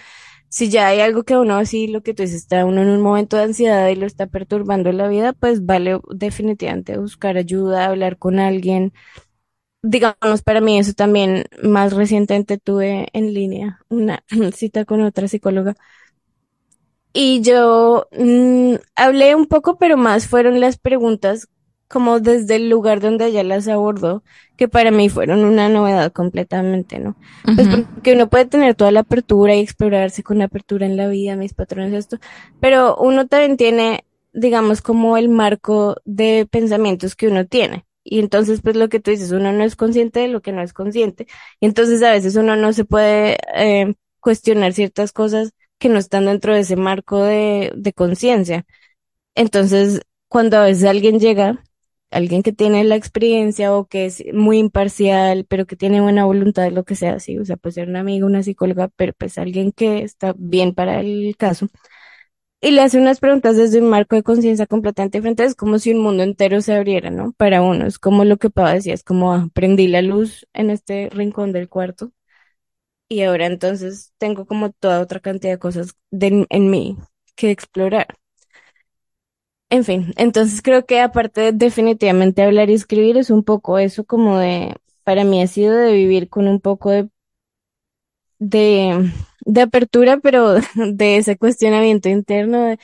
si 0.55 0.69
ya 0.69 0.87
hay 0.87 1.01
algo 1.01 1.23
que 1.23 1.35
uno 1.37 1.57
así, 1.57 1.87
lo 1.87 2.01
que 2.01 2.13
tú 2.13 2.23
dices, 2.23 2.37
está 2.43 2.63
uno 2.65 2.81
en 2.81 2.87
un 2.89 3.01
momento 3.01 3.35
de 3.35 3.43
ansiedad 3.43 3.89
y 3.89 3.95
lo 3.95 4.05
está 4.05 4.27
perturbando 4.27 4.89
la 4.93 5.09
vida, 5.09 5.33
pues 5.33 5.65
vale 5.65 5.99
definitivamente 6.11 6.97
buscar 6.97 7.35
ayuda, 7.35 7.87
hablar 7.87 8.17
con 8.17 8.39
alguien. 8.39 8.93
Digamos, 9.83 10.43
para 10.45 10.61
mí 10.61 10.79
eso 10.79 10.93
también, 10.93 11.45
más 11.63 11.93
recientemente 11.93 12.57
tuve 12.57 13.07
en 13.13 13.33
línea 13.33 13.79
una 13.89 14.23
cita 14.55 14.85
con 14.85 15.01
otra 15.01 15.27
psicóloga 15.27 15.75
y 17.13 17.41
yo 17.41 18.07
mm, 18.11 18.75
hablé 18.95 19.35
un 19.35 19.45
poco, 19.47 19.77
pero 19.77 19.97
más 19.97 20.27
fueron 20.27 20.59
las 20.59 20.77
preguntas 20.77 21.47
como 21.87 22.19
desde 22.19 22.55
el 22.55 22.69
lugar 22.69 22.99
donde 22.99 23.27
ella 23.27 23.43
las 23.43 23.67
abordó, 23.67 24.23
que 24.57 24.67
para 24.67 24.91
mí 24.91 25.09
fueron 25.09 25.43
una 25.45 25.69
novedad 25.69 26.11
completamente, 26.11 26.99
¿no? 26.99 27.15
Pues 27.53 27.67
Ujú. 27.67 27.83
porque 27.93 28.13
uno 28.13 28.29
puede 28.29 28.45
tener 28.45 28.75
toda 28.75 28.91
la 28.91 29.01
apertura 29.01 29.55
y 29.55 29.59
explorarse 29.61 30.23
con 30.23 30.39
la 30.39 30.45
apertura 30.45 30.85
en 30.85 30.97
la 30.97 31.07
vida, 31.07 31.35
mis 31.35 31.53
patrones, 31.53 31.93
esto, 31.93 32.17
pero 32.59 32.95
uno 32.97 33.27
también 33.27 33.57
tiene, 33.57 34.05
digamos, 34.33 34.81
como 34.81 35.17
el 35.17 35.29
marco 35.29 35.97
de 36.05 36.47
pensamientos 36.49 37.15
que 37.15 37.27
uno 37.27 37.45
tiene. 37.45 37.85
Y 38.03 38.19
entonces, 38.19 38.61
pues 38.61 38.75
lo 38.75 38.87
que 38.89 38.99
tú 38.99 39.11
dices, 39.11 39.31
uno 39.31 39.51
no 39.51 39.63
es 39.63 39.75
consciente 39.75 40.19
de 40.19 40.27
lo 40.27 40.41
que 40.41 40.51
no 40.51 40.61
es 40.61 40.73
consciente. 40.73 41.27
Y 41.59 41.65
entonces 41.65 42.03
a 42.03 42.11
veces 42.11 42.35
uno 42.35 42.55
no 42.55 42.71
se 42.73 42.85
puede 42.85 43.37
eh, 43.55 43.95
cuestionar 44.19 44.73
ciertas 44.73 45.11
cosas 45.11 45.53
que 45.79 45.89
no 45.89 45.97
están 45.99 46.25
dentro 46.25 46.53
de 46.53 46.61
ese 46.61 46.75
marco 46.75 47.23
de, 47.23 47.71
de 47.75 47.93
conciencia. 47.93 48.65
Entonces, 49.35 50.01
cuando 50.27 50.57
a 50.57 50.65
veces 50.65 50.85
alguien 50.85 51.19
llega, 51.19 51.63
alguien 52.11 52.43
que 52.43 52.53
tiene 52.53 52.83
la 52.83 52.95
experiencia 52.95 53.75
o 53.75 53.87
que 53.87 54.05
es 54.05 54.23
muy 54.33 54.59
imparcial, 54.59 55.45
pero 55.49 55.65
que 55.65 55.75
tiene 55.75 56.01
buena 56.01 56.25
voluntad, 56.25 56.71
lo 56.71 56.83
que 56.85 56.95
sea, 56.95 57.19
sí, 57.19 57.37
o 57.39 57.45
sea, 57.45 57.57
puede 57.57 57.73
ser 57.73 57.89
una 57.89 58.01
amiga, 58.01 58.25
una 58.25 58.43
psicóloga, 58.43 58.89
pero 58.95 59.13
pues 59.17 59.37
alguien 59.37 59.71
que 59.71 60.03
está 60.03 60.33
bien 60.37 60.73
para 60.75 61.01
el 61.01 61.35
caso, 61.37 61.67
y 62.61 62.71
le 62.71 62.81
hace 62.81 62.97
unas 62.99 63.19
preguntas 63.19 63.57
desde 63.57 63.79
un 63.81 63.89
marco 63.89 64.15
de 64.15 64.23
conciencia 64.23 64.65
completamente 64.67 65.19
diferente, 65.19 65.43
es 65.45 65.55
como 65.55 65.79
si 65.79 65.91
un 65.93 66.01
mundo 66.01 66.23
entero 66.23 66.61
se 66.61 66.73
abriera, 66.75 67.11
¿no? 67.11 67.33
Para 67.33 67.61
uno, 67.61 67.85
es 67.85 67.99
como 67.99 68.25
lo 68.25 68.37
que 68.37 68.49
Pablo 68.49 68.73
decía, 68.73 68.93
es 68.93 69.03
como 69.03 69.33
ah, 69.33 69.49
prendí 69.53 69.87
la 69.87 70.01
luz 70.01 70.47
en 70.53 70.69
este 70.71 71.09
rincón 71.11 71.51
del 71.53 71.69
cuarto 71.69 72.11
y 73.09 73.21
ahora 73.23 73.45
entonces 73.47 74.13
tengo 74.17 74.45
como 74.45 74.71
toda 74.71 75.01
otra 75.01 75.19
cantidad 75.19 75.53
de 75.53 75.59
cosas 75.59 75.95
en 76.11 76.69
mí 76.69 76.97
que 77.35 77.51
explorar. 77.51 78.07
En 79.75 79.83
fin, 79.83 80.13
entonces 80.17 80.61
creo 80.61 80.85
que 80.85 81.01
aparte 81.01 81.41
de 81.41 81.51
definitivamente 81.51 82.41
hablar 82.43 82.69
y 82.69 82.73
escribir 82.75 83.17
es 83.17 83.29
un 83.29 83.43
poco 83.43 83.77
eso 83.77 84.05
como 84.05 84.37
de, 84.39 84.73
para 85.03 85.25
mí 85.25 85.41
ha 85.41 85.47
sido 85.47 85.75
de 85.75 85.91
vivir 85.93 86.29
con 86.29 86.47
un 86.47 86.61
poco 86.61 86.91
de, 86.91 87.09
de, 88.39 89.11
de 89.45 89.61
apertura, 89.61 90.17
pero 90.21 90.55
de 90.75 91.17
ese 91.17 91.37
cuestionamiento 91.37 92.09
interno 92.09 92.61
de 92.63 92.79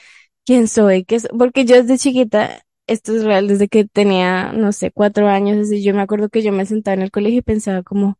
quién 0.45 0.67
soy, 0.67 1.05
qué 1.05 1.19
soy, 1.19 1.29
porque 1.37 1.65
yo 1.65 1.75
desde 1.77 1.97
chiquita, 1.97 2.61
esto 2.87 3.15
es 3.15 3.23
real, 3.23 3.47
desde 3.47 3.67
que 3.67 3.85
tenía, 3.85 4.53
no 4.53 4.71
sé, 4.71 4.91
cuatro 4.91 5.27
años, 5.27 5.59
así, 5.67 5.83
yo 5.83 5.93
me 5.93 6.01
acuerdo 6.01 6.29
que 6.29 6.41
yo 6.43 6.51
me 6.51 6.65
sentaba 6.65 6.95
en 6.95 7.03
el 7.03 7.11
colegio 7.11 7.39
y 7.39 7.43
pensaba 7.43 7.83
como, 7.83 8.17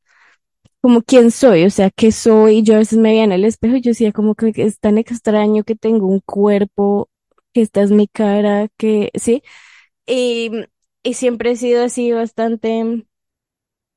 como 0.82 1.04
quién 1.04 1.32
soy, 1.32 1.66
o 1.66 1.72
sea, 1.72 1.92
qué 1.92 2.14
soy, 2.14 2.60
y 2.60 2.64
yo 2.64 2.76
a 2.76 2.80
veces 2.80 3.00
me 3.00 3.12
veía 3.12 3.26
en 3.26 3.34
el 3.34 3.46
espejo 3.46 3.78
y 3.78 3.82
yo 3.84 3.92
decía 3.92 4.14
como 4.14 4.36
que 4.36 4.54
es 4.58 4.80
tan 4.82 5.00
extraño 5.00 5.66
que 5.66 5.76
tengo 5.78 6.08
un 6.08 6.22
cuerpo, 6.22 7.10
que 7.54 7.62
esta 7.62 7.82
es 7.82 7.92
mi 7.92 8.08
cara, 8.08 8.68
que, 8.78 9.12
sí, 9.16 9.44
y, 10.08 10.52
y 11.04 11.16
siempre 11.16 11.52
he 11.52 11.56
sido 11.58 11.84
así 11.86 12.12
bastante, 12.14 13.06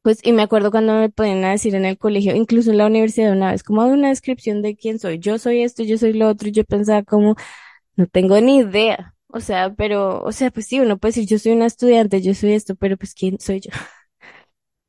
pues, 0.03 0.21
y 0.23 0.33
me 0.33 0.43
acuerdo 0.43 0.71
cuando 0.71 0.95
me 0.95 1.09
ponían 1.11 1.45
a 1.45 1.53
decir 1.53 1.75
en 1.75 1.85
el 1.87 1.99
colegio, 1.99 2.35
incluso 2.37 2.71
en 2.71 2.79
la 2.79 2.87
universidad 2.87 3.33
una 3.33 3.53
vez, 3.53 3.63
como 3.63 3.87
una 3.87 4.09
descripción 4.11 4.63
de 4.63 4.77
quién 4.77 4.99
soy, 4.99 5.19
yo 5.19 5.39
soy 5.39 5.63
esto, 5.63 5.83
yo 5.83 5.99
soy 5.99 6.13
lo 6.13 6.29
otro, 6.29 6.49
yo 6.51 6.65
pensaba 6.65 7.03
como, 7.05 7.37
no 7.97 8.07
tengo 8.09 8.41
ni 8.41 8.59
idea, 8.59 9.15
o 9.29 9.41
sea, 9.41 9.75
pero, 9.77 10.23
o 10.25 10.33
sea, 10.33 10.51
pues 10.51 10.67
sí, 10.67 10.81
uno 10.81 10.99
puede 10.99 11.13
decir, 11.15 11.29
yo 11.29 11.39
soy 11.39 11.53
una 11.53 11.67
estudiante, 11.67 12.23
yo 12.23 12.35
soy 12.35 12.53
esto, 12.55 12.77
pero 12.77 12.97
pues, 12.99 13.15
¿quién 13.15 13.41
soy 13.41 13.61
yo? 13.61 13.71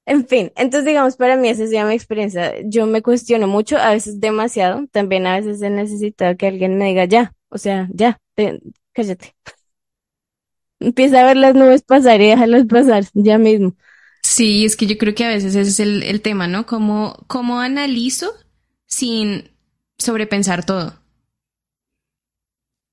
En 0.08 0.28
fin, 0.28 0.52
entonces 0.56 0.86
digamos, 0.86 1.16
para 1.18 1.36
mí 1.36 1.50
esa 1.50 1.64
ha 1.64 1.68
sido 1.68 1.88
mi 1.88 1.96
experiencia. 1.96 2.54
Yo 2.66 2.86
me 2.86 3.02
cuestiono 3.02 3.48
mucho, 3.48 3.78
a 3.78 3.92
veces 3.92 4.20
demasiado, 4.20 4.86
también 4.92 5.26
a 5.26 5.36
veces 5.38 5.62
he 5.64 5.70
necesitado 5.72 6.38
que 6.38 6.48
alguien 6.48 6.78
me 6.78 6.86
diga 6.86 7.06
ya, 7.06 7.34
o 7.50 7.58
sea, 7.58 7.88
ya, 7.92 8.18
te- 8.36 8.60
cállate. 8.94 9.36
Empieza 10.80 11.22
a 11.22 11.26
ver 11.26 11.38
las 11.38 11.56
nubes 11.56 11.82
pasar 11.84 12.22
y 12.22 12.28
déjalas 12.30 12.66
pasar, 12.66 13.04
ya 13.14 13.38
mismo. 13.38 13.76
Sí, 14.24 14.66
es 14.66 14.76
que 14.76 14.88
yo 14.88 14.98
creo 14.98 15.14
que 15.16 15.26
a 15.26 15.30
veces 15.30 15.56
ese 15.56 15.70
es 15.70 15.80
el, 15.80 16.04
el 16.04 16.22
tema, 16.22 16.48
¿no? 16.48 16.66
Cómo, 16.66 17.24
cómo 17.28 17.60
analizo 17.60 18.32
sin 18.88 19.52
sobrepensar 19.98 20.66
todo. 20.66 21.00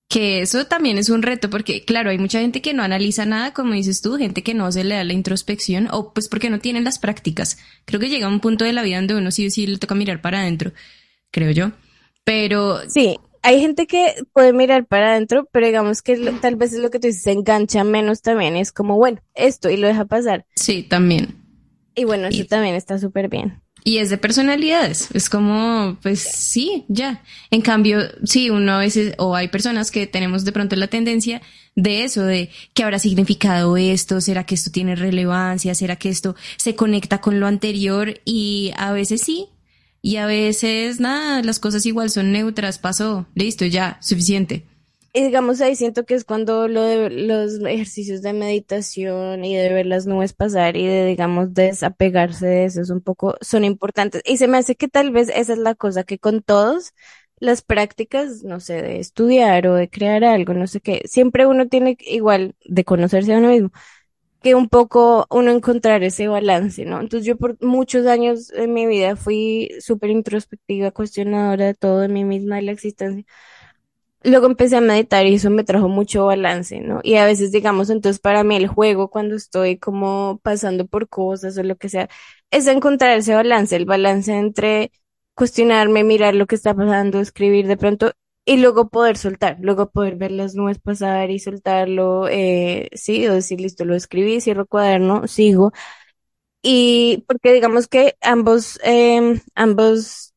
Que 0.09 0.43
eso 0.43 0.67
también 0.67 0.99
es 0.99 1.09
un 1.09 1.23
reto, 1.23 1.49
porque 1.49 1.87
claro, 1.87 2.11
hay 2.11 2.19
mucha 2.19 2.39
gente 2.41 2.61
que 2.61 2.75
no 2.75 2.83
analiza 2.83 3.25
nada, 3.25 3.55
como 3.55 3.73
dices 3.73 4.03
tú, 4.03 4.19
gente 4.19 4.43
que 4.43 4.53
no 4.53 4.71
se 4.71 4.85
le 4.85 4.95
da 4.97 5.05
la 5.05 5.15
introspección, 5.15 5.89
o 5.91 6.13
pues 6.13 6.29
porque 6.29 6.51
no 6.51 6.59
tienen 6.59 6.85
las 6.85 6.99
prácticas. 6.99 7.57
Creo 7.87 7.99
que 7.99 8.11
llega 8.11 8.29
un 8.29 8.41
punto 8.41 8.67
de 8.67 8.75
la 8.75 8.83
vida 8.83 8.97
donde 8.97 9.15
uno 9.15 9.31
sí 9.31 9.47
o 9.47 9.51
sí 9.51 9.67
le 9.67 9.79
toca 9.79 9.95
mirar 9.95 10.21
para 10.21 10.41
adentro, 10.41 10.73
creo 11.31 11.53
yo. 11.53 11.73
Pero 12.25 12.81
Sí, 12.87 13.19
hay 13.43 13.61
gente 13.61 13.87
que 13.87 14.15
puede 14.33 14.53
mirar 14.53 14.87
para 14.87 15.13
adentro, 15.13 15.49
pero 15.53 15.67
digamos 15.67 16.03
que 16.03 16.17
lo- 16.17 16.33
tal 16.41 16.57
vez 16.57 16.73
es 16.73 16.79
lo 16.81 16.91
que 16.91 16.99
tú 16.99 17.07
dices, 17.09 17.23
se 17.23 17.33
engancha 17.33 17.85
menos 17.85 18.23
también, 18.23 18.57
es 18.57 18.73
como, 18.73 18.97
bueno, 18.97 19.21
esto 19.35 19.69
y 19.71 19.77
lo 19.77 19.87
deja 19.89 20.05
pasar. 20.05 20.47
sí, 20.57 20.83
también. 20.83 21.37
Y 21.95 22.05
bueno, 22.05 22.29
eso 22.29 22.41
Y, 22.43 22.45
también 22.45 22.75
está 22.75 22.99
súper 22.99 23.29
bien. 23.29 23.61
y 23.85 23.99
es 23.99 24.09
de 24.11 24.17
personalidades. 24.17 25.09
Es 25.13 25.29
como, 25.29 25.99
pues 26.03 26.21
sí, 26.21 26.85
ya. 26.89 27.23
En 27.51 27.61
cambio, 27.63 27.99
sí, 28.25 28.49
uno 28.49 28.73
a 28.73 28.79
veces, 28.79 29.15
o 29.19 29.35
hay 29.37 29.49
personas 29.49 29.91
que 29.91 30.07
tenemos 30.07 30.45
de 30.45 30.53
pronto 30.53 30.75
la 30.77 30.87
tendencia 30.87 31.43
de 31.75 32.05
eso, 32.05 32.23
de 32.25 32.49
que 32.75 32.83
habrá 32.85 32.99
significado 32.99 33.77
esto, 33.77 34.21
será 34.21 34.45
que 34.47 34.55
esto 34.55 34.71
tiene 34.71 34.95
relevancia, 34.97 35.75
será 35.75 35.97
que 35.97 36.09
esto 36.11 36.35
se 36.57 36.75
conecta 36.77 37.21
con 37.21 37.41
lo 37.41 37.47
anterior 37.47 38.15
y 38.25 38.73
a 38.79 38.93
veces 38.93 39.21
sí. 39.23 39.49
Y 40.03 40.17
a 40.17 40.27
veces 40.27 41.01
nada, 41.01 41.43
las 41.43 41.61
cosas 41.61 41.87
igual 41.87 42.11
son 42.11 42.33
neutras, 42.33 42.79
pasó, 42.79 43.27
listo, 43.35 43.65
ya, 43.65 43.99
suficiente. 44.03 44.67
Y 45.15 45.25
digamos, 45.25 45.61
ahí 45.61 45.77
siento 45.77 46.07
que 46.07 46.15
es 46.15 46.25
cuando 46.25 46.69
lo 46.69 46.83
de 46.83 47.11
los 47.11 47.61
ejercicios 47.67 48.23
de 48.23 48.33
meditación 48.33 49.45
y 49.45 49.55
de 49.55 49.69
ver 49.69 49.85
las 49.85 50.07
nubes 50.07 50.33
pasar 50.33 50.75
y 50.77 50.87
de, 50.87 51.05
digamos, 51.05 51.53
desapegarse 51.53 52.47
de 52.47 52.65
eso 52.65 52.81
es 52.81 52.89
un 52.89 53.03
poco, 53.03 53.37
son 53.43 53.65
importantes. 53.65 54.23
Y 54.25 54.39
se 54.39 54.49
me 54.49 54.57
hace 54.57 54.75
que 54.75 54.89
tal 54.89 55.11
vez 55.11 55.29
esa 55.29 55.53
es 55.53 55.59
la 55.59 55.75
cosa 55.75 56.05
que 56.05 56.19
con 56.19 56.43
todos 56.43 56.95
las 57.39 57.61
prácticas, 57.61 58.43
no 58.43 58.59
sé, 58.61 58.81
de 58.81 59.01
estudiar 59.01 59.67
o 59.67 59.75
de 59.75 59.91
crear 59.91 60.25
algo, 60.25 60.55
no 60.55 60.67
sé 60.67 60.81
qué, 60.81 61.03
siempre 61.05 61.47
uno 61.47 61.69
tiene 61.69 61.97
igual 62.01 62.55
de 62.65 62.85
conocerse 62.85 63.35
a 63.35 63.39
uno 63.39 63.49
mismo, 63.49 63.71
que 64.43 64.55
un 64.55 64.69
poco 64.69 65.27
uno 65.31 65.51
encontrar 65.51 66.03
ese 66.03 66.29
balance, 66.29 66.85
¿no? 66.85 67.01
Entonces 67.01 67.27
yo 67.27 67.37
por 67.37 67.57
muchos 67.65 68.07
años 68.07 68.51
en 68.53 68.73
mi 68.75 68.87
vida 68.87 69.17
fui 69.17 69.71
súper 69.81 70.11
introspectiva, 70.11 70.91
cuestionadora 70.91 71.67
de 71.67 71.75
todo, 71.75 72.01
de 72.01 72.09
mí 72.09 72.25
misma, 72.25 72.57
de 72.57 72.63
la 72.63 72.73
existencia. 72.73 73.25
Luego 74.25 74.47
empecé 74.47 74.77
a 74.77 74.81
meditar 74.81 75.27
y 75.27 75.35
eso 75.35 75.51
me 75.51 75.65
trajo 75.65 75.89
mucho 75.89 76.27
balance, 76.27 76.81
¿no? 76.81 77.01
Y 77.03 77.17
a 77.17 77.25
veces, 77.27 77.51
digamos, 77.51 77.91
entonces 77.91 78.21
para 78.21 78.45
mí 78.45 78.55
el 78.57 78.69
juego, 78.69 79.11
cuando 79.11 79.35
estoy 79.35 79.79
como 79.79 80.39
pasando 80.45 80.87
por 80.87 81.09
cosas 81.09 81.59
o 81.59 81.63
lo 81.65 81.77
que 81.77 81.89
sea, 81.89 82.09
es 82.51 82.67
encontrar 82.69 83.19
ese 83.19 83.35
balance, 83.35 83.75
el 83.75 83.85
balance 83.85 84.33
entre 84.33 84.93
cuestionarme, 85.35 86.05
mirar 86.05 86.35
lo 86.35 86.47
que 86.47 86.55
está 86.55 86.75
pasando, 86.75 87.21
escribir 87.21 87.67
de 87.67 87.77
pronto 87.77 88.13
y 88.45 88.57
luego 88.59 88.89
poder 88.91 89.17
soltar, 89.19 89.57
luego 89.61 89.91
poder 89.91 90.17
ver 90.17 90.33
las 90.33 90.55
nubes 90.55 90.79
pasar 90.81 91.31
y 91.31 91.39
soltarlo, 91.39 92.29
eh, 92.29 92.89
sí, 92.95 93.27
o 93.29 93.35
decir, 93.35 93.61
listo, 93.61 93.85
lo 93.85 93.95
escribí, 93.95 94.41
cierro 94.41 94.67
cuaderno, 94.67 95.27
sigo. 95.29 95.73
Y 96.63 97.25
porque 97.29 97.53
digamos 97.53 97.89
que 97.89 98.17
ambos, 98.23 98.79
em, 98.85 99.41
ambos 99.55 100.35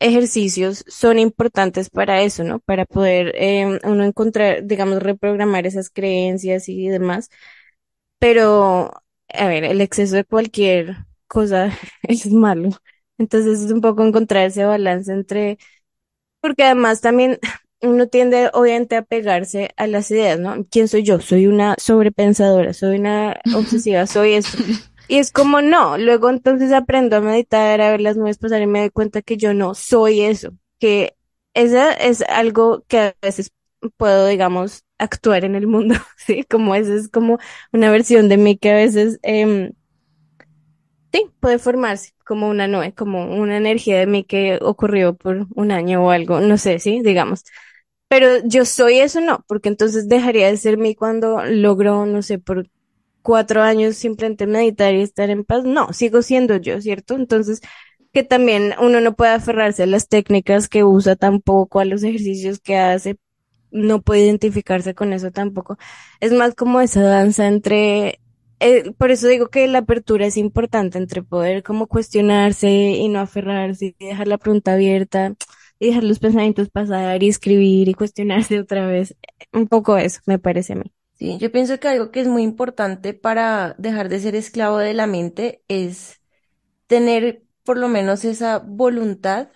ejercicios 0.00 0.84
son 0.88 1.18
importantes 1.20 1.90
para 1.90 2.22
eso, 2.22 2.44
¿no? 2.44 2.60
Para 2.60 2.86
poder 2.86 3.32
eh, 3.36 3.80
uno 3.84 4.04
encontrar, 4.04 4.66
digamos, 4.66 5.02
reprogramar 5.02 5.66
esas 5.66 5.90
creencias 5.90 6.68
y 6.68 6.88
demás. 6.88 7.30
Pero, 8.18 8.92
a 9.32 9.48
ver, 9.48 9.64
el 9.64 9.80
exceso 9.80 10.16
de 10.16 10.24
cualquier 10.24 10.96
cosa 11.26 11.70
es 12.02 12.26
malo. 12.30 12.70
Entonces 13.18 13.60
es 13.62 13.70
un 13.72 13.80
poco 13.80 14.04
encontrar 14.04 14.46
ese 14.46 14.64
balance 14.64 15.12
entre, 15.12 15.58
porque 16.44 16.64
además 16.64 17.00
también 17.00 17.38
uno 17.80 18.06
tiende 18.06 18.50
obviamente 18.52 18.96
a 18.96 19.02
pegarse 19.02 19.70
a 19.78 19.86
las 19.86 20.10
ideas, 20.10 20.38
¿no? 20.38 20.66
¿Quién 20.70 20.88
soy 20.88 21.02
yo? 21.02 21.18
Soy 21.18 21.46
una 21.46 21.74
sobrepensadora, 21.78 22.74
soy 22.74 22.98
una 22.98 23.40
obsesiva, 23.56 24.06
soy 24.06 24.34
esto. 24.34 24.62
Y 25.08 25.16
es 25.16 25.32
como 25.32 25.62
no, 25.62 25.96
luego 25.96 26.28
entonces 26.28 26.70
aprendo 26.72 27.16
a 27.16 27.22
meditar, 27.22 27.80
a 27.80 27.92
ver 27.92 28.02
las 28.02 28.18
nubes 28.18 28.36
pasar 28.36 28.60
y 28.60 28.66
me 28.66 28.80
doy 28.80 28.90
cuenta 28.90 29.22
que 29.22 29.38
yo 29.38 29.54
no 29.54 29.74
soy 29.74 30.20
eso, 30.20 30.52
que 30.78 31.16
esa 31.54 31.94
es 31.94 32.20
algo 32.20 32.84
que 32.88 32.98
a 32.98 33.14
veces 33.22 33.50
puedo, 33.96 34.26
digamos, 34.26 34.84
actuar 34.98 35.46
en 35.46 35.54
el 35.54 35.66
mundo, 35.66 35.94
¿sí? 36.18 36.44
Como 36.44 36.74
esa 36.74 36.92
es 36.92 37.08
como 37.08 37.38
una 37.72 37.90
versión 37.90 38.28
de 38.28 38.36
mí 38.36 38.58
que 38.58 38.70
a 38.70 38.74
veces, 38.74 39.18
eh, 39.22 39.72
sí, 41.10 41.26
puede 41.40 41.58
formarse 41.58 42.13
como 42.24 42.48
una 42.48 42.68
nube, 42.68 42.94
como 42.94 43.26
una 43.36 43.56
energía 43.56 43.98
de 43.98 44.06
mí 44.06 44.24
que 44.24 44.58
ocurrió 44.62 45.14
por 45.16 45.46
un 45.54 45.70
año 45.72 46.04
o 46.04 46.10
algo, 46.10 46.40
no 46.40 46.58
sé, 46.58 46.78
¿sí? 46.78 47.00
Digamos. 47.02 47.44
Pero 48.08 48.28
yo 48.44 48.64
soy 48.64 49.00
eso, 49.00 49.20
no, 49.20 49.44
porque 49.48 49.68
entonces 49.68 50.08
dejaría 50.08 50.48
de 50.48 50.56
ser 50.56 50.78
mí 50.78 50.94
cuando 50.94 51.44
logro, 51.44 52.06
no 52.06 52.22
sé, 52.22 52.38
por 52.38 52.68
cuatro 53.22 53.62
años 53.62 53.96
simplemente 53.96 54.46
meditar 54.46 54.94
y 54.94 55.02
estar 55.02 55.30
en 55.30 55.44
paz. 55.44 55.64
No, 55.64 55.92
sigo 55.92 56.22
siendo 56.22 56.56
yo, 56.56 56.80
¿cierto? 56.80 57.14
Entonces, 57.16 57.60
que 58.12 58.22
también 58.22 58.74
uno 58.80 59.00
no 59.00 59.14
puede 59.16 59.32
aferrarse 59.32 59.82
a 59.84 59.86
las 59.86 60.08
técnicas 60.08 60.68
que 60.68 60.84
usa 60.84 61.16
tampoco, 61.16 61.80
a 61.80 61.84
los 61.84 62.02
ejercicios 62.04 62.60
que 62.60 62.76
hace, 62.76 63.18
no 63.72 64.02
puede 64.02 64.24
identificarse 64.26 64.94
con 64.94 65.12
eso 65.12 65.32
tampoco. 65.32 65.78
Es 66.20 66.32
más 66.32 66.54
como 66.54 66.80
esa 66.80 67.02
danza 67.02 67.48
entre, 67.48 68.20
eh, 68.60 68.92
por 68.98 69.10
eso 69.10 69.28
digo 69.28 69.48
que 69.48 69.66
la 69.68 69.78
apertura 69.80 70.26
es 70.26 70.36
importante 70.36 70.98
entre 70.98 71.22
poder 71.22 71.62
como 71.62 71.86
cuestionarse 71.86 72.68
y 72.70 73.08
no 73.08 73.20
aferrarse 73.20 73.96
y 73.98 74.04
dejar 74.06 74.28
la 74.28 74.38
pregunta 74.38 74.72
abierta 74.74 75.34
y 75.78 75.88
dejar 75.88 76.04
los 76.04 76.18
pensamientos 76.18 76.70
pasar 76.70 77.22
y 77.22 77.28
escribir 77.28 77.88
y 77.88 77.94
cuestionarse 77.94 78.60
otra 78.60 78.86
vez. 78.86 79.16
Un 79.52 79.68
poco 79.68 79.96
eso, 79.98 80.20
me 80.26 80.38
parece 80.38 80.74
a 80.74 80.76
mí. 80.76 80.92
Sí, 81.14 81.38
yo 81.38 81.52
pienso 81.52 81.78
que 81.78 81.88
algo 81.88 82.10
que 82.10 82.20
es 82.20 82.26
muy 82.28 82.42
importante 82.42 83.14
para 83.14 83.74
dejar 83.78 84.08
de 84.08 84.18
ser 84.20 84.34
esclavo 84.34 84.78
de 84.78 84.94
la 84.94 85.06
mente 85.06 85.62
es 85.68 86.20
tener 86.88 87.44
por 87.64 87.78
lo 87.78 87.88
menos 87.88 88.24
esa 88.24 88.58
voluntad 88.60 89.50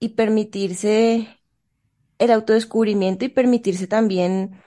y 0.00 0.10
permitirse 0.10 1.28
el 2.18 2.30
autodescubrimiento 2.32 3.24
y 3.24 3.28
permitirse 3.30 3.86
también 3.86 4.60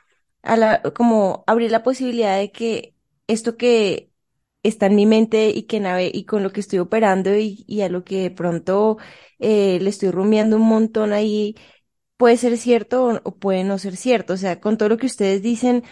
como 0.95 1.43
abrir 1.47 1.71
la 1.71 1.83
posibilidad 1.83 2.37
de 2.37 2.51
que 2.51 2.95
esto 3.31 3.57
que 3.57 4.11
está 4.63 4.87
en 4.87 4.95
mi 4.95 5.05
mente 5.05 5.49
y 5.49 5.63
que 5.63 5.79
nave 5.79 6.11
y 6.13 6.25
con 6.25 6.43
lo 6.43 6.51
que 6.51 6.59
estoy 6.61 6.79
operando 6.79 7.35
y, 7.37 7.63
y 7.67 7.81
a 7.81 7.89
lo 7.89 8.03
que 8.03 8.21
de 8.23 8.31
pronto 8.31 8.97
eh, 9.39 9.79
le 9.81 9.89
estoy 9.89 10.11
rumiando 10.11 10.57
un 10.57 10.67
montón 10.67 11.13
ahí 11.13 11.55
puede 12.17 12.37
ser 12.37 12.57
cierto 12.57 13.05
o, 13.05 13.21
o 13.23 13.35
puede 13.37 13.63
no 13.63 13.77
ser 13.77 13.95
cierto. 13.97 14.33
O 14.33 14.37
sea, 14.37 14.59
con 14.59 14.77
todo 14.77 14.89
lo 14.89 14.97
que 14.97 15.05
ustedes 15.07 15.41
dicen, 15.41 15.83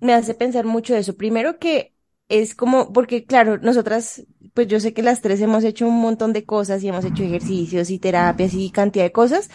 me 0.00 0.14
hace 0.14 0.34
pensar 0.34 0.64
mucho 0.66 0.94
eso. 0.96 1.16
Primero 1.16 1.58
que 1.58 1.94
es 2.28 2.54
como, 2.54 2.92
porque 2.92 3.24
claro, 3.24 3.58
nosotras, 3.58 4.26
pues 4.54 4.66
yo 4.68 4.80
sé 4.80 4.92
que 4.94 5.02
las 5.02 5.22
tres 5.22 5.40
hemos 5.40 5.64
hecho 5.64 5.86
un 5.86 6.00
montón 6.00 6.32
de 6.32 6.44
cosas 6.44 6.82
y 6.82 6.88
hemos 6.88 7.04
hecho 7.04 7.22
ejercicios 7.24 7.90
y 7.90 7.98
terapias 7.98 8.52
y 8.54 8.70
cantidad 8.70 9.04
de 9.04 9.12
cosas. 9.12 9.48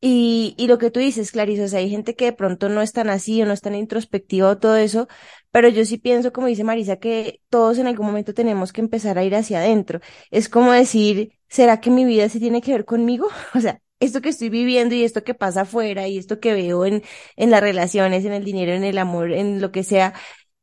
Y, 0.00 0.54
y 0.56 0.68
lo 0.68 0.78
que 0.78 0.90
tú 0.92 1.00
dices, 1.00 1.32
Clarice, 1.32 1.64
o 1.64 1.68
sea, 1.68 1.80
hay 1.80 1.90
gente 1.90 2.14
que 2.14 2.26
de 2.26 2.32
pronto 2.32 2.68
no 2.68 2.82
es 2.82 2.92
tan 2.92 3.10
así 3.10 3.42
o 3.42 3.46
no 3.46 3.52
es 3.52 3.60
tan 3.62 3.74
introspectiva 3.74 4.48
o 4.50 4.58
todo 4.58 4.76
eso, 4.76 5.08
pero 5.50 5.68
yo 5.68 5.84
sí 5.84 5.98
pienso, 5.98 6.32
como 6.32 6.46
dice 6.46 6.62
Marisa, 6.64 6.96
que 6.98 7.40
todos 7.50 7.78
en 7.78 7.88
algún 7.88 8.06
momento 8.06 8.32
tenemos 8.34 8.72
que 8.72 8.80
empezar 8.80 9.18
a 9.18 9.24
ir 9.24 9.34
hacia 9.34 9.58
adentro. 9.58 10.00
Es 10.30 10.48
como 10.48 10.70
decir, 10.72 11.32
¿será 11.48 11.80
que 11.80 11.90
mi 11.90 12.04
vida 12.04 12.28
sí 12.28 12.38
tiene 12.38 12.60
que 12.62 12.72
ver 12.72 12.84
conmigo? 12.84 13.28
O 13.56 13.60
sea, 13.60 13.80
esto 14.00 14.20
que 14.20 14.28
estoy 14.28 14.48
viviendo 14.50 14.94
y 14.94 15.02
esto 15.04 15.24
que 15.24 15.34
pasa 15.34 15.62
afuera 15.62 16.06
y 16.06 16.18
esto 16.18 16.38
que 16.38 16.52
veo 16.54 16.86
en, 16.86 17.02
en 17.36 17.50
las 17.50 17.60
relaciones, 17.60 18.24
en 18.24 18.32
el 18.32 18.44
dinero, 18.44 18.72
en 18.74 18.84
el 18.84 18.98
amor, 18.98 19.32
en 19.32 19.60
lo 19.60 19.72
que 19.72 19.82
sea, 19.82 20.14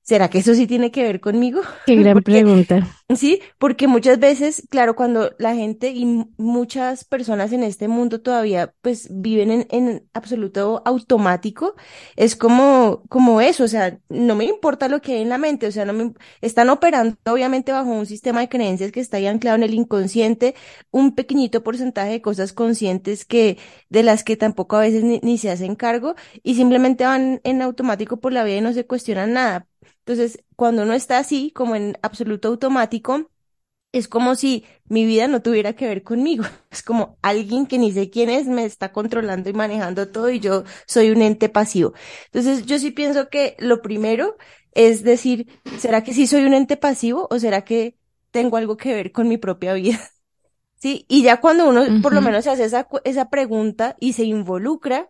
¿Será 0.06 0.30
que 0.30 0.38
eso 0.40 0.54
sí 0.56 0.68
tiene 0.68 0.92
que 0.92 1.04
ver 1.04 1.20
conmigo? 1.20 1.62
Qué 1.86 1.96
gran 1.96 2.22
Porque, 2.24 2.24
pregunta. 2.24 2.86
sí, 3.16 3.42
porque 3.60 3.88
muchas 3.88 4.20
veces, 4.20 4.64
claro, 4.70 4.96
cuando 4.96 5.32
la 5.40 5.56
gente 5.56 5.90
y 5.92 6.06
muchas 6.38 7.06
personas 7.06 7.52
en 7.54 7.64
este 7.64 7.88
mundo 7.88 8.22
todavía 8.22 8.74
pues 8.82 9.08
viven 9.12 9.52
en, 9.52 9.68
en 9.72 10.10
absoluto 10.14 10.84
automático, 10.86 11.76
es 12.16 12.36
como, 12.36 13.04
como 13.10 13.42
eso, 13.42 13.64
o 13.66 13.68
sea, 13.68 14.00
no 14.10 14.36
me 14.36 14.46
importa 14.46 14.88
lo 14.90 15.02
que 15.02 15.14
hay 15.14 15.22
en 15.24 15.30
la 15.30 15.38
mente, 15.40 15.68
o 15.68 15.72
sea, 15.72 15.86
no 15.86 15.94
me, 15.94 16.14
están 16.42 16.70
operando 16.70 17.18
obviamente 17.28 17.72
bajo 17.72 17.90
un 17.92 18.06
sistema 18.06 18.42
de 18.42 18.50
creencias 18.50 18.92
que 18.92 19.00
está 19.00 19.18
ahí 19.18 19.28
anclado 19.28 19.58
en 19.58 19.64
el 19.64 19.74
inconsciente, 19.74 20.56
un 20.92 21.16
pequeñito 21.16 21.64
porcentaje 21.64 22.12
de 22.12 22.22
cosas 22.22 22.54
conscientes 22.54 23.26
que, 23.26 23.58
de 23.90 24.04
las 24.04 24.24
que 24.24 24.38
tampoco 24.38 24.76
a 24.78 24.82
veces 24.82 25.04
ni, 25.04 25.20
ni 25.24 25.38
se 25.38 25.52
hacen 25.52 25.76
cargo 25.76 26.16
y 26.44 26.56
simplemente 26.56 27.06
van 27.06 27.42
en 27.44 27.62
automático 27.62 28.20
por 28.20 28.34
la 28.34 28.44
vida 28.44 28.58
y 28.58 28.62
no 28.62 28.74
se 28.74 28.86
cuestionan 28.86 29.34
nada. 29.34 29.68
Entonces, 30.06 30.44
cuando 30.56 30.84
uno 30.84 30.94
está 30.94 31.18
así, 31.18 31.52
como 31.52 31.76
en 31.76 31.98
absoluto 32.04 32.50
automático, 32.50 33.32
es 33.92 34.08
como 34.08 34.36
si 34.36 34.66
mi 34.86 35.06
vida 35.06 35.28
no 35.28 35.42
tuviera 35.42 35.74
que 35.74 35.88
ver 35.88 36.04
conmigo. 36.04 36.44
Es 36.72 36.84
como 36.84 37.18
alguien 37.22 37.66
que 37.66 37.78
ni 37.80 37.92
sé 37.94 38.10
quién 38.10 38.30
es 38.30 38.48
me 38.48 38.66
está 38.66 38.92
controlando 38.92 39.50
y 39.50 39.54
manejando 39.54 40.10
todo 40.10 40.30
y 40.30 40.40
yo 40.42 40.64
soy 40.88 41.10
un 41.12 41.22
ente 41.22 41.50
pasivo. 41.50 41.94
Entonces, 42.26 42.66
yo 42.66 42.78
sí 42.80 42.92
pienso 42.92 43.30
que 43.30 43.56
lo 43.60 43.82
primero 43.82 44.38
es 44.74 45.04
decir, 45.04 45.48
¿será 45.80 46.04
que 46.04 46.14
sí 46.14 46.28
soy 46.28 46.44
un 46.44 46.54
ente 46.54 46.78
pasivo 46.78 47.28
o 47.32 47.40
será 47.40 47.64
que 47.64 47.98
tengo 48.32 48.58
algo 48.58 48.76
que 48.78 48.94
ver 48.94 49.12
con 49.14 49.28
mi 49.28 49.38
propia 49.38 49.74
vida? 49.74 50.00
Sí, 50.78 51.06
y 51.08 51.24
ya 51.24 51.42
cuando 51.42 51.68
uno 51.68 51.84
por 52.02 52.14
lo 52.14 52.22
menos 52.22 52.44
se 52.44 52.52
hace 52.52 52.66
esa, 52.66 52.88
esa 53.06 53.30
pregunta 53.30 53.96
y 54.00 54.14
se 54.14 54.26
involucra, 54.26 55.10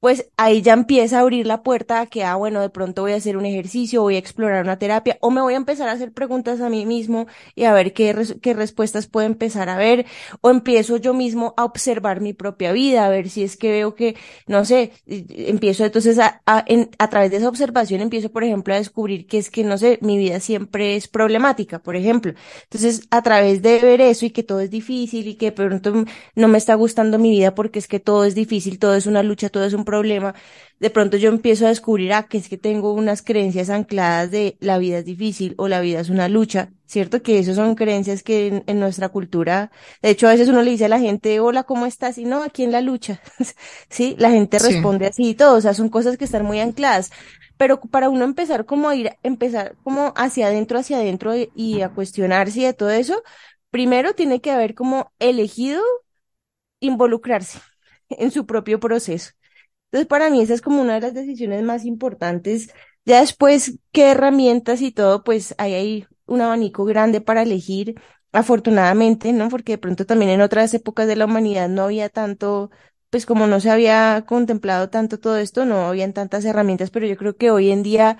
pues 0.00 0.30
ahí 0.38 0.62
ya 0.62 0.72
empieza 0.72 1.18
a 1.18 1.20
abrir 1.20 1.46
la 1.46 1.62
puerta 1.62 2.00
a 2.00 2.06
que, 2.06 2.24
ah, 2.24 2.34
bueno, 2.36 2.60
de 2.62 2.70
pronto 2.70 3.02
voy 3.02 3.12
a 3.12 3.16
hacer 3.16 3.36
un 3.36 3.44
ejercicio, 3.46 4.02
voy 4.02 4.16
a 4.16 4.18
explorar 4.18 4.64
una 4.64 4.78
terapia, 4.78 5.18
o 5.20 5.30
me 5.30 5.42
voy 5.42 5.54
a 5.54 5.56
empezar 5.58 5.88
a 5.88 5.92
hacer 5.92 6.12
preguntas 6.12 6.60
a 6.62 6.70
mí 6.70 6.86
mismo 6.86 7.26
y 7.54 7.64
a 7.64 7.74
ver 7.74 7.92
qué, 7.92 8.14
qué 8.40 8.54
respuestas 8.54 9.06
puedo 9.08 9.26
empezar 9.26 9.68
a 9.68 9.76
ver, 9.76 10.06
o 10.40 10.50
empiezo 10.50 10.96
yo 10.96 11.12
mismo 11.14 11.52
a 11.56 11.64
observar 11.64 12.20
mi 12.20 12.32
propia 12.32 12.72
vida, 12.72 13.04
a 13.06 13.10
ver 13.10 13.28
si 13.28 13.42
es 13.44 13.56
que 13.56 13.70
veo 13.72 13.94
que, 13.94 14.16
no 14.46 14.64
sé, 14.64 14.92
empiezo 15.06 15.84
entonces 15.84 16.18
a, 16.18 16.42
a, 16.46 16.64
en- 16.66 16.90
a 16.98 17.08
través 17.10 17.30
de 17.30 17.38
esa 17.38 17.48
observación, 17.48 18.00
empiezo, 18.00 18.30
por 18.30 18.44
ejemplo, 18.44 18.74
a 18.74 18.78
descubrir 18.78 19.26
que 19.26 19.38
es 19.38 19.50
que, 19.50 19.64
no 19.64 19.78
sé, 19.78 19.98
mi 20.02 20.18
vida 20.18 20.40
siempre 20.40 20.96
es 20.96 21.08
problemática, 21.08 21.78
por 21.82 21.96
ejemplo. 21.96 22.32
Entonces, 22.64 23.06
a 23.10 23.22
través 23.22 23.62
de 23.62 23.78
ver 23.80 24.00
eso 24.00 24.26
y 24.26 24.30
que 24.30 24.42
todo 24.42 24.60
es 24.60 24.70
difícil 24.70 25.26
y 25.28 25.34
que 25.36 25.46
de 25.46 25.52
pronto 25.52 26.04
no 26.34 26.48
me 26.48 26.58
está 26.58 26.74
gustando 26.74 27.18
mi 27.18 27.30
vida 27.30 27.54
porque 27.54 27.78
es 27.78 27.88
que 27.88 28.00
todo 28.00 28.24
es 28.24 28.34
difícil, 28.34 28.78
todo 28.78 28.94
es 28.94 29.06
una 29.06 29.22
lucha, 29.22 29.48
todo 29.48 29.64
es 29.64 29.74
un 29.74 29.84
problema. 29.90 30.34
De 30.78 30.90
pronto 30.90 31.16
yo 31.18 31.28
empiezo 31.28 31.66
a 31.66 31.68
descubrir, 31.70 32.12
ah, 32.14 32.24
que 32.28 32.38
es 32.38 32.48
que 32.48 32.56
tengo 32.58 32.92
unas 32.94 33.22
creencias 33.22 33.70
ancladas 33.70 34.30
de 34.30 34.56
la 34.60 34.78
vida 34.78 34.98
es 34.98 35.04
difícil 35.04 35.54
o 35.58 35.68
la 35.68 35.80
vida 35.80 36.00
es 36.00 36.08
una 36.10 36.28
lucha, 36.28 36.70
¿cierto? 36.86 37.22
Que 37.22 37.38
eso 37.38 37.54
son 37.54 37.74
creencias 37.74 38.22
que 38.22 38.46
en, 38.48 38.64
en 38.66 38.80
nuestra 38.80 39.10
cultura, 39.10 39.70
de 40.02 40.10
hecho 40.10 40.26
a 40.28 40.32
veces 40.32 40.48
uno 40.48 40.62
le 40.62 40.70
dice 40.70 40.86
a 40.86 40.88
la 40.88 40.98
gente, 41.00 41.40
hola, 41.40 41.64
¿cómo 41.64 41.86
estás? 41.86 42.18
Y 42.18 42.24
no, 42.24 42.42
aquí 42.42 42.62
en 42.64 42.72
la 42.72 42.80
lucha, 42.80 43.20
¿sí? 43.90 44.14
La 44.18 44.30
gente 44.30 44.58
Sí. 44.58 44.60
responde 44.60 45.06
así 45.08 45.30
y 45.30 45.34
todo, 45.34 45.56
o 45.56 45.60
sea, 45.60 45.74
son 45.74 45.88
cosas 45.90 46.16
que 46.18 46.24
están 46.24 46.44
muy 46.44 46.60
ancladas. 46.60 47.10
Pero 47.56 47.80
para 47.80 48.08
uno 48.08 48.24
empezar 48.24 48.64
como 48.66 48.88
a 48.88 48.96
ir, 48.96 49.10
empezar 49.22 49.76
como 49.82 50.12
hacia 50.16 50.46
adentro, 50.46 50.78
hacia 50.78 50.98
adentro 50.98 51.36
y, 51.36 51.50
y 51.54 51.82
a 51.82 51.90
cuestionarse 51.90 52.60
y 52.60 52.64
de 52.64 52.72
todo 52.74 52.90
eso, 52.90 53.22
primero 53.70 54.14
tiene 54.14 54.40
que 54.40 54.50
haber 54.50 54.74
como 54.74 55.12
elegido 55.18 55.82
involucrarse 56.80 57.60
en 58.10 58.30
su 58.30 58.46
propio 58.46 58.80
proceso. 58.80 59.32
Entonces, 59.92 60.06
para 60.08 60.30
mí 60.30 60.40
esa 60.42 60.54
es 60.54 60.62
como 60.62 60.80
una 60.82 60.94
de 60.94 61.00
las 61.00 61.14
decisiones 61.14 61.62
más 61.64 61.84
importantes. 61.84 62.72
Ya 63.04 63.20
después, 63.20 63.78
qué 63.92 64.10
herramientas 64.12 64.82
y 64.82 64.92
todo, 64.92 65.24
pues 65.24 65.54
hay 65.58 65.74
ahí 65.74 66.06
un 66.26 66.40
abanico 66.42 66.84
grande 66.84 67.20
para 67.20 67.42
elegir, 67.42 67.94
afortunadamente, 68.32 69.32
¿no? 69.32 69.48
Porque 69.48 69.72
de 69.72 69.78
pronto 69.78 70.06
también 70.06 70.30
en 70.30 70.40
otras 70.42 70.72
épocas 70.74 71.06
de 71.08 71.16
la 71.16 71.24
humanidad 71.26 71.68
no 71.68 71.82
había 71.84 72.08
tanto, 72.08 72.70
pues 73.10 73.26
como 73.26 73.46
no 73.48 73.58
se 73.60 73.70
había 73.70 74.24
contemplado 74.26 74.90
tanto 74.90 75.18
todo 75.18 75.36
esto, 75.38 75.64
no 75.64 75.86
habían 75.88 76.12
tantas 76.12 76.44
herramientas, 76.44 76.90
pero 76.90 77.06
yo 77.06 77.16
creo 77.16 77.36
que 77.36 77.50
hoy 77.50 77.70
en 77.70 77.82
día 77.82 78.18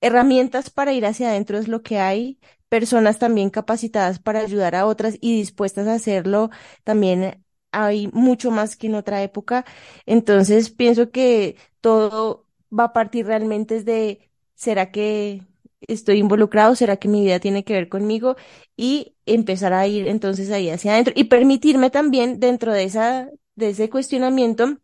herramientas 0.00 0.70
para 0.70 0.92
ir 0.92 1.06
hacia 1.06 1.30
adentro 1.30 1.58
es 1.58 1.68
lo 1.68 1.82
que 1.82 1.98
hay, 1.98 2.38
personas 2.68 3.18
también 3.18 3.50
capacitadas 3.50 4.18
para 4.18 4.40
ayudar 4.40 4.74
a 4.74 4.86
otras 4.86 5.16
y 5.20 5.36
dispuestas 5.36 5.86
a 5.88 5.94
hacerlo 5.94 6.50
también 6.84 7.44
hay 7.72 8.08
mucho 8.12 8.50
más 8.50 8.76
que 8.76 8.86
en 8.88 8.94
otra 8.96 9.22
época. 9.22 9.64
Entonces 10.06 10.70
pienso 10.70 11.10
que 11.10 11.56
todo 11.80 12.46
va 12.76 12.84
a 12.84 12.92
partir 12.92 13.26
realmente 13.26 13.82
de, 13.84 14.30
¿será 14.54 14.90
que 14.90 15.42
estoy 15.82 16.18
involucrado? 16.18 16.74
¿Será 16.74 16.96
que 16.96 17.08
mi 17.08 17.22
vida 17.22 17.40
tiene 17.40 17.64
que 17.64 17.74
ver 17.74 17.88
conmigo? 17.88 18.36
Y 18.76 19.14
empezar 19.26 19.72
a 19.72 19.86
ir 19.86 20.08
entonces 20.08 20.50
ahí 20.50 20.70
hacia 20.70 20.92
adentro 20.92 21.12
y 21.16 21.24
permitirme 21.24 21.90
también 21.90 22.40
dentro 22.40 22.72
de 22.72 22.84
esa, 22.84 23.30
de 23.56 23.70
ese 23.70 23.90
cuestionamiento, 23.90 24.78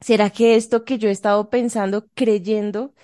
¿será 0.00 0.30
que 0.30 0.56
esto 0.56 0.84
que 0.84 0.98
yo 0.98 1.08
he 1.08 1.12
estado 1.12 1.50
pensando, 1.50 2.08
creyendo, 2.14 2.94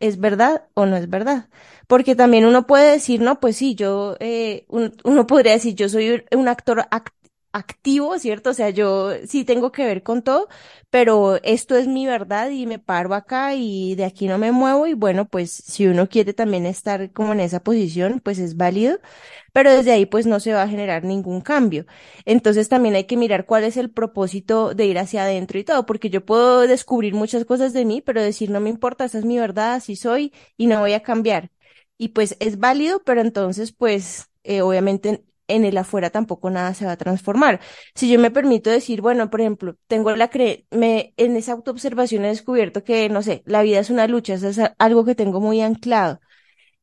¿Es 0.00 0.18
verdad 0.18 0.64
o 0.74 0.86
no 0.86 0.96
es 0.96 1.08
verdad? 1.10 1.48
Porque 1.86 2.14
también 2.16 2.46
uno 2.46 2.66
puede 2.66 2.90
decir, 2.92 3.20
no, 3.20 3.38
pues 3.40 3.56
sí, 3.56 3.74
yo, 3.74 4.16
eh, 4.20 4.64
un- 4.68 4.94
uno 5.04 5.26
podría 5.26 5.52
decir, 5.52 5.74
yo 5.74 5.88
soy 5.90 6.24
un 6.34 6.48
actor, 6.48 6.86
act- 6.90 7.12
activo, 7.52 8.18
¿cierto? 8.18 8.50
O 8.50 8.54
sea, 8.54 8.70
yo 8.70 9.10
sí 9.26 9.44
tengo 9.44 9.72
que 9.72 9.84
ver 9.84 10.02
con 10.02 10.22
todo, 10.22 10.48
pero 10.90 11.36
esto 11.42 11.76
es 11.76 11.86
mi 11.88 12.06
verdad 12.06 12.50
y 12.50 12.66
me 12.66 12.78
paro 12.78 13.14
acá 13.14 13.54
y 13.54 13.94
de 13.96 14.04
aquí 14.04 14.28
no 14.28 14.38
me 14.38 14.52
muevo 14.52 14.86
y 14.86 14.94
bueno, 14.94 15.26
pues 15.28 15.50
si 15.52 15.86
uno 15.86 16.08
quiere 16.08 16.32
también 16.34 16.66
estar 16.66 17.12
como 17.12 17.32
en 17.32 17.40
esa 17.40 17.62
posición, 17.62 18.20
pues 18.24 18.38
es 18.38 18.56
válido, 18.56 18.98
pero 19.52 19.72
desde 19.72 19.92
ahí 19.92 20.06
pues 20.06 20.26
no 20.26 20.40
se 20.40 20.52
va 20.52 20.62
a 20.62 20.68
generar 20.68 21.04
ningún 21.04 21.40
cambio. 21.40 21.86
Entonces 22.24 22.68
también 22.68 22.94
hay 22.94 23.04
que 23.04 23.16
mirar 23.16 23.46
cuál 23.46 23.64
es 23.64 23.76
el 23.76 23.90
propósito 23.90 24.74
de 24.74 24.86
ir 24.86 24.98
hacia 24.98 25.22
adentro 25.24 25.58
y 25.58 25.64
todo, 25.64 25.86
porque 25.86 26.10
yo 26.10 26.24
puedo 26.24 26.60
descubrir 26.66 27.14
muchas 27.14 27.44
cosas 27.44 27.72
de 27.72 27.84
mí, 27.84 28.00
pero 28.00 28.22
decir 28.22 28.50
no 28.50 28.60
me 28.60 28.70
importa, 28.70 29.04
esa 29.04 29.18
es 29.18 29.24
mi 29.24 29.38
verdad, 29.38 29.74
así 29.74 29.96
soy 29.96 30.32
y 30.56 30.66
no 30.66 30.80
voy 30.80 30.92
a 30.94 31.02
cambiar. 31.02 31.50
Y 31.98 32.08
pues 32.08 32.36
es 32.40 32.58
válido, 32.58 33.02
pero 33.04 33.20
entonces 33.20 33.72
pues 33.72 34.28
eh, 34.44 34.62
obviamente 34.62 35.24
en 35.54 35.64
el 35.64 35.76
afuera 35.78 36.10
tampoco 36.10 36.50
nada 36.50 36.74
se 36.74 36.86
va 36.86 36.92
a 36.92 36.96
transformar. 36.96 37.60
Si 37.94 38.10
yo 38.10 38.18
me 38.20 38.30
permito 38.30 38.70
decir, 38.70 39.00
bueno, 39.02 39.30
por 39.30 39.40
ejemplo, 39.40 39.76
tengo 39.86 40.14
la 40.16 40.28
cre 40.28 40.66
me 40.70 41.14
en 41.16 41.36
esa 41.36 41.52
autoobservación 41.52 42.24
he 42.24 42.28
descubierto 42.28 42.84
que, 42.84 43.08
no 43.08 43.22
sé, 43.22 43.42
la 43.46 43.62
vida 43.62 43.80
es 43.80 43.90
una 43.90 44.06
lucha, 44.06 44.34
eso 44.34 44.48
es 44.48 44.60
algo 44.78 45.04
que 45.04 45.14
tengo 45.14 45.40
muy 45.40 45.60
anclado. 45.60 46.20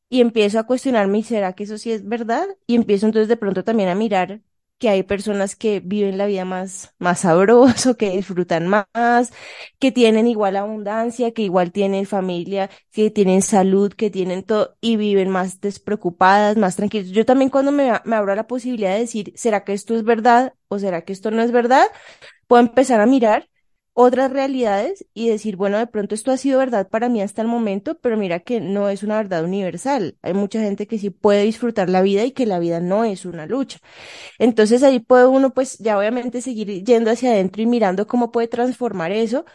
Y 0.10 0.22
empiezo 0.22 0.60
a 0.60 0.64
cuestionarme, 0.66 1.24
¿será 1.24 1.54
que 1.54 1.64
eso 1.66 1.78
sí 1.78 1.92
es 1.92 2.08
verdad? 2.08 2.48
Y 2.68 2.76
empiezo 2.76 3.08
entonces 3.08 3.28
de 3.30 3.38
pronto 3.38 3.64
también 3.64 3.90
a 3.90 3.96
mirar 3.96 4.42
que 4.78 4.90
hay 4.90 5.04
personas 5.04 5.56
que 5.56 5.80
viven 5.80 6.18
la 6.18 6.28
vida 6.28 6.46
más, 6.46 6.94
más 7.00 7.22
sabroso, 7.22 7.98
que 7.98 8.12
disfrutan 8.12 8.68
más, 8.68 9.32
que 9.80 9.92
tienen 9.92 10.28
igual 10.28 10.56
abundancia, 10.56 11.32
que 11.32 11.42
igual 11.44 11.72
tienen 11.72 12.06
familia, 12.06 12.70
que 12.92 13.10
tienen 13.12 13.42
salud, 13.42 13.94
que 13.94 14.10
tienen 14.10 14.44
todo 14.44 14.78
y 14.82 14.98
viven 14.98 15.30
más 15.30 15.62
despreocupadas, 15.62 16.58
más 16.58 16.76
tranquilas. 16.76 17.10
Yo 17.10 17.26
también 17.26 17.50
cuando 17.50 17.72
me, 17.72 17.92
me 18.06 18.16
abro 18.16 18.36
la 18.36 18.48
posibilidad 18.48 18.94
de 18.94 19.00
decir, 19.00 19.34
¿será 19.36 19.64
que 19.64 19.74
esto 19.74 19.96
es 19.96 20.04
verdad 20.04 20.54
o 20.68 20.80
será 20.80 21.04
que 21.04 21.14
esto 21.14 21.32
no 21.32 21.42
es 21.42 21.52
verdad? 21.52 21.86
Puedo 22.48 22.62
empezar 22.62 23.02
a 23.02 23.06
mirar 23.06 23.50
otras 24.00 24.32
realidades 24.32 25.08
y 25.16 25.28
decir, 25.30 25.56
bueno, 25.56 25.80
de 25.80 25.88
pronto 25.88 26.14
esto 26.14 26.32
ha 26.32 26.38
sido 26.38 26.60
verdad 26.60 26.88
para 26.88 27.10
mí 27.10 27.20
hasta 27.22 27.42
el 27.42 27.48
momento, 27.48 27.98
pero 28.00 28.16
mira 28.16 28.40
que 28.42 28.62
no 28.62 28.90
es 28.90 29.02
una 29.02 29.18
verdad 29.18 29.44
universal. 29.44 30.18
Hay 30.22 30.34
mucha 30.36 30.62
gente 30.62 30.86
que 30.86 31.00
sí 31.00 31.10
puede 31.10 31.44
disfrutar 31.44 31.90
la 31.90 32.04
vida 32.04 32.24
y 32.24 32.32
que 32.32 32.46
la 32.46 32.60
vida 32.60 32.80
no 32.80 33.06
es 33.06 33.26
una 33.26 33.48
lucha. 33.48 33.80
Entonces 34.40 34.84
ahí 34.84 35.00
puede 35.00 35.28
uno 35.28 35.54
pues 35.54 35.78
ya 35.80 35.98
obviamente 35.98 36.42
seguir 36.42 36.84
yendo 36.86 37.12
hacia 37.12 37.32
adentro 37.32 37.62
y 37.64 37.68
mirando 37.68 38.08
cómo 38.08 38.32
puede 38.32 38.48
transformar 38.50 39.12
eso, 39.12 39.46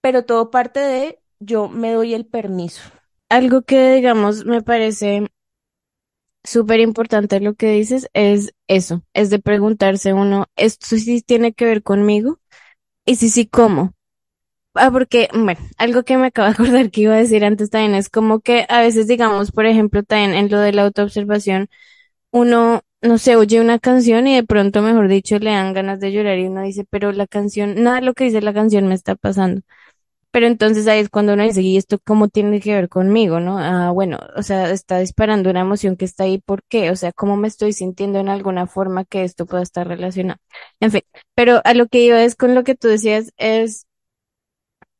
pero 0.00 0.24
todo 0.24 0.50
parte 0.50 0.80
de 0.80 1.20
yo 1.40 1.68
me 1.68 1.92
doy 1.92 2.14
el 2.14 2.26
permiso. 2.26 2.82
Algo 3.28 3.62
que 3.62 3.94
digamos 3.94 4.44
me 4.46 4.62
parece 4.62 5.26
súper 6.44 6.80
importante 6.80 7.40
lo 7.40 7.54
que 7.54 7.70
dices 7.72 8.08
es 8.14 8.52
eso, 8.68 9.02
es 9.14 9.30
de 9.30 9.38
preguntarse 9.38 10.12
uno, 10.12 10.46
¿esto 10.56 10.86
sí 10.96 11.22
tiene 11.22 11.52
que 11.52 11.64
ver 11.66 11.82
conmigo? 11.82 12.38
Y 13.06 13.16
sí, 13.16 13.28
sí, 13.30 13.46
¿cómo? 13.46 13.92
Ah, 14.74 14.90
porque, 14.92 15.28
bueno, 15.34 15.60
algo 15.78 16.04
que 16.04 16.18
me 16.18 16.28
acabo 16.28 16.48
de 16.48 16.54
acordar 16.54 16.90
que 16.90 17.02
iba 17.02 17.14
a 17.14 17.18
decir 17.18 17.44
antes 17.44 17.70
también 17.70 17.94
es 17.96 18.10
como 18.10 18.40
que 18.40 18.66
a 18.68 18.80
veces, 18.82 19.08
digamos, 19.08 19.52
por 19.52 19.66
ejemplo, 19.66 20.02
también 20.04 20.34
en 20.34 20.50
lo 20.50 20.60
de 20.60 20.72
la 20.72 20.84
autoobservación, 20.84 21.68
uno, 22.32 22.82
no 23.02 23.18
sé, 23.18 23.36
oye 23.36 23.60
una 23.60 23.78
canción 23.80 24.26
y 24.28 24.36
de 24.36 24.44
pronto, 24.44 24.82
mejor 24.82 25.08
dicho, 25.08 25.38
le 25.40 25.50
dan 25.52 25.74
ganas 25.74 26.00
de 26.00 26.12
llorar 26.12 26.38
y 26.38 26.46
uno 26.46 26.62
dice, 26.62 26.86
pero 26.90 27.12
la 27.12 27.26
canción, 27.28 27.82
nada 27.82 27.98
de 27.98 28.02
lo 28.06 28.14
que 28.14 28.24
dice 28.24 28.42
la 28.42 28.54
canción 28.54 28.88
me 28.88 28.94
está 28.96 29.16
pasando. 29.16 29.62
Pero 30.36 30.48
entonces 30.48 30.86
ahí 30.86 31.00
es 31.00 31.08
cuando 31.08 31.32
uno 31.32 31.44
dice, 31.44 31.62
¿y 31.62 31.78
esto 31.78 31.98
cómo 31.98 32.28
tiene 32.28 32.60
que 32.60 32.74
ver 32.74 32.90
conmigo, 32.90 33.40
no? 33.40 33.56
Ah, 33.58 33.90
bueno, 33.90 34.18
o 34.36 34.42
sea, 34.42 34.70
está 34.70 34.98
disparando 34.98 35.48
una 35.48 35.60
emoción 35.60 35.96
que 35.96 36.04
está 36.04 36.24
ahí, 36.24 36.36
¿por 36.44 36.62
qué? 36.68 36.90
O 36.90 36.96
sea, 36.96 37.10
¿cómo 37.12 37.38
me 37.38 37.48
estoy 37.48 37.72
sintiendo 37.72 38.18
en 38.18 38.28
alguna 38.28 38.66
forma 38.66 39.06
que 39.06 39.24
esto 39.24 39.46
pueda 39.46 39.62
estar 39.62 39.88
relacionado? 39.88 40.38
En 40.78 40.90
fin, 40.90 41.00
pero 41.34 41.62
a 41.64 41.72
lo 41.72 41.86
que 41.88 42.00
iba 42.04 42.22
es 42.22 42.34
con 42.36 42.54
lo 42.54 42.64
que 42.64 42.74
tú 42.74 42.86
decías, 42.88 43.32
es 43.38 43.86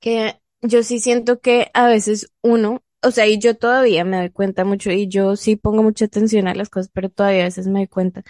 que 0.00 0.40
yo 0.62 0.82
sí 0.82 1.00
siento 1.00 1.40
que 1.40 1.70
a 1.74 1.86
veces 1.88 2.32
uno, 2.42 2.82
o 3.02 3.10
sea, 3.10 3.26
y 3.26 3.38
yo 3.38 3.56
todavía 3.56 4.04
me 4.06 4.16
doy 4.18 4.30
cuenta 4.30 4.64
mucho, 4.64 4.90
y 4.90 5.06
yo 5.08 5.36
sí 5.36 5.56
pongo 5.56 5.82
mucha 5.82 6.06
atención 6.06 6.48
a 6.48 6.54
las 6.54 6.70
cosas, 6.70 6.90
pero 6.94 7.10
todavía 7.10 7.42
a 7.42 7.44
veces 7.44 7.66
me 7.66 7.80
doy 7.80 7.88
cuenta 7.88 8.22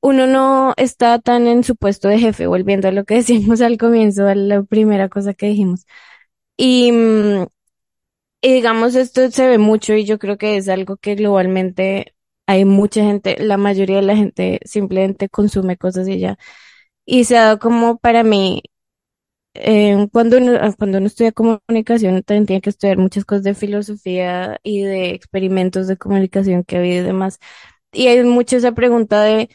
uno 0.00 0.26
no 0.26 0.74
está 0.76 1.18
tan 1.20 1.46
en 1.48 1.64
su 1.64 1.76
puesto 1.76 2.08
de 2.08 2.18
jefe, 2.18 2.46
volviendo 2.46 2.88
a 2.88 2.92
lo 2.92 3.04
que 3.04 3.14
decíamos 3.16 3.60
al 3.60 3.78
comienzo, 3.78 4.28
a 4.28 4.34
la 4.34 4.62
primera 4.62 5.08
cosa 5.08 5.34
que 5.34 5.46
dijimos. 5.48 5.86
Y, 6.56 6.92
mm, 6.92 7.46
y 8.42 8.52
digamos, 8.54 8.94
esto 8.94 9.30
se 9.30 9.48
ve 9.48 9.58
mucho 9.58 9.94
y 9.94 10.04
yo 10.04 10.18
creo 10.18 10.38
que 10.38 10.56
es 10.56 10.68
algo 10.68 10.96
que 10.96 11.14
globalmente 11.16 12.14
hay 12.46 12.64
mucha 12.64 13.02
gente, 13.04 13.36
la 13.40 13.56
mayoría 13.56 13.96
de 13.96 14.02
la 14.02 14.16
gente 14.16 14.60
simplemente 14.64 15.28
consume 15.28 15.76
cosas 15.76 16.08
y 16.08 16.18
ya. 16.20 16.38
Y 17.06 17.24
se 17.24 17.38
ha 17.38 17.44
dado 17.46 17.58
como 17.60 17.98
para 17.98 18.24
mí, 18.24 18.62
eh, 19.54 20.08
cuando 20.12 20.38
uno, 20.38 20.58
cuando 20.78 20.98
uno 20.98 21.06
estudia 21.08 21.32
comunicación, 21.32 22.22
también 22.24 22.46
tiene 22.46 22.60
que 22.62 22.70
estudiar 22.70 22.98
muchas 22.98 23.24
cosas 23.24 23.44
de 23.44 23.54
filosofía 23.54 24.60
y 24.62 24.82
de 24.82 25.10
experimentos 25.10 25.86
de 25.88 25.96
comunicación 25.98 26.64
que 26.64 26.76
ha 26.76 26.78
habido 26.80 27.02
y 27.04 27.06
demás. 27.06 27.38
Y 27.92 28.08
hay 28.08 28.22
mucho 28.24 28.56
esa 28.56 28.72
pregunta 28.72 29.22
de 29.24 29.50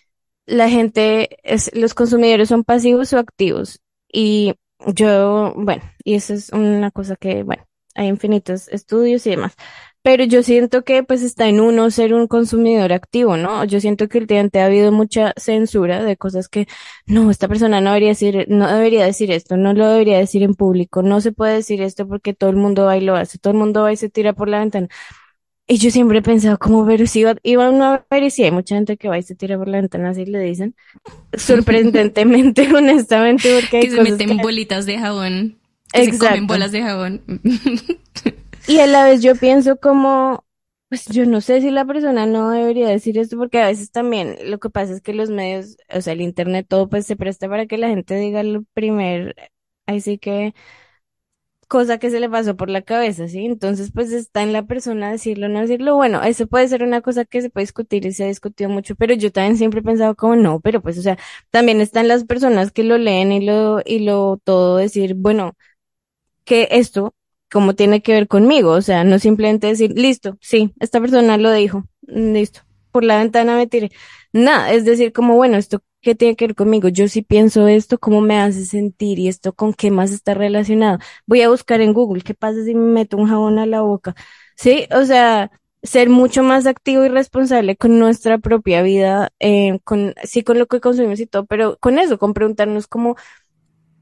la 0.45 0.70
gente, 0.70 1.38
es, 1.43 1.72
los 1.76 1.93
consumidores 1.93 2.49
son 2.49 2.64
pasivos 2.64 3.14
o 3.14 3.20
activos. 3.20 3.82
Y 4.12 4.56
yo, 4.88 5.53
bueno, 5.55 5.84
y 6.03 6.15
eso 6.15 6.34
es 6.34 6.49
una 6.51 6.91
cosa 6.91 7.15
que, 7.15 7.43
bueno, 7.43 7.63
hay 7.95 8.07
infinitos 8.07 8.67
estudios 8.69 9.25
y 9.27 9.32
demás. 9.32 9.55
Pero 10.03 10.23
yo 10.23 10.41
siento 10.41 10.84
que 10.84 11.03
pues 11.03 11.21
está 11.21 11.47
en 11.47 11.59
uno 11.59 11.91
ser 11.91 12.15
un 12.15 12.27
consumidor 12.27 12.91
activo, 12.91 13.38
¿no? 13.38 13.63
Yo 13.65 13.79
siento 13.79 14.07
que 14.09 14.17
últimamente 14.17 14.59
ha 14.59 14.65
habido 14.65 14.91
mucha 14.91 15.34
censura 15.38 16.03
de 16.03 16.17
cosas 16.17 16.49
que, 16.49 16.67
no, 17.05 17.29
esta 17.29 17.47
persona 17.47 17.82
no 17.82 17.91
debería 17.91 18.09
decir, 18.09 18.45
no 18.49 18.67
debería 18.67 19.05
decir 19.05 19.29
esto, 19.32 19.57
no 19.57 19.73
lo 19.73 19.88
debería 19.88 20.17
decir 20.17 20.41
en 20.41 20.55
público, 20.55 21.03
no 21.03 21.21
se 21.21 21.32
puede 21.32 21.53
decir 21.55 21.82
esto 21.84 22.07
porque 22.07 22.34
todo 22.34 22.49
el 22.49 22.55
mundo 22.55 22.86
va 22.86 22.97
y 22.97 23.01
lo 23.01 23.15
hace, 23.15 23.38
todo 23.38 23.53
el 23.53 23.59
mundo 23.59 23.84
va 23.84 23.93
y 23.93 23.97
se 23.97 24.09
tira 24.09 24.34
por 24.34 24.49
la 24.49 24.59
ventana. 24.59 24.88
Y 25.68 25.78
yo 25.78 25.89
siempre 25.89 26.20
he 26.20 26.22
pensado, 26.22 26.57
como 26.57 26.84
ver 26.86 27.07
si 27.07 27.22
iba, 27.22 27.36
iba 27.43 27.68
a 27.68 28.05
ver 28.09 28.24
y 28.24 28.30
si 28.30 28.43
hay 28.43 28.51
mucha 28.51 28.76
gente 28.76 28.97
que 28.97 29.07
va 29.07 29.18
y 29.18 29.24
se 29.24 29.36
tira 29.36 29.57
por 29.57 29.68
la 29.68 29.80
ventana, 29.80 30.09
así 30.09 30.26
le 30.26 30.39
dicen. 30.39 30.76
Sorprendentemente, 31.34 32.68
honestamente, 32.76 33.59
porque 33.59 33.78
hay 33.78 33.84
que 33.84 33.91
se 33.91 34.01
meten 34.01 34.38
bolitas 34.38 34.86
de 34.86 34.97
jabón, 34.97 35.59
que 35.93 36.12
se 36.12 36.18
comen 36.18 36.47
bolas 36.47 36.72
de 36.72 36.82
jabón. 36.82 37.22
y 38.68 38.80
a 38.80 38.88
la 38.88 39.05
vez 39.05 39.22
yo 39.22 39.36
pienso 39.36 39.78
como, 39.78 40.43
pues 40.89 41.05
yo 41.05 41.26
no 41.26 41.39
sé 41.39 41.62
si 41.62 41.72
la 41.72 41.86
persona 41.86 42.26
no 42.26 42.49
debería 42.49 42.89
decir 42.89 43.18
esto, 43.18 43.38
porque 43.38 43.62
a 43.62 43.68
veces 43.68 43.91
también 43.91 44.36
lo 44.43 44.59
que 44.59 44.70
pasa 44.70 44.93
es 44.93 45.01
que 45.01 45.14
los 45.14 45.30
medios, 45.30 45.78
o 45.93 46.01
sea, 46.01 46.14
el 46.14 46.22
internet, 46.22 46.66
todo 46.68 46.89
pues 46.89 47.05
se 47.05 47.16
presta 47.16 47.47
para 47.47 47.66
que 47.66 47.78
la 47.78 47.88
gente 47.88 48.16
diga 48.16 48.43
lo 48.43 48.64
primer, 48.74 49.36
ahí 49.86 50.01
sí 50.01 50.18
que 50.18 50.53
cosa 51.72 51.99
que 51.99 52.09
se 52.09 52.19
le 52.19 52.30
pasó 52.30 52.57
por 52.57 52.69
la 52.69 52.82
cabeza, 52.82 53.30
¿sí? 53.30 53.45
Entonces, 53.45 53.91
pues 53.93 54.11
está 54.11 54.43
en 54.43 54.51
la 54.51 54.63
persona 54.65 55.09
decirlo 55.09 55.45
o 55.45 55.49
no 55.49 55.61
decirlo. 55.61 55.95
Bueno, 55.95 56.22
eso 56.22 56.45
puede 56.45 56.67
ser 56.67 56.84
una 56.84 56.99
cosa 57.01 57.24
que 57.24 57.41
se 57.41 57.49
puede 57.49 57.63
discutir 57.63 58.05
y 58.05 58.11
se 58.11 58.26
ha 58.26 58.28
discutido 58.28 58.69
mucho, 58.69 58.93
pero 58.95 59.13
yo 59.13 59.32
también 59.32 59.55
siempre 59.57 59.80
he 59.80 59.84
pensado 59.84 60.13
como 60.15 60.36
no, 60.36 60.59
pero 60.59 60.82
pues, 60.82 60.97
o 60.97 61.01
sea, 61.01 61.17
también 61.49 61.80
están 61.80 62.09
las 62.09 62.26
personas 62.26 62.74
que 62.74 62.84
lo 62.84 62.97
leen 62.97 63.32
y 63.32 63.45
lo, 63.45 63.80
y 63.86 63.99
lo 63.99 64.38
todo 64.43 64.76
decir, 64.78 65.13
bueno, 65.15 65.55
que 66.45 66.67
esto, 66.72 67.15
como 67.51 67.76
tiene 67.76 68.01
que 68.01 68.13
ver 68.13 68.28
conmigo, 68.28 68.72
o 68.72 68.82
sea, 68.82 69.03
no 69.05 69.19
simplemente 69.19 69.67
decir, 69.67 69.93
listo, 69.97 70.38
sí, 70.41 70.74
esta 70.80 71.01
persona 71.01 71.38
lo 71.38 71.51
dijo, 71.53 71.86
listo, 72.03 72.61
por 72.91 73.03
la 73.05 73.19
ventana 73.19 73.55
me 73.55 73.67
tiré. 73.67 73.91
Nada, 74.34 74.74
es 74.74 74.86
decir, 74.86 75.13
como, 75.13 75.36
bueno, 75.36 75.57
esto 75.57 75.82
¿Qué 76.02 76.16
tiene 76.16 76.36
que 76.36 76.47
ver 76.47 76.56
conmigo? 76.56 76.88
Yo 76.89 77.08
sí 77.08 77.22
pienso 77.22 77.68
esto, 77.68 77.99
¿cómo 77.99 78.22
me 78.22 78.39
hace 78.39 78.66
sentir? 78.66 79.20
Y 79.20 79.28
esto 79.28 79.54
con 79.54 79.74
qué 79.74 79.91
más 79.91 80.12
está 80.12 80.34
relacionado. 80.34 80.97
Voy 81.28 81.41
a 81.43 81.49
buscar 81.49 81.80
en 81.82 81.93
Google, 81.93 82.24
¿qué 82.24 82.34
pasa 82.34 82.64
si 82.66 82.74
me 82.74 82.91
meto 82.91 83.18
un 83.18 83.28
jabón 83.28 83.60
a 83.60 83.68
la 83.68 83.82
boca? 83.82 84.16
Sí, 84.56 84.88
o 84.95 85.06
sea, 85.06 85.52
ser 85.84 86.10
mucho 86.10 86.41
más 86.43 86.66
activo 86.66 87.06
y 87.06 87.10
responsable 87.10 87.76
con 87.78 87.99
nuestra 87.99 88.39
propia 88.39 88.82
vida, 88.82 89.32
eh, 89.39 89.80
con, 89.84 90.16
sí 90.24 90.43
con 90.43 90.58
lo 90.60 90.66
que 90.68 90.80
consumimos 90.82 91.20
y 91.20 91.28
todo, 91.28 91.45
pero 91.45 91.78
con 91.80 91.99
eso, 91.99 92.18
con 92.18 92.34
preguntarnos 92.34 92.88
cómo, 92.88 93.16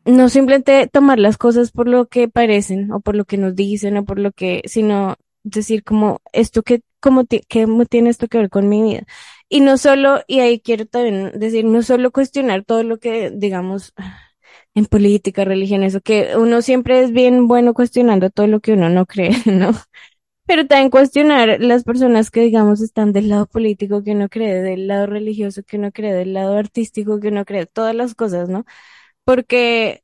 no 0.06 0.30
simplemente 0.30 0.88
tomar 0.88 1.20
las 1.20 1.38
cosas 1.38 1.72
por 1.72 1.88
lo 1.88 2.08
que 2.08 2.28
parecen 2.28 2.92
o 2.92 3.00
por 3.00 3.16
lo 3.16 3.26
que 3.26 3.38
nos 3.38 3.56
dicen 3.56 3.98
o 3.98 4.06
por 4.06 4.20
lo 4.20 4.32
que, 4.32 4.62
sino 4.66 5.16
decir 5.44 5.84
como 5.84 6.22
esto 6.34 6.64
que, 6.64 6.82
como 7.00 7.26
qué 7.26 7.66
tiene 7.90 8.10
esto 8.10 8.28
que 8.28 8.38
ver 8.40 8.50
con 8.50 8.68
mi 8.70 8.82
vida. 8.84 9.04
Y 9.50 9.62
no 9.62 9.78
solo, 9.78 10.22
y 10.28 10.42
ahí 10.42 10.60
quiero 10.60 10.86
también 10.86 11.32
decir, 11.40 11.66
no 11.66 11.82
solo 11.82 12.12
cuestionar 12.12 12.64
todo 12.66 12.84
lo 12.84 13.00
que, 13.00 13.32
digamos, 13.32 13.94
en 14.76 14.86
política, 14.86 15.46
religión, 15.46 15.84
eso, 15.84 16.02
que 16.02 16.36
uno 16.38 16.62
siempre 16.62 17.02
es 17.02 17.12
bien 17.12 17.48
bueno 17.48 17.74
cuestionando 17.74 18.30
todo 18.30 18.48
lo 18.48 18.60
que 18.62 18.74
uno 18.74 18.90
no 18.90 19.06
cree, 19.06 19.32
¿no? 19.46 19.72
Pero 20.46 20.68
también 20.68 20.90
cuestionar 20.92 21.60
las 21.62 21.84
personas 21.84 22.32
que, 22.32 22.42
digamos, 22.42 22.82
están 22.82 23.14
del 23.14 23.30
lado 23.30 23.48
político 23.48 24.04
que 24.04 24.12
uno 24.14 24.30
cree, 24.30 24.62
del 24.62 24.88
lado 24.88 25.08
religioso 25.08 25.64
que 25.64 25.78
uno 25.78 25.92
cree, 25.92 26.14
del 26.14 26.34
lado 26.34 26.58
artístico 26.58 27.20
que 27.20 27.30
uno 27.30 27.46
cree, 27.46 27.66
todas 27.68 27.96
las 27.96 28.16
cosas, 28.16 28.50
¿no? 28.50 28.66
Porque, 29.26 30.04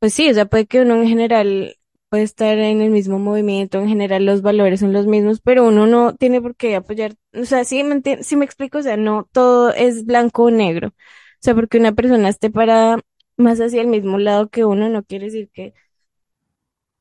pues 0.00 0.14
sí, 0.14 0.30
o 0.30 0.34
sea, 0.34 0.46
puede 0.46 0.66
que 0.66 0.82
uno 0.82 0.96
en 1.02 1.08
general 1.08 1.76
puede 2.12 2.24
estar 2.24 2.58
en 2.58 2.82
el 2.82 2.90
mismo 2.90 3.18
movimiento, 3.18 3.80
en 3.80 3.88
general 3.88 4.26
los 4.26 4.42
valores 4.42 4.80
son 4.80 4.92
los 4.92 5.06
mismos, 5.06 5.40
pero 5.42 5.66
uno 5.66 5.86
no 5.86 6.14
tiene 6.14 6.42
por 6.42 6.54
qué 6.54 6.76
apoyar, 6.76 7.14
o 7.32 7.46
sea, 7.46 7.64
sí 7.64 7.82
me, 7.84 8.02
sí 8.22 8.36
me 8.36 8.44
explico, 8.44 8.76
o 8.76 8.82
sea, 8.82 8.98
no 8.98 9.26
todo 9.32 9.72
es 9.72 10.04
blanco 10.04 10.42
o 10.42 10.50
negro, 10.50 10.92
sea, 11.40 11.54
porque 11.54 11.78
una 11.78 11.92
persona 11.92 12.28
esté 12.28 12.50
parada 12.50 13.00
más 13.38 13.60
hacia 13.62 13.80
el 13.80 13.86
mismo 13.86 14.18
lado 14.18 14.50
que 14.50 14.66
uno 14.66 14.90
no 14.90 15.04
quiere 15.04 15.24
decir 15.24 15.48
que, 15.54 15.72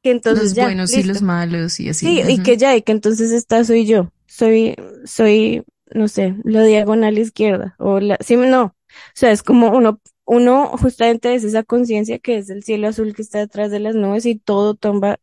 que 0.01 0.11
entonces 0.11 0.45
Los 0.45 0.53
ya, 0.53 0.63
buenos 0.63 0.93
y 0.93 1.03
los 1.03 1.21
malos 1.21 1.81
y 1.81 1.89
así. 1.89 2.05
Sí, 2.05 2.23
y 2.25 2.41
que 2.41 2.55
ya, 2.55 2.73
y 2.77 2.81
que 2.81 2.93
entonces 2.93 3.33
esta 3.33 3.65
soy 3.65 3.85
yo. 3.85 4.13
Soy, 4.27 4.77
soy, 5.03 5.65
no 5.93 6.07
sé, 6.07 6.37
la 6.45 6.63
diagonal 6.63 7.17
izquierda. 7.17 7.75
O 7.79 7.99
la, 7.99 8.17
sí, 8.21 8.37
no. 8.37 8.63
O 8.63 8.73
sea, 9.13 9.31
es 9.31 9.43
como 9.43 9.71
uno, 9.75 9.99
uno 10.31 10.67
justamente 10.77 11.35
es 11.35 11.43
esa 11.43 11.63
conciencia 11.63 12.17
que 12.19 12.37
es 12.37 12.49
el 12.49 12.63
cielo 12.63 12.87
azul 12.87 13.13
que 13.13 13.21
está 13.21 13.39
detrás 13.39 13.69
de 13.69 13.79
las 13.81 13.95
nubes 13.95 14.25
y 14.25 14.35
todo 14.37 14.75
tomba, 14.75 15.19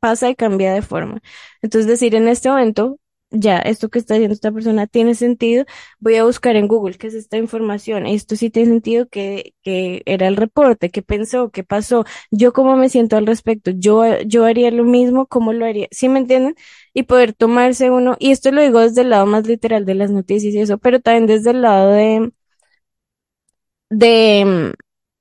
pasa 0.00 0.30
y 0.30 0.34
cambia 0.36 0.72
de 0.74 0.82
forma. 0.82 1.20
Entonces 1.62 1.86
decir 1.88 2.14
en 2.16 2.26
este 2.28 2.48
momento, 2.48 2.98
ya, 3.30 3.58
esto 3.58 3.88
que 3.88 3.98
está 4.00 4.14
diciendo 4.14 4.34
esta 4.34 4.50
persona 4.52 4.86
tiene 4.88 5.14
sentido, 5.14 5.64
voy 6.00 6.16
a 6.16 6.24
buscar 6.24 6.56
en 6.56 6.66
Google 6.66 6.96
qué 6.96 7.06
es 7.08 7.14
esta 7.14 7.36
información. 7.36 8.06
Esto 8.06 8.34
sí 8.36 8.50
tiene 8.50 8.70
sentido 8.70 9.06
que, 9.08 9.54
que 9.62 10.02
era 10.06 10.26
el 10.28 10.36
reporte, 10.36 10.90
qué 10.90 11.02
pensó, 11.02 11.50
qué 11.50 11.62
pasó, 11.62 12.04
yo 12.32 12.52
cómo 12.52 12.74
me 12.76 12.88
siento 12.88 13.16
al 13.16 13.26
respecto, 13.26 13.70
yo, 13.72 14.20
yo 14.22 14.44
haría 14.44 14.70
lo 14.72 14.84
mismo, 14.84 15.26
cómo 15.26 15.52
lo 15.52 15.66
haría, 15.66 15.86
¿sí 15.92 16.08
me 16.08 16.18
entienden? 16.20 16.56
Y 16.94 17.04
poder 17.04 17.32
tomarse 17.32 17.90
uno, 17.90 18.16
y 18.18 18.32
esto 18.32 18.50
lo 18.50 18.60
digo 18.62 18.80
desde 18.80 19.02
el 19.02 19.10
lado 19.10 19.26
más 19.26 19.46
literal 19.46 19.84
de 19.84 19.94
las 19.94 20.10
noticias 20.10 20.52
y 20.54 20.60
eso, 20.60 20.78
pero 20.78 21.00
también 21.00 21.26
desde 21.26 21.50
el 21.50 21.62
lado 21.62 21.92
de, 21.92 22.32
de, 23.90 24.74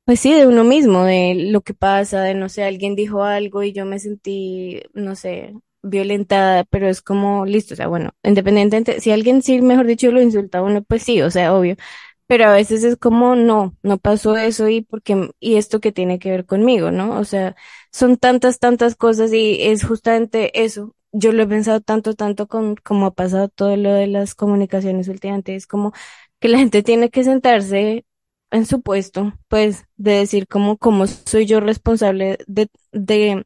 pues 0.06 0.20
sí, 0.20 0.34
de 0.34 0.48
uno 0.48 0.64
mismo, 0.64 1.04
de 1.06 1.36
lo 1.52 1.62
que 1.62 1.74
pasa, 1.74 2.22
de 2.24 2.34
no 2.36 2.50
sé, 2.50 2.64
alguien 2.64 2.96
dijo 2.96 3.24
algo 3.24 3.64
y 3.64 3.74
yo 3.74 3.86
me 3.86 4.00
sentí, 4.00 4.82
no 4.94 5.16
sé, 5.16 5.54
violentada, 5.84 6.64
pero 6.66 6.88
es 6.90 7.02
como, 7.02 7.46
listo, 7.46 7.74
o 7.74 7.78
sea, 7.78 7.88
bueno, 7.88 8.12
independientemente, 8.24 9.00
si 9.02 9.12
alguien 9.12 9.42
sí, 9.42 9.62
mejor 9.62 9.88
dicho, 9.88 10.12
lo 10.12 10.22
insulta 10.22 10.60
a 10.60 10.64
uno, 10.64 10.84
pues 10.84 11.04
sí, 11.04 11.22
o 11.22 11.32
sea, 11.32 11.54
obvio, 11.56 11.76
pero 12.28 12.46
a 12.46 12.54
veces 12.54 12.84
es 12.84 12.98
como, 12.98 13.36
no, 13.36 13.76
no 13.84 13.98
pasó 13.98 14.36
eso 14.38 14.68
y 14.70 14.82
porque, 14.82 15.32
y 15.40 15.56
esto 15.56 15.80
que 15.80 15.92
tiene 15.94 16.20
que 16.20 16.32
ver 16.32 16.46
conmigo, 16.46 16.92
¿no? 16.92 17.18
O 17.20 17.24
sea, 17.26 17.56
son 17.92 18.18
tantas, 18.18 18.60
tantas 18.60 18.96
cosas 18.96 19.32
y 19.34 19.60
es 19.64 19.86
justamente 19.86 20.64
eso. 20.64 20.94
Yo 21.14 21.32
lo 21.32 21.44
he 21.44 21.48
pensado 21.48 21.80
tanto, 21.82 22.16
tanto 22.16 22.48
con 22.48 22.76
como 22.76 23.06
ha 23.08 23.12
pasado 23.14 23.48
todo 23.50 23.76
lo 23.78 23.94
de 23.94 24.08
las 24.08 24.36
comunicaciones 24.36 25.08
últimamente, 25.08 25.56
es 25.56 25.68
como 25.68 25.94
que 26.40 26.50
la 26.50 26.58
gente 26.60 26.84
tiene 26.84 27.10
que 27.10 27.24
sentarse 27.24 28.06
en 28.52 28.66
su 28.66 28.82
puesto, 28.82 29.34
pues, 29.50 29.86
de 29.98 30.14
decir 30.14 30.48
como, 30.48 30.78
cómo 30.78 31.08
soy 31.08 31.46
yo 31.46 31.60
responsable 31.60 32.38
de, 32.48 32.70
de, 32.92 33.46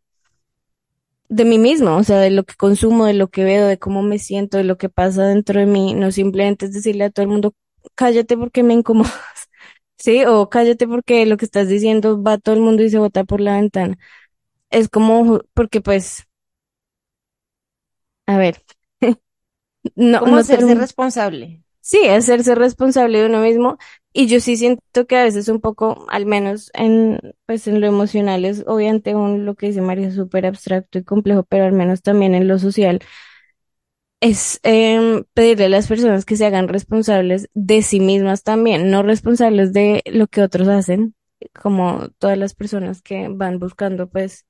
de 1.29 1.45
mí 1.45 1.57
mismo, 1.59 1.95
o 1.97 2.03
sea, 2.03 2.17
de 2.19 2.29
lo 2.29 2.43
que 2.43 2.55
consumo, 2.55 3.05
de 3.05 3.13
lo 3.13 3.29
que 3.29 3.43
veo, 3.43 3.67
de 3.67 3.79
cómo 3.79 4.01
me 4.03 4.19
siento, 4.19 4.57
de 4.57 4.63
lo 4.65 4.77
que 4.77 4.89
pasa 4.89 5.25
dentro 5.27 5.59
de 5.59 5.65
mí, 5.65 5.93
no 5.93 6.11
simplemente 6.11 6.65
es 6.65 6.73
decirle 6.73 7.05
a 7.05 7.09
todo 7.09 7.23
el 7.23 7.29
mundo, 7.31 7.53
cállate 7.95 8.37
porque 8.37 8.63
me 8.63 8.73
incomodas, 8.73 9.13
¿sí? 9.97 10.25
O 10.25 10.49
cállate 10.49 10.87
porque 10.87 11.25
lo 11.25 11.37
que 11.37 11.45
estás 11.45 11.67
diciendo 11.69 12.21
va 12.21 12.37
todo 12.37 12.55
el 12.55 12.61
mundo 12.61 12.83
y 12.83 12.89
se 12.89 12.99
bota 12.99 13.23
por 13.23 13.39
la 13.41 13.55
ventana. 13.55 13.97
Es 14.71 14.89
como, 14.89 15.41
porque 15.55 15.81
pues, 15.81 16.25
a 18.27 18.37
ver, 18.37 18.63
no, 19.95 20.19
¿Cómo 20.19 20.33
no 20.33 20.37
hacerse 20.37 20.75
responsable? 20.75 21.63
Sí, 21.81 22.07
hacerse 22.07 22.55
responsable 22.55 23.19
de 23.19 23.25
uno 23.25 23.41
mismo. 23.41 23.77
Y 24.13 24.27
yo 24.27 24.39
sí 24.39 24.57
siento 24.57 25.07
que 25.07 25.17
a 25.17 25.23
veces 25.23 25.47
un 25.47 25.61
poco, 25.61 26.05
al 26.09 26.25
menos 26.25 26.69
en, 26.73 27.19
pues 27.45 27.65
en 27.67 27.79
lo 27.81 27.87
emocional, 27.87 28.45
es 28.45 28.63
obviamente 28.67 29.15
un, 29.15 29.45
lo 29.45 29.55
que 29.55 29.67
dice 29.67 29.81
María, 29.81 30.11
súper 30.11 30.45
abstracto 30.45 30.99
y 30.99 31.03
complejo, 31.03 31.43
pero 31.43 31.65
al 31.65 31.71
menos 31.71 32.01
también 32.01 32.35
en 32.35 32.47
lo 32.47 32.59
social, 32.59 32.99
es 34.19 34.59
em, 34.63 35.23
pedirle 35.33 35.65
a 35.65 35.69
las 35.69 35.87
personas 35.87 36.25
que 36.25 36.35
se 36.37 36.45
hagan 36.45 36.67
responsables 36.67 37.49
de 37.53 37.81
sí 37.81 37.99
mismas 37.99 38.43
también, 38.43 38.91
no 38.91 39.01
responsables 39.03 39.73
de 39.73 40.03
lo 40.05 40.27
que 40.27 40.43
otros 40.43 40.67
hacen, 40.67 41.15
como 41.61 42.09
todas 42.19 42.37
las 42.37 42.53
personas 42.53 43.01
que 43.01 43.27
van 43.29 43.57
buscando, 43.59 44.09
pues, 44.09 44.45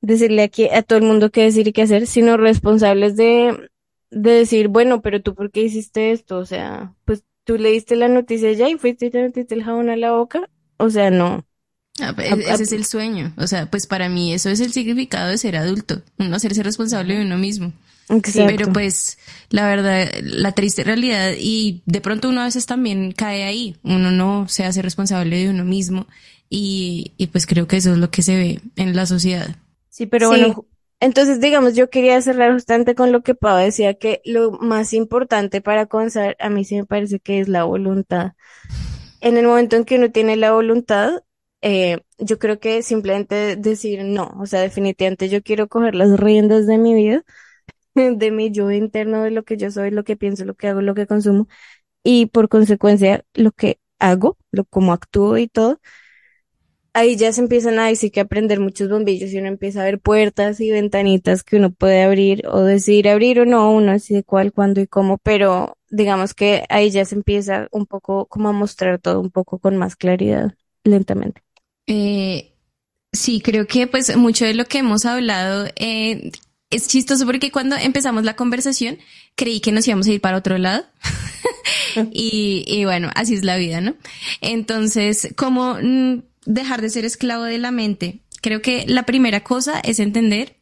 decirle 0.00 0.42
aquí 0.42 0.68
a 0.68 0.82
todo 0.82 0.98
el 0.98 1.04
mundo 1.04 1.30
qué 1.30 1.42
decir 1.44 1.68
y 1.68 1.72
qué 1.72 1.82
hacer, 1.82 2.06
sino 2.06 2.36
responsables 2.36 3.16
de, 3.16 3.70
de 4.12 4.30
decir, 4.32 4.68
bueno, 4.68 5.02
pero 5.02 5.22
tú, 5.22 5.34
¿por 5.34 5.50
qué 5.50 5.62
hiciste 5.62 6.12
esto? 6.12 6.38
O 6.38 6.46
sea, 6.46 6.94
pues 7.04 7.24
tú 7.44 7.58
leíste 7.58 7.96
la 7.96 8.08
noticia 8.08 8.52
ya 8.52 8.68
y 8.68 8.76
fuiste 8.78 9.06
y 9.06 9.10
te 9.10 9.22
metiste 9.22 9.54
el 9.54 9.64
jabón 9.64 9.90
a 9.90 9.96
la 9.96 10.12
boca. 10.12 10.48
O 10.76 10.90
sea, 10.90 11.10
no. 11.10 11.44
Ah, 12.00 12.12
pues, 12.14 12.30
Ese 12.32 12.62
es 12.62 12.72
el 12.72 12.84
sueño. 12.86 13.32
O 13.36 13.46
sea, 13.46 13.70
pues 13.70 13.86
para 13.86 14.08
mí 14.08 14.32
eso 14.32 14.48
es 14.50 14.60
el 14.60 14.72
significado 14.72 15.28
de 15.30 15.38
ser 15.38 15.56
adulto, 15.56 16.02
uno 16.18 16.36
hacerse 16.36 16.62
responsable 16.62 17.16
de 17.16 17.24
uno 17.24 17.36
mismo. 17.38 17.72
Exacto. 18.08 18.46
Pero 18.46 18.72
pues 18.72 19.18
la 19.50 19.66
verdad, 19.66 20.10
la 20.22 20.52
triste 20.52 20.84
realidad 20.84 21.32
y 21.38 21.82
de 21.86 22.00
pronto 22.00 22.28
uno 22.28 22.40
a 22.42 22.44
veces 22.44 22.66
también 22.66 23.12
cae 23.12 23.44
ahí, 23.44 23.76
uno 23.82 24.10
no 24.10 24.48
se 24.48 24.64
hace 24.64 24.82
responsable 24.82 25.36
de 25.36 25.50
uno 25.50 25.64
mismo 25.64 26.06
y, 26.50 27.12
y 27.16 27.28
pues 27.28 27.46
creo 27.46 27.66
que 27.68 27.76
eso 27.78 27.92
es 27.92 27.98
lo 27.98 28.10
que 28.10 28.22
se 28.22 28.36
ve 28.36 28.60
en 28.76 28.94
la 28.96 29.06
sociedad. 29.06 29.56
Sí, 29.88 30.06
pero 30.06 30.30
Sí. 30.32 30.38
bueno, 30.38 30.66
Entonces, 31.02 31.40
digamos, 31.40 31.74
yo 31.74 31.90
quería 31.90 32.22
cerrar 32.22 32.52
justamente 32.52 32.94
con 32.94 33.10
lo 33.10 33.22
que 33.22 33.34
Pau 33.34 33.58
decía, 33.58 33.94
que 33.94 34.22
lo 34.24 34.52
más 34.52 34.92
importante 34.92 35.60
para 35.60 35.86
comenzar, 35.86 36.36
a 36.38 36.48
mí 36.48 36.64
sí 36.64 36.76
me 36.76 36.84
parece 36.86 37.18
que 37.18 37.40
es 37.40 37.48
la 37.48 37.64
voluntad. 37.64 38.34
En 39.20 39.36
el 39.36 39.46
momento 39.46 39.76
en 39.76 39.84
que 39.84 39.96
uno 39.98 40.12
tiene 40.12 40.36
la 40.36 40.52
voluntad, 40.52 41.22
eh, 41.62 42.00
yo 42.18 42.38
creo 42.38 42.60
que 42.60 42.82
simplemente 42.82 43.56
decir 43.56 44.04
no, 44.04 44.32
o 44.40 44.46
sea, 44.46 44.60
definitivamente 44.62 45.28
yo 45.28 45.42
quiero 45.42 45.68
coger 45.68 45.94
las 45.96 46.18
riendas 46.20 46.66
de 46.66 46.78
mi 46.78 46.94
vida, 46.94 47.24
de 47.94 48.30
mi 48.32 48.50
yo 48.52 48.70
interno, 48.70 49.22
de 49.22 49.30
lo 49.32 49.44
que 49.44 49.56
yo 49.58 49.70
soy, 49.70 49.90
lo 49.90 50.04
que 50.04 50.16
pienso, 50.16 50.44
lo 50.44 50.54
que 50.54 50.68
hago, 50.68 50.82
lo 50.82 50.94
que 50.94 51.06
consumo, 51.06 51.48
y 52.04 52.26
por 52.26 52.48
consecuencia 52.48 53.24
lo 53.34 53.52
que 53.52 53.80
hago, 54.00 54.38
lo 54.52 54.64
como 54.66 54.92
actúo 54.92 55.38
y 55.38 55.48
todo 55.48 55.80
ahí 56.94 57.16
ya 57.16 57.32
se 57.32 57.40
empiezan 57.40 57.78
a 57.78 57.86
decir 57.86 58.12
que 58.12 58.20
aprender 58.20 58.60
muchos 58.60 58.88
bombillos 58.88 59.30
y 59.32 59.38
uno 59.38 59.48
empieza 59.48 59.80
a 59.82 59.84
ver 59.84 59.98
puertas 60.00 60.60
y 60.60 60.70
ventanitas 60.70 61.42
que 61.42 61.56
uno 61.56 61.70
puede 61.70 62.02
abrir 62.02 62.46
o 62.46 62.60
decir 62.60 63.08
abrir 63.08 63.40
o 63.40 63.46
no, 63.46 63.70
uno 63.72 63.92
decide 63.92 64.24
cuál, 64.24 64.52
cuándo 64.52 64.80
y 64.80 64.86
cómo, 64.86 65.18
pero 65.18 65.78
digamos 65.90 66.34
que 66.34 66.64
ahí 66.68 66.90
ya 66.90 67.04
se 67.04 67.14
empieza 67.14 67.68
un 67.70 67.86
poco 67.86 68.26
como 68.26 68.48
a 68.48 68.52
mostrar 68.52 68.98
todo 68.98 69.20
un 69.20 69.30
poco 69.30 69.58
con 69.58 69.76
más 69.76 69.96
claridad, 69.96 70.54
lentamente. 70.84 71.42
Eh, 71.86 72.52
sí, 73.12 73.40
creo 73.40 73.66
que 73.66 73.86
pues 73.86 74.16
mucho 74.16 74.44
de 74.44 74.54
lo 74.54 74.66
que 74.66 74.78
hemos 74.78 75.04
hablado 75.04 75.66
eh, 75.76 76.30
es 76.70 76.88
chistoso 76.88 77.26
porque 77.26 77.50
cuando 77.50 77.76
empezamos 77.76 78.24
la 78.24 78.36
conversación 78.36 78.98
creí 79.34 79.60
que 79.60 79.72
nos 79.72 79.86
íbamos 79.86 80.06
a 80.06 80.12
ir 80.12 80.20
para 80.20 80.38
otro 80.38 80.58
lado. 80.58 80.84
y, 82.12 82.64
y 82.66 82.84
bueno, 82.84 83.10
así 83.14 83.34
es 83.34 83.44
la 83.44 83.56
vida, 83.56 83.80
¿no? 83.80 83.94
Entonces, 84.40 85.32
¿cómo 85.36 85.76
mm, 85.80 86.22
dejar 86.46 86.80
de 86.82 86.90
ser 86.90 87.04
esclavo 87.04 87.44
de 87.44 87.58
la 87.58 87.70
mente? 87.70 88.20
Creo 88.40 88.62
que 88.62 88.84
la 88.86 89.04
primera 89.04 89.44
cosa 89.44 89.80
es 89.80 90.00
entender 90.00 90.56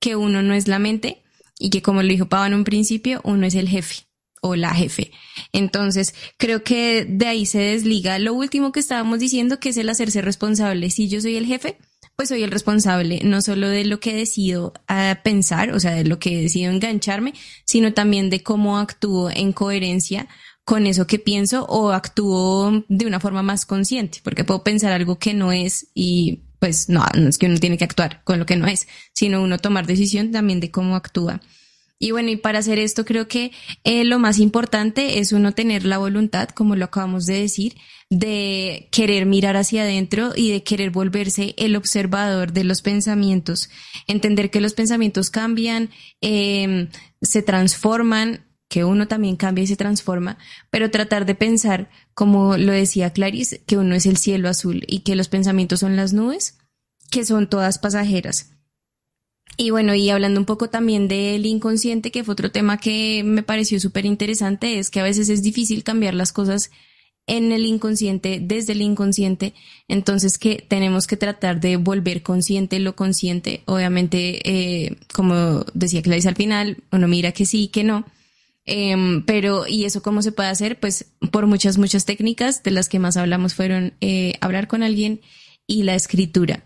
que 0.00 0.16
uno 0.16 0.42
no 0.42 0.54
es 0.54 0.68
la 0.68 0.78
mente 0.78 1.22
y 1.58 1.70
que 1.70 1.82
como 1.82 2.02
lo 2.02 2.08
dijo 2.08 2.28
Pau 2.28 2.46
en 2.46 2.54
un 2.54 2.64
principio, 2.64 3.20
uno 3.24 3.46
es 3.46 3.54
el 3.54 3.68
jefe 3.68 4.08
o 4.40 4.54
la 4.54 4.74
jefe. 4.74 5.10
Entonces, 5.52 6.14
creo 6.36 6.62
que 6.62 7.04
de 7.08 7.26
ahí 7.26 7.46
se 7.46 7.58
desliga 7.58 8.18
lo 8.18 8.34
último 8.34 8.72
que 8.72 8.80
estábamos 8.80 9.18
diciendo, 9.18 9.58
que 9.58 9.70
es 9.70 9.76
el 9.76 9.88
hacerse 9.88 10.22
responsable. 10.22 10.90
Si 10.90 11.08
yo 11.08 11.20
soy 11.20 11.36
el 11.36 11.46
jefe, 11.46 11.78
pues 12.16 12.28
soy 12.30 12.42
el 12.42 12.50
responsable, 12.50 13.20
no 13.24 13.42
solo 13.42 13.68
de 13.68 13.84
lo 13.84 14.00
que 14.00 14.14
decido 14.14 14.72
a 14.88 15.20
pensar, 15.22 15.72
o 15.72 15.80
sea, 15.80 15.92
de 15.92 16.04
lo 16.04 16.18
que 16.18 16.42
decido 16.42 16.72
engancharme, 16.72 17.34
sino 17.64 17.94
también 17.94 18.30
de 18.30 18.42
cómo 18.42 18.78
actúo 18.78 19.30
en 19.30 19.52
coherencia 19.52 20.28
con 20.68 20.86
eso 20.86 21.06
que 21.06 21.18
pienso 21.18 21.64
o 21.64 21.92
actúo 21.92 22.84
de 22.90 23.06
una 23.06 23.20
forma 23.20 23.42
más 23.42 23.64
consciente, 23.64 24.20
porque 24.22 24.44
puedo 24.44 24.62
pensar 24.62 24.92
algo 24.92 25.18
que 25.18 25.32
no 25.32 25.50
es 25.50 25.86
y 25.94 26.42
pues 26.58 26.90
no, 26.90 27.06
es 27.26 27.38
que 27.38 27.46
uno 27.46 27.56
tiene 27.58 27.78
que 27.78 27.84
actuar 27.84 28.22
con 28.22 28.38
lo 28.38 28.44
que 28.44 28.56
no 28.56 28.66
es, 28.66 28.86
sino 29.14 29.42
uno 29.42 29.56
tomar 29.56 29.86
decisión 29.86 30.30
también 30.30 30.60
de 30.60 30.70
cómo 30.70 30.94
actúa. 30.94 31.40
Y 31.98 32.10
bueno, 32.10 32.28
y 32.28 32.36
para 32.36 32.58
hacer 32.58 32.78
esto 32.78 33.06
creo 33.06 33.28
que 33.28 33.50
eh, 33.84 34.04
lo 34.04 34.18
más 34.18 34.38
importante 34.38 35.20
es 35.20 35.32
uno 35.32 35.52
tener 35.52 35.86
la 35.86 35.96
voluntad, 35.96 36.50
como 36.50 36.76
lo 36.76 36.84
acabamos 36.84 37.24
de 37.24 37.40
decir, 37.40 37.74
de 38.10 38.90
querer 38.92 39.24
mirar 39.24 39.56
hacia 39.56 39.84
adentro 39.84 40.32
y 40.36 40.52
de 40.52 40.64
querer 40.64 40.90
volverse 40.90 41.54
el 41.56 41.76
observador 41.76 42.52
de 42.52 42.64
los 42.64 42.82
pensamientos, 42.82 43.70
entender 44.06 44.50
que 44.50 44.60
los 44.60 44.74
pensamientos 44.74 45.30
cambian, 45.30 45.88
eh, 46.20 46.88
se 47.22 47.40
transforman, 47.40 48.44
que 48.68 48.84
uno 48.84 49.08
también 49.08 49.36
cambia 49.36 49.64
y 49.64 49.66
se 49.66 49.76
transforma, 49.76 50.38
pero 50.70 50.90
tratar 50.90 51.26
de 51.26 51.34
pensar, 51.34 51.90
como 52.14 52.56
lo 52.56 52.72
decía 52.72 53.12
Clarice, 53.12 53.62
que 53.66 53.78
uno 53.78 53.94
es 53.94 54.06
el 54.06 54.18
cielo 54.18 54.48
azul 54.48 54.84
y 54.86 55.00
que 55.00 55.16
los 55.16 55.28
pensamientos 55.28 55.80
son 55.80 55.96
las 55.96 56.12
nubes, 56.12 56.58
que 57.10 57.24
son 57.24 57.48
todas 57.48 57.78
pasajeras. 57.78 58.50
Y 59.56 59.70
bueno, 59.70 59.94
y 59.94 60.10
hablando 60.10 60.38
un 60.38 60.46
poco 60.46 60.70
también 60.70 61.08
del 61.08 61.44
inconsciente, 61.46 62.10
que 62.10 62.22
fue 62.22 62.32
otro 62.32 62.52
tema 62.52 62.78
que 62.78 63.22
me 63.24 63.42
pareció 63.42 63.80
súper 63.80 64.04
interesante, 64.04 64.78
es 64.78 64.90
que 64.90 65.00
a 65.00 65.04
veces 65.04 65.30
es 65.30 65.42
difícil 65.42 65.82
cambiar 65.82 66.14
las 66.14 66.32
cosas 66.32 66.70
en 67.26 67.52
el 67.52 67.66
inconsciente, 67.66 68.40
desde 68.42 68.72
el 68.72 68.82
inconsciente, 68.82 69.54
entonces 69.86 70.38
que 70.38 70.64
tenemos 70.66 71.06
que 71.06 71.16
tratar 71.16 71.60
de 71.60 71.76
volver 71.76 72.22
consciente 72.22 72.78
lo 72.78 72.96
consciente, 72.96 73.62
obviamente, 73.66 74.40
eh, 74.48 74.96
como 75.12 75.64
decía 75.74 76.02
Clarice 76.02 76.28
al 76.28 76.36
final, 76.36 76.78
uno 76.90 77.06
mira 77.06 77.32
que 77.32 77.44
sí, 77.44 77.68
que 77.68 77.84
no, 77.84 78.06
Em, 78.70 79.24
pero, 79.24 79.66
¿y 79.66 79.86
eso 79.86 80.02
cómo 80.02 80.20
se 80.20 80.30
puede 80.30 80.50
hacer? 80.50 80.78
Pues 80.78 81.06
por 81.32 81.46
muchas, 81.46 81.78
muchas 81.78 82.04
técnicas, 82.04 82.62
de 82.62 82.70
las 82.70 82.90
que 82.90 82.98
más 82.98 83.16
hablamos 83.16 83.54
fueron 83.54 83.94
eh, 84.02 84.34
hablar 84.42 84.68
con 84.68 84.82
alguien 84.82 85.22
y 85.66 85.84
la 85.84 85.94
escritura. 85.94 86.64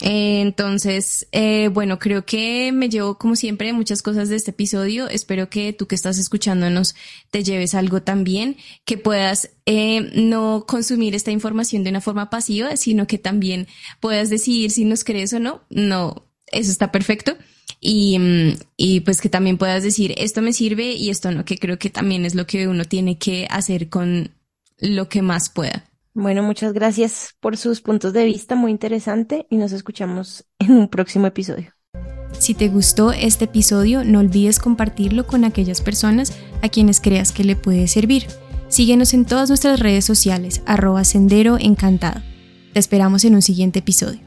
Entonces, 0.00 1.28
eh, 1.30 1.68
bueno, 1.68 2.00
creo 2.00 2.26
que 2.26 2.70
me 2.72 2.88
llevo 2.88 3.16
como 3.16 3.36
siempre 3.36 3.72
muchas 3.72 4.02
cosas 4.02 4.28
de 4.28 4.34
este 4.34 4.50
episodio. 4.50 5.08
Espero 5.08 5.48
que 5.48 5.72
tú 5.72 5.86
que 5.86 5.94
estás 5.94 6.18
escuchándonos 6.18 6.96
te 7.30 7.44
lleves 7.44 7.74
algo 7.74 8.02
también, 8.02 8.56
que 8.84 8.98
puedas 8.98 9.50
eh, 9.66 10.10
no 10.14 10.64
consumir 10.66 11.14
esta 11.14 11.30
información 11.30 11.84
de 11.84 11.90
una 11.90 12.00
forma 12.00 12.28
pasiva, 12.28 12.76
sino 12.76 13.06
que 13.06 13.18
también 13.18 13.68
puedas 14.00 14.30
decidir 14.30 14.72
si 14.72 14.84
nos 14.84 15.04
crees 15.04 15.32
o 15.32 15.38
no. 15.38 15.62
No, 15.70 16.26
eso 16.48 16.72
está 16.72 16.90
perfecto. 16.90 17.36
Y, 17.80 18.18
mm, 18.18 18.56
y 18.76 19.00
pues 19.00 19.20
que 19.20 19.28
también 19.28 19.58
puedas 19.58 19.82
decir 19.82 20.14
esto 20.16 20.42
me 20.42 20.52
sirve 20.52 20.92
y 20.92 21.10
esto 21.10 21.30
no, 21.30 21.44
que 21.44 21.58
creo 21.58 21.78
que 21.78 21.90
también 21.90 22.24
es 22.24 22.34
lo 22.34 22.46
que 22.46 22.68
uno 22.68 22.84
tiene 22.84 23.18
que 23.18 23.46
hacer 23.50 23.88
con 23.88 24.30
lo 24.78 25.08
que 25.08 25.22
más 25.22 25.50
pueda. 25.50 25.84
Bueno, 26.14 26.42
muchas 26.42 26.72
gracias 26.72 27.34
por 27.40 27.58
sus 27.58 27.82
puntos 27.82 28.14
de 28.14 28.24
vista, 28.24 28.54
muy 28.54 28.70
interesante, 28.70 29.46
y 29.50 29.58
nos 29.58 29.72
escuchamos 29.72 30.46
en 30.58 30.72
un 30.72 30.88
próximo 30.88 31.26
episodio. 31.26 31.72
Si 32.38 32.54
te 32.54 32.68
gustó 32.68 33.12
este 33.12 33.44
episodio, 33.44 34.02
no 34.02 34.20
olvides 34.20 34.58
compartirlo 34.58 35.26
con 35.26 35.44
aquellas 35.44 35.82
personas 35.82 36.32
a 36.62 36.70
quienes 36.70 37.00
creas 37.02 37.32
que 37.32 37.44
le 37.44 37.54
puede 37.54 37.86
servir. 37.86 38.26
Síguenos 38.68 39.14
en 39.14 39.26
todas 39.26 39.48
nuestras 39.48 39.78
redes 39.78 40.04
sociales, 40.04 40.62
arroba 40.66 41.04
sendero 41.04 41.58
encantado. 41.58 42.22
Te 42.72 42.80
esperamos 42.80 43.24
en 43.24 43.34
un 43.34 43.42
siguiente 43.42 43.78
episodio. 43.80 44.25